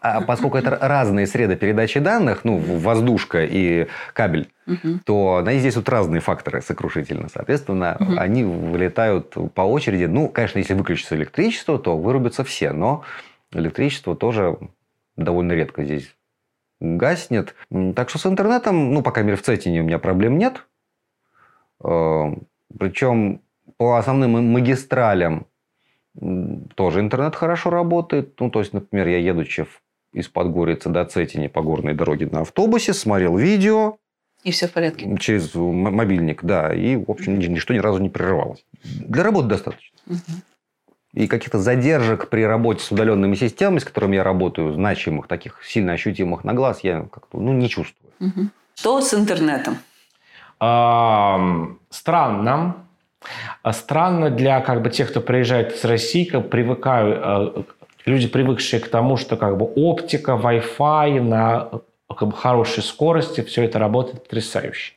А 0.00 0.20
поскольку 0.22 0.56
это 0.58 0.76
разные 0.80 1.26
среды 1.26 1.56
передачи 1.56 2.00
данных, 2.00 2.44
ну, 2.44 2.58
воздушка 2.58 3.44
и 3.44 3.86
кабель, 4.12 4.48
Мгм. 4.66 5.00
то 5.04 5.42
они 5.44 5.58
здесь 5.58 5.76
вот 5.76 5.88
разные 5.88 6.20
факторы 6.20 6.62
сокрушительно. 6.62 7.28
Соответственно, 7.28 7.96
Мгм. 7.98 8.18
они 8.18 8.44
вылетают 8.44 9.34
по 9.54 9.62
очереди. 9.62 10.04
Ну, 10.04 10.28
конечно, 10.28 10.58
если 10.58 10.74
выключится 10.74 11.16
электричество, 11.16 11.78
то 11.78 11.96
вырубятся 11.96 12.44
все. 12.44 12.72
Но 12.72 13.02
электричество 13.52 14.14
тоже 14.14 14.56
довольно 15.16 15.52
редко 15.52 15.84
здесь 15.84 16.14
гаснет. 16.80 17.54
Так 17.94 18.08
что 18.10 18.18
с 18.18 18.26
интернетом, 18.26 18.94
ну, 18.94 19.02
по 19.02 19.10
крайней 19.10 19.28
мере, 19.32 19.42
в 19.42 19.44
Цетине 19.44 19.80
у 19.80 19.84
меня 19.84 19.98
проблем 19.98 20.38
нет. 20.38 20.64
Э, 21.84 22.32
Причем 22.78 23.40
по 23.76 23.96
основным 23.98 24.52
магистралям 24.52 25.46
тоже 26.74 27.00
интернет 27.00 27.34
хорошо 27.36 27.70
работает. 27.70 28.38
Ну, 28.40 28.50
то 28.50 28.58
есть, 28.60 28.72
например, 28.72 29.08
я 29.08 29.18
едучи 29.18 29.64
в- 29.64 29.80
из 30.12 30.28
Подгорицы 30.28 30.88
до 30.88 31.04
Цетини 31.04 31.46
по 31.48 31.62
горной 31.62 31.94
дороге 31.94 32.26
на 32.30 32.40
автобусе, 32.40 32.92
смотрел 32.92 33.36
видео, 33.36 33.96
И 34.42 34.50
все 34.52 34.66
в 34.68 34.72
порядке. 34.72 35.16
Через 35.18 35.54
м- 35.54 35.94
мобильник, 35.94 36.42
да. 36.44 36.72
И, 36.74 36.96
в 36.96 37.10
общем, 37.10 37.38
ни- 37.38 37.46
ничто 37.46 37.74
ни 37.74 37.78
разу 37.78 37.98
не 38.00 38.08
прерывалось. 38.08 38.64
Для 38.82 39.22
работы 39.22 39.48
достаточно. 39.48 39.98
Мгм. 40.06 40.42
И 41.12 41.26
каких-то 41.26 41.58
задержек 41.58 42.28
при 42.30 42.42
работе 42.46 42.82
с 42.82 42.90
удаленными 42.90 43.34
системами, 43.34 43.78
с 43.80 43.84
которыми 43.84 44.16
я 44.16 44.24
работаю, 44.24 44.72
значимых, 44.72 45.26
таких 45.26 45.62
сильно 45.64 45.92
ощутимых 45.92 46.42
на 46.44 46.54
глаз, 46.54 46.80
я 46.84 47.02
как-то 47.12 47.38
ну, 47.38 47.52
не 47.52 47.68
чувствую. 47.68 48.12
Мгм. 48.18 48.50
Что 48.74 49.00
с 49.00 49.12
интернетом? 49.12 49.76
Странно. 51.90 52.74
А 53.62 53.72
Странно 53.72 54.30
для 54.30 54.60
как 54.60 54.82
бы 54.82 54.90
тех, 54.90 55.10
кто 55.10 55.20
приезжает 55.20 55.72
из 55.72 55.84
России, 55.84 56.24
как 56.24 56.48
привыкают, 56.48 57.20
э, 57.22 57.62
люди, 58.06 58.28
привыкшие 58.28 58.80
к 58.80 58.88
тому, 58.88 59.16
что 59.16 59.36
как 59.36 59.58
бы 59.58 59.66
оптика, 59.66 60.32
Wi-Fi 60.32 61.20
на 61.20 61.68
как 62.08 62.28
бы, 62.28 62.36
хорошей 62.36 62.82
скорости, 62.82 63.42
все 63.42 63.64
это 63.64 63.78
работает 63.78 64.24
потрясающе. 64.24 64.94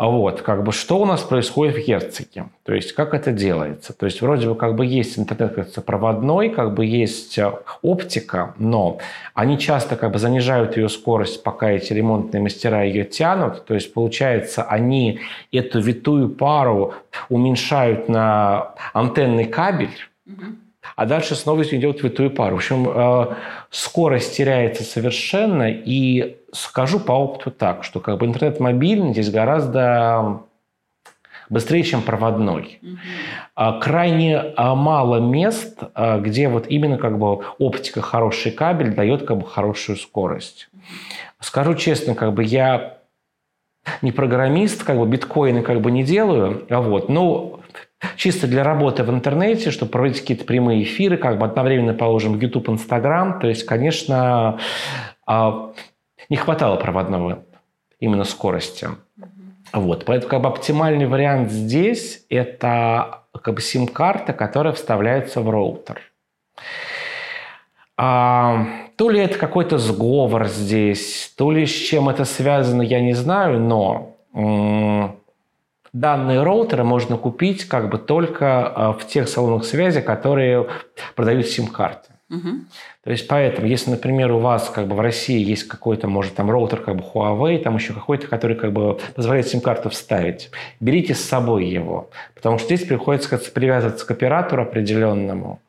А 0.00 0.06
Вот, 0.06 0.40
как 0.40 0.64
бы, 0.64 0.72
что 0.72 0.98
у 0.98 1.04
нас 1.04 1.20
происходит 1.20 1.76
в 1.76 1.86
Герцеге? 1.86 2.46
То 2.62 2.72
есть, 2.72 2.94
как 2.94 3.12
это 3.12 3.32
делается? 3.32 3.92
То 3.92 4.06
есть, 4.06 4.22
вроде 4.22 4.48
бы, 4.48 4.54
как 4.54 4.74
бы, 4.74 4.86
есть 4.86 5.18
интернет 5.18 5.54
как 5.54 5.84
проводной, 5.84 6.48
как 6.48 6.72
бы, 6.72 6.86
есть 6.86 7.36
э, 7.36 7.52
оптика, 7.82 8.54
но 8.56 8.96
они 9.34 9.58
часто, 9.58 9.96
как 9.96 10.12
бы, 10.12 10.18
занижают 10.18 10.78
ее 10.78 10.88
скорость, 10.88 11.42
пока 11.42 11.72
эти 11.72 11.92
ремонтные 11.92 12.40
мастера 12.40 12.82
ее 12.82 13.04
тянут. 13.04 13.66
То 13.66 13.74
есть, 13.74 13.92
получается, 13.92 14.62
они 14.62 15.20
эту 15.52 15.80
витую 15.82 16.30
пару 16.30 16.94
уменьшают 17.28 18.08
на 18.08 18.72
антенный 18.94 19.44
кабель, 19.44 19.98
а 21.00 21.06
дальше 21.06 21.34
снова 21.34 21.62
идет 21.62 22.02
витую 22.02 22.30
пару. 22.30 22.56
В 22.56 22.58
общем, 22.58 22.86
э, 22.86 23.34
скорость 23.70 24.36
теряется 24.36 24.84
совершенно. 24.84 25.70
И 25.70 26.36
скажу 26.52 27.00
по 27.00 27.12
опыту 27.12 27.50
так, 27.50 27.84
что 27.84 28.00
как 28.00 28.18
бы 28.18 28.26
интернет 28.26 28.60
мобильный 28.60 29.12
здесь 29.12 29.30
гораздо 29.30 30.42
быстрее, 31.48 31.84
чем 31.84 32.02
проводной. 32.02 32.80
А, 33.54 33.80
Крайне 33.80 34.36
а, 34.36 34.74
мало 34.74 35.20
мест, 35.20 35.78
а, 35.94 36.18
где 36.18 36.48
вот 36.50 36.66
именно 36.68 36.98
как 36.98 37.18
бы 37.18 37.46
оптика, 37.58 38.02
хороший 38.02 38.52
кабель 38.52 38.92
дает 38.92 39.24
как 39.26 39.38
бы 39.38 39.46
хорошую 39.46 39.96
скорость. 39.96 40.68
Скажу 41.40 41.76
честно, 41.76 42.14
как 42.14 42.34
бы 42.34 42.44
я 42.44 42.98
не 44.02 44.12
программист, 44.12 44.84
как 44.84 44.98
бы 44.98 45.06
биткоины 45.06 45.62
как 45.62 45.80
бы 45.80 45.90
не 45.90 46.04
делаю, 46.04 46.66
а 46.68 46.82
вот, 46.82 47.08
ну, 47.08 47.59
чисто 48.16 48.46
для 48.46 48.64
работы 48.64 49.02
в 49.04 49.10
интернете, 49.10 49.70
чтобы 49.70 49.92
проводить 49.92 50.20
какие-то 50.20 50.44
прямые 50.44 50.82
эфиры, 50.82 51.16
как 51.16 51.38
бы 51.38 51.46
одновременно 51.46 51.94
положим 51.94 52.38
YouTube, 52.38 52.68
Instagram, 52.70 53.40
то 53.40 53.46
есть, 53.46 53.64
конечно, 53.64 54.58
а, 55.26 55.72
не 56.28 56.36
хватало 56.36 56.76
проводного 56.76 57.44
именно 57.98 58.24
скорости. 58.24 58.88
Вот, 59.72 60.04
поэтому 60.04 60.30
как 60.30 60.42
бы 60.42 60.48
оптимальный 60.48 61.06
вариант 61.06 61.50
здесь– 61.50 62.24
это 62.28 63.20
как 63.42 63.54
бы 63.54 63.60
сим-карта, 63.60 64.32
которая 64.32 64.72
вставляется 64.72 65.40
в 65.40 65.50
роутер. 65.50 66.00
А, 67.96 68.66
то 68.96 69.10
ли 69.10 69.20
это 69.20 69.38
какой-то 69.38 69.78
сговор 69.78 70.48
здесь, 70.48 71.32
то 71.36 71.50
ли 71.50 71.66
с 71.66 71.70
чем 71.70 72.08
это 72.08 72.24
связано, 72.24 72.82
я 72.82 73.00
не 73.00 73.12
знаю, 73.12 73.60
но 73.60 74.16
данные 75.92 76.42
роутеры 76.42 76.84
можно 76.84 77.16
купить 77.16 77.64
как 77.64 77.90
бы 77.90 77.98
только 77.98 78.66
а, 78.66 78.92
в 78.92 79.06
тех 79.06 79.28
салонах 79.28 79.64
связи, 79.64 80.00
которые 80.00 80.68
продают 81.14 81.46
сим-карты. 81.46 82.10
Мгм. 82.28 82.68
То 83.02 83.10
есть 83.10 83.26
поэтому, 83.26 83.66
если, 83.66 83.90
например, 83.90 84.30
у 84.30 84.38
вас 84.38 84.70
как 84.70 84.86
бы 84.86 84.94
в 84.94 85.00
России 85.00 85.42
есть 85.42 85.64
какой-то, 85.64 86.06
может, 86.06 86.34
там 86.34 86.48
роутер 86.48 86.80
как 86.80 86.94
бы 86.94 87.02
Huawei, 87.02 87.58
там 87.58 87.74
еще 87.74 87.92
какой-то, 87.92 88.28
который 88.28 88.56
как 88.56 88.72
бы 88.72 88.98
позволяет 89.16 89.48
сим-карту 89.48 89.90
вставить, 89.90 90.50
берите 90.78 91.14
с 91.14 91.24
собой 91.24 91.66
его, 91.66 92.10
потому 92.36 92.58
что 92.58 92.66
здесь 92.66 92.86
приходится 92.86 93.28
как-то 93.28 93.50
привязываться 93.50 94.06
к 94.06 94.10
оператору 94.12 94.62
определенному. 94.62 95.60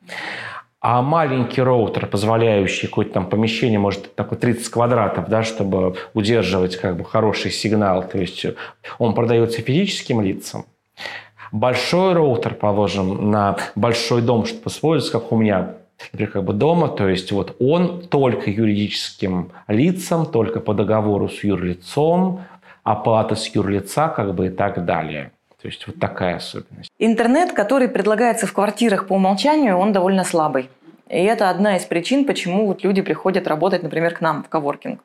А 0.82 1.00
маленький 1.00 1.62
роутер, 1.62 2.06
позволяющий 2.06 2.88
какое-то 2.88 3.12
там 3.12 3.26
помещение, 3.26 3.78
может, 3.78 4.16
такое 4.16 4.36
30 4.36 4.68
квадратов, 4.68 5.28
да, 5.28 5.44
чтобы 5.44 5.94
удерживать 6.12 6.76
как 6.76 6.96
бы 6.96 7.04
хороший 7.04 7.52
сигнал, 7.52 8.02
то 8.02 8.18
есть 8.18 8.44
он 8.98 9.14
продается 9.14 9.62
физическим 9.62 10.20
лицам, 10.20 10.66
большой 11.52 12.14
роутер, 12.14 12.54
положим, 12.54 13.30
на 13.30 13.58
большой 13.76 14.22
дом, 14.22 14.44
чтобы 14.44 14.70
использовать, 14.70 15.12
как 15.12 15.30
у 15.30 15.36
меня, 15.36 15.76
например, 16.10 16.32
как 16.32 16.42
бы 16.42 16.52
дома, 16.52 16.88
то 16.88 17.08
есть 17.08 17.30
вот 17.30 17.54
он 17.60 18.00
только 18.08 18.50
юридическим 18.50 19.52
лицам, 19.68 20.26
только 20.26 20.58
по 20.58 20.74
договору 20.74 21.28
с 21.28 21.44
юрлицом, 21.44 22.40
оплата 22.82 23.36
с 23.36 23.46
юрлица, 23.54 24.08
как 24.08 24.34
бы 24.34 24.46
и 24.46 24.50
так 24.50 24.84
далее. 24.84 25.30
То 25.62 25.68
есть 25.68 25.86
вот 25.86 26.00
такая 26.00 26.36
особенность. 26.36 26.90
Интернет, 26.98 27.52
который 27.52 27.88
предлагается 27.88 28.48
в 28.48 28.52
квартирах 28.52 29.06
по 29.06 29.14
умолчанию, 29.14 29.76
он 29.76 29.92
довольно 29.92 30.24
слабый. 30.24 30.68
И 31.08 31.22
это 31.22 31.50
одна 31.50 31.76
из 31.76 31.84
причин, 31.84 32.24
почему 32.24 32.66
вот 32.66 32.82
люди 32.82 33.00
приходят 33.00 33.46
работать, 33.46 33.84
например, 33.84 34.14
к 34.14 34.20
нам 34.20 34.42
в 34.42 34.48
коворкинг. 34.48 35.00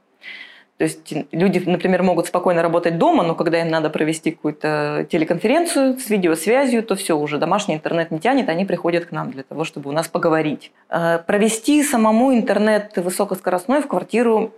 То 0.78 0.84
есть 0.84 1.14
люди, 1.32 1.62
например, 1.66 2.02
могут 2.02 2.28
спокойно 2.28 2.62
работать 2.64 2.98
дома, 2.98 3.24
но 3.24 3.36
когда 3.36 3.62
им 3.62 3.70
надо 3.70 3.90
провести 3.90 4.32
какую-то 4.32 5.08
телеконференцию 5.12 6.00
с 6.00 6.10
видеосвязью, 6.10 6.82
то 6.84 6.96
все, 6.96 7.18
уже 7.18 7.38
домашний 7.38 7.76
интернет 7.76 8.10
не 8.12 8.20
тянет, 8.20 8.50
они 8.50 8.66
приходят 8.66 9.06
к 9.06 9.12
нам 9.12 9.32
для 9.32 9.44
того, 9.44 9.64
чтобы 9.64 9.90
у 9.90 9.94
нас 9.94 10.08
поговорить. 10.08 10.72
Э, 10.90 11.20
Провести 11.20 11.84
самому 11.84 12.34
интернет 12.34 12.96
высокоскоростной 12.96 13.82
в 13.82 13.88
квартиру 13.88 14.54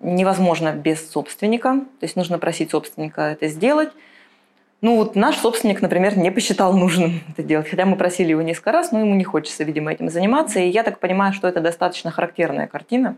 невозможно 0.00 0.72
без 0.72 1.10
собственника. 1.10 1.80
То 2.00 2.04
есть 2.04 2.16
нужно 2.16 2.38
просить 2.38 2.70
собственника 2.70 3.22
это 3.22 3.48
сделать. 3.48 3.90
Ну 4.82 4.96
вот 4.96 5.14
наш 5.14 5.36
собственник, 5.36 5.80
например, 5.80 6.18
не 6.18 6.32
посчитал 6.32 6.76
нужным 6.76 7.20
это 7.28 7.42
делать. 7.42 7.68
Хотя 7.70 7.86
мы 7.86 7.96
просили 7.96 8.30
его 8.30 8.42
несколько 8.42 8.72
раз, 8.72 8.92
но 8.92 8.98
ему 9.00 9.14
не 9.14 9.24
хочется, 9.24 9.64
видимо, 9.64 9.92
этим 9.92 10.10
заниматься. 10.10 10.58
И 10.58 10.68
я 10.68 10.82
так 10.82 10.98
понимаю, 10.98 11.32
что 11.32 11.48
это 11.48 11.60
достаточно 11.60 12.10
характерная 12.10 12.66
картина. 12.66 13.16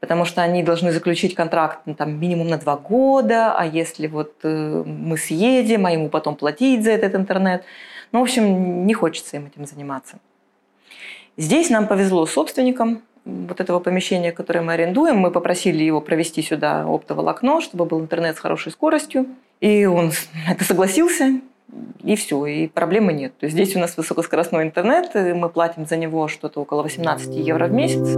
потому 0.00 0.24
что 0.24 0.42
они 0.42 0.62
должны 0.62 0.92
заключить 0.92 1.34
контракт 1.34 1.80
ну, 1.86 1.94
там, 1.94 2.18
минимум 2.18 2.48
на 2.48 2.56
два 2.56 2.76
года, 2.76 3.54
а 3.54 3.66
если 3.66 4.06
вот 4.06 4.32
э, 4.42 4.82
мы 4.86 5.18
съедем, 5.18 5.84
а 5.84 5.92
ему 5.92 6.08
потом 6.08 6.36
платить 6.36 6.84
за 6.84 6.90
этот 6.90 7.14
интернет. 7.14 7.64
Ну, 8.12 8.20
в 8.20 8.22
общем, 8.22 8.86
не 8.86 8.94
хочется 8.94 9.36
им 9.36 9.46
этим 9.46 9.66
заниматься. 9.66 10.18
Здесь 11.36 11.70
нам 11.70 11.86
повезло 11.86 12.26
с 12.26 12.32
собственником 12.32 13.02
вот 13.24 13.60
этого 13.60 13.80
помещения, 13.80 14.32
которое 14.32 14.60
мы 14.60 14.72
арендуем. 14.74 15.18
Мы 15.18 15.30
попросили 15.30 15.82
его 15.82 16.00
провести 16.00 16.42
сюда 16.42 16.84
оптоволокно, 16.86 17.60
чтобы 17.60 17.84
был 17.84 18.00
интернет 18.00 18.36
с 18.36 18.40
хорошей 18.40 18.72
скоростью. 18.72 19.26
И 19.60 19.84
он 19.84 20.12
это 20.48 20.64
согласился, 20.64 21.40
и 22.02 22.16
все, 22.16 22.46
и 22.46 22.66
проблемы 22.66 23.12
нет. 23.12 23.36
То 23.38 23.46
есть 23.46 23.54
здесь 23.54 23.76
у 23.76 23.78
нас 23.78 23.96
высокоскоростной 23.96 24.64
интернет, 24.64 25.14
и 25.14 25.32
мы 25.32 25.48
платим 25.48 25.86
за 25.86 25.96
него 25.96 26.28
что-то 26.28 26.60
около 26.60 26.82
18 26.82 27.34
евро 27.34 27.66
в 27.66 27.72
месяц. 27.72 28.16